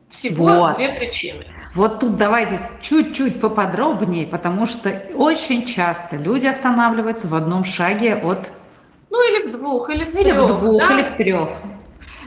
Всего 0.09 0.45
вот. 0.45 0.75
две 0.75 0.89
причины. 0.89 1.45
Вот 1.73 1.99
тут 1.99 2.15
давайте 2.15 2.59
чуть-чуть 2.81 3.41
поподробнее, 3.41 4.27
потому 4.27 4.65
что 4.65 4.89
очень 5.15 5.65
часто 5.65 6.17
люди 6.17 6.45
останавливаются 6.45 7.27
в 7.27 7.33
одном 7.33 7.65
шаге 7.65 8.15
от 8.15 8.51
ну, 9.09 9.21
или 9.29 9.47
в 9.47 9.51
двух, 9.51 9.89
или 9.89 10.05
в 10.05 10.11
трех. 10.11 10.25
Или 10.25 10.31
в 10.31 10.47
двух, 10.47 10.79
да? 10.79 10.93
или 10.93 11.03
в 11.03 11.15
трех. 11.15 11.49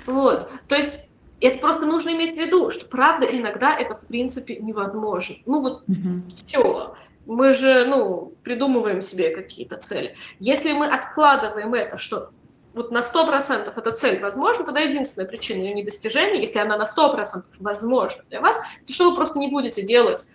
Вот. 0.06 0.50
То 0.68 0.74
есть 0.74 1.00
это 1.40 1.58
просто 1.58 1.86
нужно 1.86 2.10
иметь 2.10 2.34
в 2.34 2.36
виду, 2.36 2.70
что 2.70 2.86
правда 2.86 3.26
иногда 3.26 3.76
это 3.76 3.94
в 3.94 4.06
принципе 4.06 4.56
невозможно. 4.56 5.36
Ну 5.46 5.60
вот 5.60 5.82
угу. 5.88 6.22
все. 6.46 6.94
Мы 7.26 7.52
же, 7.54 7.84
ну, 7.84 8.32
придумываем 8.42 9.02
себе 9.02 9.36
какие-то 9.36 9.76
цели. 9.76 10.16
Если 10.40 10.72
мы 10.72 10.86
откладываем 10.86 11.74
это, 11.74 11.98
что 11.98 12.30
вот 12.72 12.90
на 12.90 13.00
100% 13.00 13.70
эта 13.76 13.90
цель 13.92 14.20
возможна, 14.20 14.64
тогда 14.64 14.80
единственная 14.80 15.28
причина 15.28 15.62
ее 15.62 15.74
недостижения, 15.74 16.40
если 16.40 16.58
она 16.58 16.78
на 16.78 16.84
100% 16.84 17.44
возможна 17.58 18.22
для 18.30 18.40
вас, 18.40 18.56
то 18.86 18.92
что 18.92 19.10
вы 19.10 19.16
просто 19.16 19.38
не 19.38 19.48
будете 19.48 19.82
делать 19.82 20.26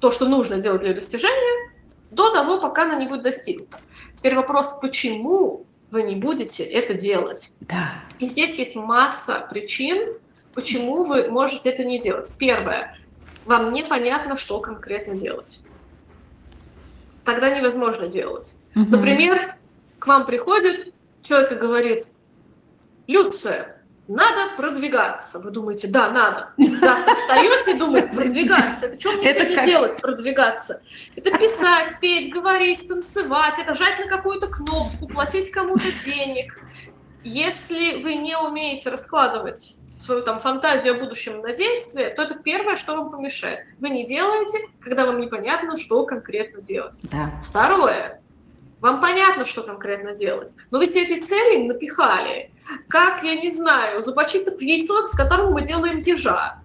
то, 0.00 0.10
что 0.10 0.26
нужно 0.26 0.60
делать 0.60 0.80
для 0.80 0.90
ее 0.90 0.94
достижения, 0.96 1.70
до 2.10 2.32
того, 2.32 2.58
пока 2.58 2.82
она 2.82 2.96
не 2.96 3.06
будет 3.06 3.22
достигнута. 3.22 3.78
Теперь 4.16 4.34
вопрос, 4.34 4.74
почему 4.80 5.66
вы 5.90 6.02
не 6.02 6.14
будете 6.16 6.64
это 6.64 6.94
делать. 6.94 7.52
Да. 7.60 7.92
И 8.18 8.28
здесь 8.28 8.52
есть 8.52 8.74
масса 8.74 9.46
причин, 9.50 10.14
почему 10.54 11.04
вы 11.04 11.30
можете 11.30 11.70
это 11.70 11.84
не 11.84 11.98
делать. 11.98 12.34
Первое. 12.38 12.96
Вам 13.44 13.72
непонятно, 13.72 14.36
что 14.36 14.60
конкретно 14.60 15.16
делать. 15.16 15.64
Тогда 17.24 17.50
невозможно 17.50 18.08
делать. 18.08 18.54
Угу. 18.74 18.90
Например, 18.90 19.56
к 19.98 20.06
вам 20.06 20.26
приходит 20.26 20.92
человек 21.22 21.52
и 21.52 21.56
говорит, 21.56 22.06
Люция, 23.06 23.79
надо 24.10 24.56
продвигаться. 24.56 25.38
Вы 25.38 25.52
думаете, 25.52 25.86
да, 25.86 26.10
надо. 26.10 26.52
Завтра 26.58 27.14
встаете 27.14 27.70
и 27.70 27.74
думаете, 27.74 28.16
продвигаться. 28.16 28.86
Это 28.86 29.00
что 29.00 29.12
мне 29.12 29.30
это 29.30 29.54
как... 29.54 29.64
делать, 29.64 30.00
продвигаться? 30.00 30.82
Это 31.14 31.30
писать, 31.38 32.00
петь, 32.00 32.32
говорить, 32.32 32.88
танцевать, 32.88 33.58
это 33.60 33.76
жать 33.76 34.00
на 34.00 34.06
какую-то 34.06 34.48
кнопку, 34.48 35.06
платить 35.06 35.52
кому-то 35.52 35.84
денег. 36.04 36.58
Если 37.22 38.02
вы 38.02 38.16
не 38.16 38.36
умеете 38.36 38.90
раскладывать 38.90 39.76
свою 40.00 40.22
там 40.22 40.40
фантазию 40.40 40.96
о 40.96 40.98
будущем 40.98 41.40
на 41.40 41.54
действие, 41.54 42.10
то 42.10 42.22
это 42.22 42.34
первое, 42.34 42.76
что 42.76 42.96
вам 42.96 43.12
помешает. 43.12 43.60
Вы 43.78 43.90
не 43.90 44.06
делаете, 44.06 44.58
когда 44.80 45.06
вам 45.06 45.20
непонятно, 45.20 45.78
что 45.78 46.04
конкретно 46.04 46.60
делать. 46.60 46.98
Да. 47.12 47.30
Второе. 47.48 48.20
Вам 48.80 49.00
понятно, 49.00 49.44
что 49.44 49.62
конкретно 49.62 50.14
делать, 50.14 50.50
но 50.70 50.78
вы 50.78 50.86
себе 50.86 51.02
эти 51.02 51.20
цели 51.20 51.66
напихали 51.66 52.50
как, 52.88 53.22
я 53.22 53.34
не 53.36 53.50
знаю, 53.50 54.02
зубочисток 54.02 54.60
яйцо, 54.60 55.06
с 55.06 55.12
которым 55.12 55.52
мы 55.52 55.62
делаем 55.62 55.98
ежа. 55.98 56.60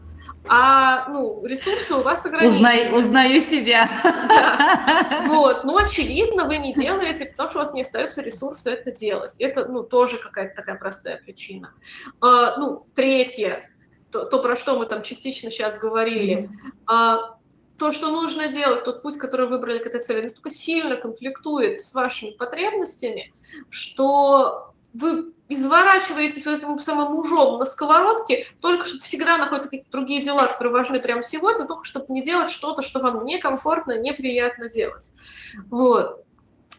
А 0.47 1.09
ну, 1.09 1.43
ресурсы 1.43 1.95
у 1.95 2.01
вас 2.01 2.24
ограничены. 2.26 2.57
Узнай, 2.57 2.93
узнаю 2.93 3.41
себя. 3.41 3.89
Да. 4.03 5.26
Вот. 5.28 5.63
Но 5.63 5.78
очевидно, 5.78 6.45
вы 6.45 6.57
не 6.57 6.74
делаете, 6.74 7.26
потому 7.26 7.49
что 7.49 7.59
у 7.59 7.61
вас 7.63 7.74
не 7.74 7.82
остаются 7.82 8.22
ресурсы 8.22 8.72
это 8.72 8.91
делать. 8.91 9.38
Это 9.39 9.66
ну, 9.66 9.82
тоже 9.82 10.18
какая-то 10.18 10.55
такая 10.55 10.76
простая 10.76 11.18
причина. 11.18 11.74
А, 12.22 12.57
ну, 12.57 12.86
третье, 12.93 13.70
то, 14.11 14.26
то, 14.26 14.39
про 14.39 14.55
что 14.55 14.78
мы 14.78 14.86
там 14.86 15.01
частично 15.01 15.49
сейчас 15.49 15.80
говорили. 15.80 16.49
А, 16.86 17.34
то, 17.78 17.91
что 17.91 18.09
нужно 18.11 18.47
делать, 18.47 18.84
тот 18.84 19.01
путь, 19.01 19.17
который 19.17 19.47
выбрали 19.47 19.80
к 19.80 19.86
этой 19.86 20.01
цели, 20.01 20.23
настолько 20.23 20.49
сильно 20.49 20.95
конфликтует 20.95 21.82
с 21.82 21.93
вашими 21.93 22.32
потребностями, 22.32 23.34
что 23.69 24.73
вы 24.93 25.34
изворачиваетесь 25.49 26.45
вот 26.45 26.55
этим 26.55 26.80
самым 26.80 27.15
ужом 27.15 27.59
на 27.59 27.65
сковородке, 27.65 28.47
только 28.61 28.88
что 28.88 28.99
всегда 29.01 29.38
находятся 29.38 29.69
какие-то 29.69 29.91
другие 29.91 30.21
дела, 30.21 30.47
которые 30.47 30.73
важны 30.73 30.99
прямо 30.99 31.21
сегодня, 31.21 31.67
только 31.67 31.84
чтобы 31.84 32.05
не 32.09 32.23
делать 32.23 32.49
что-то, 32.49 32.82
что 32.82 32.99
вам 32.99 33.26
некомфортно, 33.26 33.99
неприятно 33.99 34.69
делать. 34.69 35.11
Вот. 35.69 36.24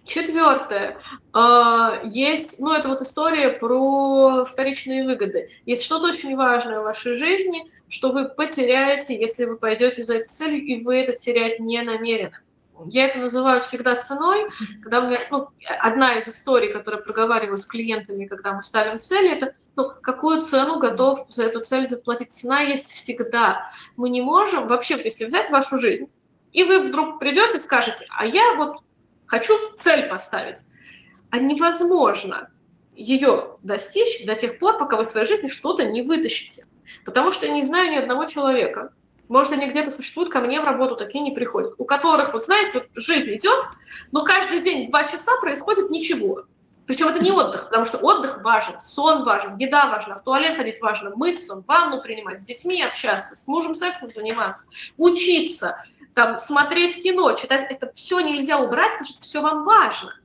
Четвертое. 0.07 0.98
А, 1.32 2.00
есть, 2.04 2.61
ну, 2.61 2.72
это 2.72 2.88
вот 2.88 3.02
история 3.02 3.50
про 3.50 4.44
вторичные 4.44 5.04
выгоды. 5.04 5.50
Есть 5.66 5.82
что-то 5.82 6.07
очень 6.07 6.36
важное 6.36 6.80
в 6.80 6.84
вашей 6.84 7.18
жизни, 7.18 7.70
что 7.88 8.12
вы 8.12 8.28
потеряете, 8.28 9.18
если 9.18 9.44
вы 9.46 9.57
пойдете 9.57 10.04
за 10.04 10.18
этой 10.18 10.28
целью, 10.28 10.64
и 10.64 10.84
вы 10.84 10.98
это 10.98 11.14
терять 11.14 11.59
не 11.59 11.82
намерены. 11.82 12.38
я 12.86 13.09
это 13.09 13.18
называю 13.18 13.61
всегда 13.61 13.96
ценой, 13.96 14.46
когда 14.80 15.00
мы, 15.00 15.18
ну, 15.32 15.48
одна 15.80 16.14
из 16.14 16.28
историй, 16.28 16.72
которую 16.72 17.02
проговариваю 17.02 17.59
с 17.59 17.66
клиентами, 17.66 18.26
когда 18.26 18.52
мы 18.52 18.62
ставим 18.62 19.00
цели, 19.00 19.32
это 19.32 19.54
ну, 19.74 19.90
какую 20.02 20.42
цену 20.42 20.78
готов 20.78 21.26
за 21.28 21.46
эту 21.46 21.61
цель 21.61 21.88
заплатить. 21.88 22.32
Цена 22.32 22.61
есть 22.61 22.92
всегда. 22.92 23.70
Мы 23.96 24.09
не 24.11 24.22
можем, 24.22 24.68
вообще, 24.68 24.96
вот 24.96 25.04
если 25.04 25.24
взять 25.24 25.50
вашу 25.50 25.78
жизнь, 25.78 26.09
и 26.52 26.62
вы 26.62 26.88
вдруг 26.88 27.18
придете 27.18 27.59
и 27.59 27.61
скажете, 27.61 28.07
а 28.09 28.24
я 28.24 28.54
вот 28.54 28.78
хочу 29.27 29.55
цель 29.79 30.09
поставить, 30.09 30.61
а 31.31 31.39
невозможно 31.39 32.51
ее 32.95 33.57
достичь 33.62 34.24
до 34.24 34.35
тех 34.35 34.59
пор, 34.59 34.79
пока 34.79 34.97
вы 34.97 35.05
в 35.05 35.09
своей 35.09 35.27
жизни 35.27 35.49
что-то 35.49 35.85
не 35.85 36.03
вытащите. 36.03 36.66
Потому 37.05 37.33
что 37.33 37.47
я 37.47 37.53
не 37.53 37.62
знаю 37.62 37.91
ни 37.91 37.97
одного 37.97 38.27
человека, 38.27 38.93
может, 39.29 39.53
они 39.53 39.66
где-то 39.66 39.91
существуют, 39.91 40.31
ко 40.31 40.41
мне 40.41 40.61
в 40.61 40.64
работу 40.64 40.97
такие 40.97 41.22
не 41.22 41.33
приходят, 41.33 41.74
у 41.79 41.85
которых, 41.85 42.33
вот 42.33 42.45
знаете, 42.45 42.79
вот 42.79 42.87
жизнь 42.95 43.35
идет, 43.35 43.64
но 44.12 44.22
каждый 44.22 44.61
день 44.62 44.89
два 44.89 45.05
часа 45.05 45.33
происходит 45.41 45.91
ничего. 45.91 46.45
Причем 46.87 47.09
это 47.09 47.18
не 47.18 47.33
отдых, 47.33 47.64
потому 47.64 47.85
что 47.85 47.99
отдых 47.99 48.43
важен, 48.45 48.81
сон 48.81 49.24
важен, 49.24 49.57
еда 49.57 49.87
важна, 49.87 50.14
в 50.14 50.22
туалет 50.22 50.57
ходить 50.57 50.81
важно, 50.81 51.11
мыться, 51.16 51.64
ванну 51.66 52.01
принимать, 52.01 52.39
с 52.39 52.45
детьми 52.45 52.81
общаться, 52.81 53.35
с 53.35 53.49
мужем 53.49 53.74
сексом 53.74 54.12
заниматься, 54.12 54.68
учиться, 54.97 55.85
там, 56.17 56.39
смотреть 56.39 57.03
кино, 57.03 57.35
читать. 57.35 57.71
Это 57.71 57.93
все 57.95 58.21
нельзя 58.21 58.59
убрать, 58.59 58.93
потому 58.93 59.05
что 59.05 59.19
это 59.19 59.23
все 59.23 59.43
вам 59.43 59.64
важно. 59.64 60.19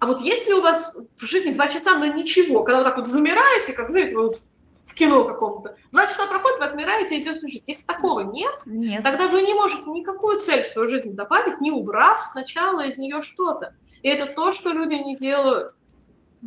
А 0.00 0.06
вот 0.06 0.20
если 0.20 0.52
у 0.52 0.60
вас 0.60 0.98
в 1.16 1.24
жизни 1.24 1.52
два 1.52 1.68
часа, 1.68 1.96
но 1.96 2.06
ничего, 2.06 2.64
когда 2.64 2.78
вы 2.78 2.84
так 2.84 2.96
вот 2.96 3.06
замираете, 3.06 3.72
как, 3.72 3.90
знаете, 3.90 4.16
вот 4.16 4.42
в 4.86 4.94
кино 4.94 5.22
каком-то, 5.22 5.76
два 5.92 6.06
часа 6.08 6.26
проходит, 6.26 6.58
вы 6.58 6.64
отмираете 6.64 7.16
и 7.16 7.22
идете 7.22 7.46
жить. 7.46 7.62
Если 7.68 7.84
такого 7.84 8.20
нет, 8.22 8.52
нет, 8.66 9.04
тогда 9.04 9.28
вы 9.28 9.42
не 9.42 9.54
можете 9.54 9.88
никакую 9.90 10.40
цель 10.40 10.64
в 10.64 10.66
свою 10.66 10.90
жизнь 10.90 11.14
добавить, 11.14 11.60
не 11.60 11.70
убрав 11.70 12.20
сначала 12.20 12.84
из 12.84 12.98
нее 12.98 13.22
что-то. 13.22 13.76
И 14.02 14.08
это 14.08 14.32
то, 14.32 14.52
что 14.52 14.72
люди 14.72 14.94
не 14.94 15.14
делают. 15.14 15.76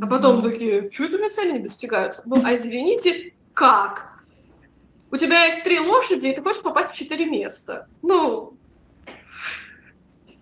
А 0.01 0.05
потом 0.05 0.39
mm-hmm. 0.39 0.51
такие, 0.51 0.91
что 0.91 1.05
это 1.05 1.15
у 1.15 1.19
меня 1.19 1.29
цели 1.29 1.51
не 1.53 1.59
достигаются? 1.59 2.23
Ну, 2.25 2.41
а 2.43 2.55
извините, 2.55 3.33
как? 3.53 4.09
У 5.11 5.17
тебя 5.17 5.45
есть 5.45 5.63
три 5.63 5.79
лошади, 5.79 6.27
и 6.27 6.35
ты 6.35 6.41
хочешь 6.41 6.61
попасть 6.61 6.91
в 6.91 6.95
четыре 6.95 7.25
места. 7.25 7.87
Ну, 8.01 8.57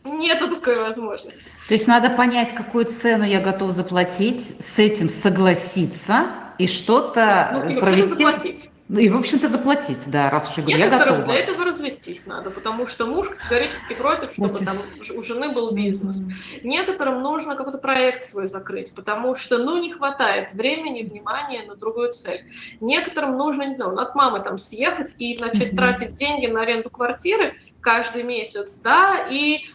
Нету 0.06 0.48
такой 0.56 0.80
возможности. 0.80 1.52
То 1.68 1.74
есть 1.74 1.88
надо 1.88 2.10
понять, 2.10 2.54
какую 2.56 2.86
цену 2.86 3.26
я 3.26 3.42
готов 3.42 3.72
заплатить, 3.72 4.56
с 4.60 4.80
этим 4.80 5.10
согласиться 5.10 6.28
и 6.58 6.68
что-то 6.68 7.66
ну, 7.70 7.80
провести. 7.80 8.70
Ну 8.90 9.00
и, 9.00 9.08
в 9.08 9.16
общем-то, 9.16 9.48
заплатить, 9.48 10.00
да, 10.08 10.32
раз 10.32 10.50
уж 10.50 10.58
я 10.58 10.64
говорю, 10.64 10.80
я 10.80 10.90
готова. 10.90 11.22
Для 11.22 11.36
этого 11.36 11.64
развестись 11.64 12.26
надо, 12.26 12.50
потому 12.50 12.88
что 12.88 13.06
муж 13.06 13.30
категорически 13.30 13.94
против, 13.94 14.32
чтобы 14.34 14.48
вот. 14.48 14.66
там 14.66 14.78
у 15.16 15.22
жены 15.22 15.50
был 15.54 15.70
бизнес. 15.72 16.22
Mm-hmm. 16.22 16.62
Некоторым 16.64 17.22
нужно 17.22 17.56
какой-то 17.56 17.78
проект 17.78 18.24
свой 18.24 18.48
закрыть, 18.48 18.96
потому 18.96 19.36
что, 19.36 19.60
ну, 19.60 19.80
не 19.80 19.94
хватает 19.94 20.54
времени, 20.54 21.04
внимания 21.04 21.64
на 21.68 21.76
другую 21.76 22.12
цель. 22.12 22.42
Некоторым 22.82 23.38
нужно, 23.38 23.68
не 23.68 23.76
знаю, 23.76 23.96
от 23.96 24.16
мамы 24.16 24.40
там 24.40 24.58
съехать 24.58 25.14
и 25.20 25.38
начать 25.40 25.74
mm-hmm. 25.74 25.78
тратить 25.78 26.14
деньги 26.16 26.48
на 26.48 26.64
аренду 26.64 26.90
квартиры 26.90 27.54
каждый 27.82 28.24
месяц, 28.24 28.80
да, 28.84 29.28
и 29.30 29.68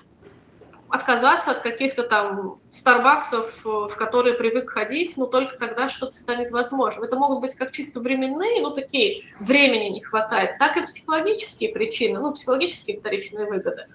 отказаться 0.95 1.51
от 1.51 1.59
каких-то 1.59 2.05
там 2.05 2.61
старбаксов, 2.71 3.67
э, 3.67 3.69
в 3.69 3.97
которые 3.97 4.35
привык 4.35 4.71
ходить, 4.71 5.17
но 5.17 5.27
только 5.27 5.59
тогда 5.59 5.89
что-то 5.89 6.13
станет 6.13 6.53
возможным. 6.53 7.03
Это 7.03 7.17
могут 7.17 7.41
быть 7.41 7.57
как 7.57 7.73
чисто 7.73 7.99
временные, 7.99 8.63
ну 8.63 8.71
такие, 8.71 9.25
времени 9.41 9.89
не 9.89 10.01
хватает, 10.01 10.57
так 10.59 10.77
и 10.77 10.83
психологические 10.83 11.73
причины, 11.73 12.21
ну 12.21 12.33
психологические 12.33 13.01
вторичные 13.01 13.47
выгоды. 13.47 13.89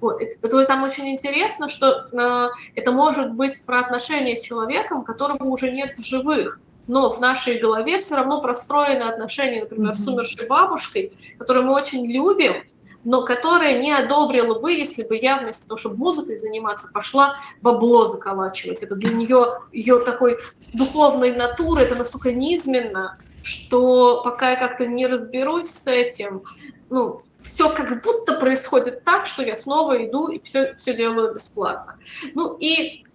Вот. 0.00 0.22
Это, 0.22 0.64
там 0.64 0.84
очень 0.84 1.08
интересно, 1.08 1.68
что 1.68 2.08
э, 2.10 2.48
это 2.74 2.92
может 2.92 3.34
быть 3.34 3.66
про 3.66 3.80
отношения 3.80 4.34
с 4.34 4.40
человеком, 4.40 5.04
которого 5.04 5.44
уже 5.44 5.70
нет 5.70 5.98
в 5.98 6.04
живых 6.04 6.60
но 6.88 7.10
в 7.10 7.20
нашей 7.20 7.58
голове 7.58 7.98
все 7.98 8.16
равно 8.16 8.40
простроены 8.40 9.02
отношения, 9.02 9.60
например, 9.60 9.92
mm-hmm. 9.92 10.04
с 10.04 10.08
умершей 10.08 10.46
бабушкой, 10.46 11.12
которую 11.38 11.66
мы 11.66 11.74
очень 11.74 12.10
любим, 12.10 12.64
но 13.08 13.24
которая 13.24 13.80
не 13.80 13.90
одобрила 13.90 14.58
бы, 14.58 14.70
если 14.70 15.02
бы 15.02 15.16
я 15.16 15.38
вместо 15.38 15.66
того, 15.66 15.78
чтобы 15.78 15.96
музыкой 15.96 16.36
заниматься, 16.36 16.90
пошла 16.92 17.36
бабло 17.62 18.04
заколачивать. 18.04 18.82
Это 18.82 18.96
для 18.96 19.10
нее, 19.10 19.60
ее 19.72 20.00
такой 20.00 20.36
духовной 20.74 21.32
натуры, 21.34 21.84
это 21.84 21.94
настолько 21.94 22.32
низменно, 22.32 23.16
что 23.42 24.20
пока 24.22 24.50
я 24.50 24.56
как-то 24.56 24.84
не 24.84 25.06
разберусь 25.06 25.70
с 25.70 25.86
этим, 25.86 26.42
ну, 26.90 27.22
все 27.54 27.70
как 27.70 28.02
будто 28.02 28.34
происходит 28.34 29.04
так, 29.04 29.26
что 29.26 29.42
я 29.42 29.56
снова 29.56 30.04
иду 30.04 30.28
и 30.28 30.38
все, 30.44 30.74
все 30.74 30.94
делаю 30.94 31.34
бесплатно. 31.34 31.96
Ну 32.34 32.58
и 32.60 33.06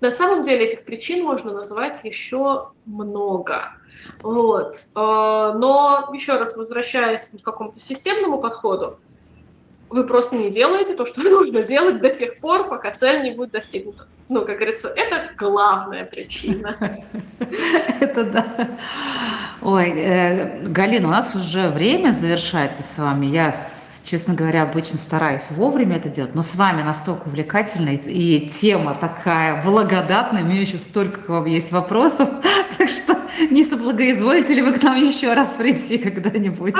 на 0.00 0.12
самом 0.12 0.44
деле 0.44 0.66
этих 0.66 0.84
причин 0.84 1.24
можно 1.24 1.52
назвать 1.52 2.04
еще 2.04 2.68
много. 2.86 3.72
Вот. 4.22 4.76
А, 4.94 5.54
но 5.54 6.08
еще 6.12 6.38
раз 6.38 6.54
возвращаясь 6.54 7.24
к 7.24 7.42
какому-то 7.42 7.80
системному 7.80 8.40
подходу, 8.40 9.00
вы 9.90 10.04
просто 10.04 10.36
не 10.36 10.50
делаете 10.50 10.94
то, 10.94 11.04
что 11.04 11.20
нужно 11.28 11.62
делать 11.62 12.00
до 12.00 12.10
тех 12.10 12.38
пор, 12.38 12.68
пока 12.68 12.92
цель 12.92 13.22
не 13.22 13.32
будет 13.32 13.50
достигнута. 13.50 14.06
Ну, 14.28 14.44
как 14.44 14.56
говорится, 14.56 14.88
это 14.88 15.32
главная 15.36 16.04
причина. 16.06 16.76
Это 18.00 18.22
да. 18.22 18.46
Ой, 19.60 19.90
э, 19.90 20.68
Галина, 20.68 21.08
у 21.08 21.10
нас 21.10 21.34
уже 21.34 21.68
время 21.68 22.12
завершается 22.12 22.84
с 22.84 22.96
вами. 22.96 23.26
Я 23.26 23.52
честно 24.04 24.34
говоря, 24.34 24.62
обычно 24.62 24.98
стараюсь 24.98 25.42
вовремя 25.50 25.96
это 25.96 26.08
делать, 26.08 26.34
но 26.34 26.42
с 26.42 26.54
вами 26.54 26.82
настолько 26.82 27.28
увлекательно, 27.28 27.90
и 27.90 28.48
тема 28.48 28.96
такая 28.98 29.62
благодатная, 29.62 30.42
у 30.42 30.46
меня 30.46 30.62
еще 30.62 30.78
столько 30.78 31.20
к 31.20 31.28
вам 31.28 31.44
есть 31.46 31.70
вопросов, 31.70 32.28
так 32.78 32.88
что 32.88 33.18
не 33.50 33.64
соблагоизволите 33.64 34.54
ли 34.54 34.62
вы 34.62 34.72
к 34.72 34.82
нам 34.82 34.96
еще 34.96 35.32
раз 35.34 35.50
прийти 35.50 35.98
когда-нибудь? 35.98 36.74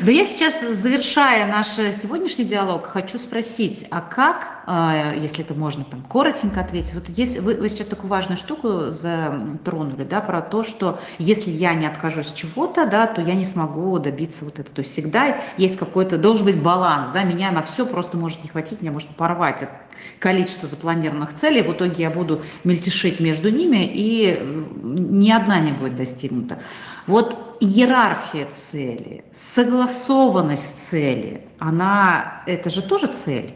Да 0.00 0.10
я 0.10 0.24
сейчас, 0.24 0.60
завершая 0.62 1.46
наш 1.46 1.68
сегодняшний 1.68 2.44
диалог, 2.44 2.86
хочу 2.86 3.18
спросить, 3.18 3.86
а 3.90 4.00
как, 4.00 4.62
а, 4.66 5.14
если 5.14 5.44
это 5.44 5.54
можно 5.54 5.84
там 5.84 6.02
коротенько 6.02 6.60
ответить, 6.60 6.94
вот 6.94 7.04
если 7.08 7.40
вы, 7.40 7.56
вы 7.56 7.68
сейчас 7.68 7.86
такую 7.86 8.10
важную 8.10 8.38
штуку 8.38 8.90
затронули, 8.90 10.04
да, 10.04 10.20
про 10.20 10.40
то, 10.40 10.64
что 10.64 10.98
если 11.18 11.50
я 11.50 11.74
не 11.74 11.86
откажусь 11.86 12.28
от 12.30 12.34
чего-то, 12.34 12.86
да, 12.86 13.06
то 13.06 13.20
я 13.20 13.34
не 13.34 13.44
смогу 13.44 13.98
добиться 13.98 14.44
вот 14.44 14.58
этого. 14.58 14.74
То 14.74 14.80
есть 14.80 14.92
всегда 14.92 15.38
есть 15.58 15.78
какой-то, 15.78 16.18
должен 16.18 16.46
быть 16.46 16.62
баланс, 16.62 17.08
да, 17.08 17.22
меня 17.22 17.50
на 17.50 17.62
все 17.62 17.86
просто 17.86 18.16
может 18.16 18.42
не 18.42 18.48
хватить, 18.48 18.80
меня 18.80 18.92
может 18.92 19.10
порвать 19.10 19.62
от 19.62 19.70
количества 20.18 20.68
запланированных 20.68 21.34
целей, 21.34 21.62
в 21.62 21.72
итоге 21.72 22.04
я 22.04 22.10
буду 22.10 22.42
мельтешить 22.64 23.20
между 23.20 23.50
ними, 23.50 23.84
и 23.84 24.40
ни 24.82 25.30
одна 25.30 25.60
не 25.60 25.72
будет 25.72 25.96
достигнута. 25.96 26.58
Вот 27.06 27.56
иерархия 27.60 28.46
цели, 28.46 29.24
согласованность 29.32 30.88
цели, 30.88 31.46
она, 31.58 32.42
это 32.46 32.70
же 32.70 32.82
тоже 32.82 33.08
цель 33.08 33.54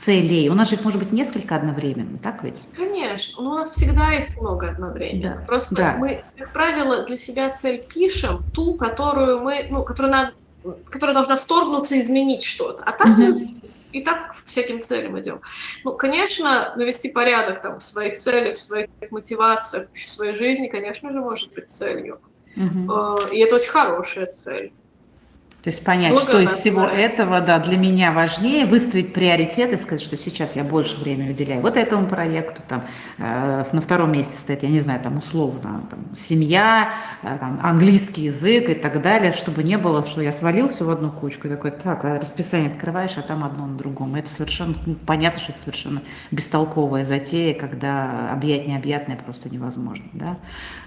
целей. 0.00 0.48
У 0.48 0.54
нас 0.54 0.70
же 0.70 0.76
их 0.76 0.84
может 0.84 0.98
быть 0.98 1.12
несколько 1.12 1.56
одновременно, 1.56 2.18
так 2.18 2.42
ведь? 2.42 2.62
Конечно, 2.76 3.42
но 3.42 3.50
у 3.50 3.54
нас 3.56 3.70
всегда 3.72 4.12
есть 4.12 4.40
много 4.40 4.70
одновременно. 4.70 5.36
Да. 5.36 5.44
Просто 5.46 5.76
да. 5.76 5.96
мы, 5.98 6.24
как 6.38 6.52
правило, 6.52 7.04
для 7.04 7.16
себя 7.16 7.50
цель 7.50 7.84
пишем 7.86 8.42
ту, 8.52 8.74
которую 8.74 9.40
мы, 9.40 9.66
ну, 9.70 9.84
которую 9.84 10.12
надо, 10.12 10.32
которая 10.90 11.14
должна 11.14 11.36
вторгнуться 11.36 11.96
и 11.96 12.00
изменить 12.00 12.42
что-то. 12.42 12.82
А 12.84 12.92
так 12.92 13.08
угу. 13.08 13.20
мы 13.20 13.59
и 13.92 14.02
так 14.02 14.34
всяким 14.44 14.82
целям 14.82 15.18
идем. 15.20 15.40
Ну, 15.84 15.96
конечно, 15.96 16.74
навести 16.76 17.10
порядок 17.10 17.62
там 17.62 17.80
в 17.80 17.84
своих 17.84 18.18
целях, 18.18 18.56
в 18.56 18.60
своих 18.60 18.88
мотивациях, 19.10 19.88
в 19.92 20.10
своей 20.10 20.36
жизни, 20.36 20.68
конечно 20.68 21.12
же, 21.12 21.20
может 21.20 21.52
быть 21.54 21.70
целью. 21.70 22.20
Угу. 22.56 23.32
И 23.32 23.38
это 23.38 23.56
очень 23.56 23.70
хорошая 23.70 24.26
цель. 24.26 24.72
То 25.62 25.68
есть 25.68 25.84
понять, 25.84 26.16
что 26.16 26.40
из 26.40 26.48
всего 26.50 26.84
этого 26.84 27.40
да, 27.42 27.58
для 27.58 27.76
меня 27.76 28.12
важнее, 28.12 28.64
выставить 28.64 29.12
приоритеты, 29.12 29.76
сказать, 29.76 30.02
что 30.02 30.16
сейчас 30.16 30.56
я 30.56 30.64
больше 30.64 30.98
времени 30.98 31.30
уделяю 31.30 31.60
вот 31.60 31.76
этому 31.76 32.06
проекту, 32.06 32.62
там, 32.66 32.84
э, 33.18 33.64
на 33.70 33.80
втором 33.82 34.12
месте 34.12 34.38
стоит, 34.38 34.62
я 34.62 34.70
не 34.70 34.80
знаю, 34.80 35.00
там 35.02 35.18
условно, 35.18 35.82
там, 35.90 36.14
семья, 36.14 36.94
э, 37.22 37.36
там, 37.38 37.60
английский 37.62 38.22
язык 38.22 38.70
и 38.70 38.74
так 38.74 39.02
далее, 39.02 39.32
чтобы 39.32 39.62
не 39.62 39.76
было, 39.76 40.04
что 40.06 40.22
я 40.22 40.32
свалился 40.32 40.84
в 40.84 40.90
одну 40.90 41.10
кучку 41.10 41.46
и 41.46 41.50
такой, 41.50 41.72
так, 41.72 42.06
а 42.06 42.18
расписание 42.18 42.70
открываешь, 42.70 43.18
а 43.18 43.22
там 43.22 43.44
одно 43.44 43.66
на 43.66 43.76
другом. 43.76 44.14
Это 44.14 44.30
совершенно, 44.30 44.74
ну, 44.86 44.94
понятно, 44.94 45.40
что 45.40 45.52
это 45.52 45.60
совершенно 45.60 46.00
бестолковая 46.30 47.04
затея, 47.04 47.52
когда 47.52 48.32
объять 48.32 48.66
необъятное 48.66 49.16
просто 49.16 49.50
невозможно, 49.50 50.06
да 50.14 50.38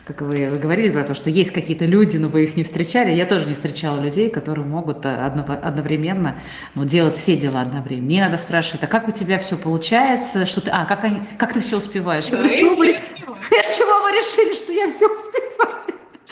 как 0.06 0.22
вы, 0.22 0.50
вы 0.50 0.58
говорили 0.58 0.92
про 0.92 1.04
то, 1.04 1.14
что 1.14 1.30
есть 1.30 1.52
какие-то 1.52 1.86
люди, 1.86 2.18
но 2.18 2.28
вы 2.28 2.44
их 2.44 2.58
не 2.58 2.64
встречали. 2.64 3.12
Я 3.12 3.26
тоже 3.26 3.48
не 3.48 3.54
встречала 3.54 4.02
людей, 4.02 4.30
которые 4.30 4.63
могут 4.64 5.06
э, 5.06 5.16
одновременно 5.16 6.38
ну, 6.76 6.86
делать 6.86 7.16
все 7.16 7.36
дела 7.36 7.62
одновременно. 7.62 8.06
Мне 8.06 8.26
надо 8.26 8.38
спрашивать, 8.38 8.84
а 8.84 8.88
как 8.88 9.08
у 9.08 9.12
тебя 9.12 9.40
все 9.40 9.58
получается? 9.58 10.46
Что 10.46 10.62
ты, 10.62 10.72
а, 10.72 10.86
как, 10.86 11.04
они, 11.04 11.22
как 11.38 11.54
ты 11.54 11.62
все 11.62 11.78
успеваешь? 11.78 12.26
Я 12.26 12.38
говорю, 12.38 12.58
чего 12.58 12.76
вы, 12.76 12.88
чего 12.94 14.04
вы 14.04 14.12
решили, 14.12 14.54
что 14.56 14.72
я 14.72 14.90
все 14.90 15.08
успеваю? 15.08 15.83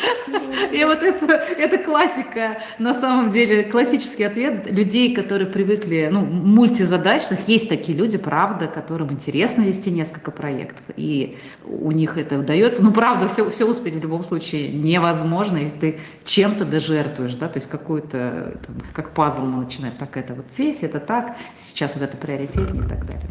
И 0.71 0.83
вот 0.83 1.01
это, 1.03 1.33
это 1.33 1.77
классика, 1.77 2.59
на 2.79 2.93
самом 2.93 3.29
деле, 3.29 3.63
классический 3.63 4.23
ответ 4.23 4.71
людей, 4.71 5.13
которые 5.13 5.47
привыкли, 5.47 6.09
ну, 6.11 6.21
мультизадачных. 6.21 7.47
Есть 7.47 7.69
такие 7.69 7.97
люди, 7.97 8.17
правда, 8.17 8.67
которым 8.67 9.11
интересно 9.11 9.63
вести 9.63 9.91
несколько 9.91 10.31
проектов, 10.31 10.83
и 10.95 11.37
у 11.65 11.91
них 11.91 12.17
это 12.17 12.39
удается. 12.39 12.83
Ну, 12.83 12.91
правда, 12.91 13.27
все, 13.27 13.49
все 13.49 13.65
успеть 13.65 13.95
в 13.95 14.01
любом 14.01 14.23
случае 14.23 14.69
невозможно, 14.69 15.57
если 15.57 15.77
ты 15.77 15.99
чем-то 16.25 16.65
дожертвуешь, 16.65 17.35
да, 17.35 17.47
то 17.47 17.57
есть 17.57 17.69
какую-то, 17.69 18.57
как 18.93 19.11
пазл 19.11 19.41
мы 19.41 19.63
начинаем, 19.63 19.95
так 19.97 20.17
это 20.17 20.33
вот 20.33 20.45
здесь, 20.51 20.83
это 20.83 20.99
так, 20.99 21.35
сейчас 21.55 21.93
вот 21.95 22.03
это 22.03 22.17
приоритетнее 22.17 22.85
и 22.85 22.87
так 22.87 23.05
далее. 23.05 23.25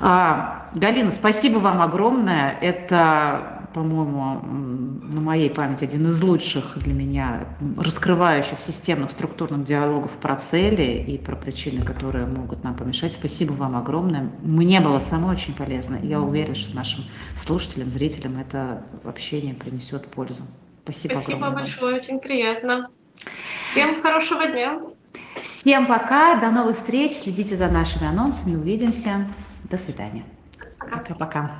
А, 0.00 0.70
Галина, 0.74 1.10
спасибо 1.10 1.58
вам 1.58 1.80
огромное. 1.80 2.58
Это 2.60 3.63
по-моему, 3.74 4.40
на 4.40 5.20
моей 5.20 5.50
памяти 5.50 5.84
один 5.84 6.06
из 6.08 6.22
лучших 6.22 6.78
для 6.78 6.94
меня 6.94 7.48
раскрывающих 7.76 8.60
системных 8.60 9.10
структурных 9.10 9.64
диалогов 9.64 10.12
про 10.12 10.36
цели 10.36 11.04
и 11.06 11.18
про 11.18 11.34
причины, 11.34 11.84
которые 11.84 12.26
могут 12.26 12.62
нам 12.62 12.76
помешать. 12.76 13.12
Спасибо 13.12 13.52
вам 13.52 13.76
огромное. 13.76 14.30
Мне 14.42 14.80
было 14.80 15.00
самое 15.00 15.32
очень 15.32 15.54
полезно. 15.54 15.96
Я 15.96 16.20
уверена, 16.20 16.54
что 16.54 16.74
нашим 16.76 17.04
слушателям, 17.36 17.90
зрителям 17.90 18.38
это 18.38 18.84
общение 19.02 19.54
принесет 19.54 20.06
пользу. 20.06 20.44
Спасибо, 20.84 21.14
Спасибо 21.14 21.38
огромное. 21.38 21.62
большое, 21.62 21.96
очень 21.96 22.20
приятно. 22.20 22.90
Всем 23.62 24.00
хорошего 24.02 24.46
дня. 24.46 24.80
Всем 25.42 25.86
пока, 25.86 26.36
до 26.36 26.50
новых 26.50 26.76
встреч. 26.76 27.12
Следите 27.12 27.56
за 27.56 27.68
нашими 27.68 28.06
анонсами. 28.06 28.54
Увидимся. 28.54 29.26
До 29.64 29.78
свидания. 29.78 30.24
Пока-пока. 30.78 31.50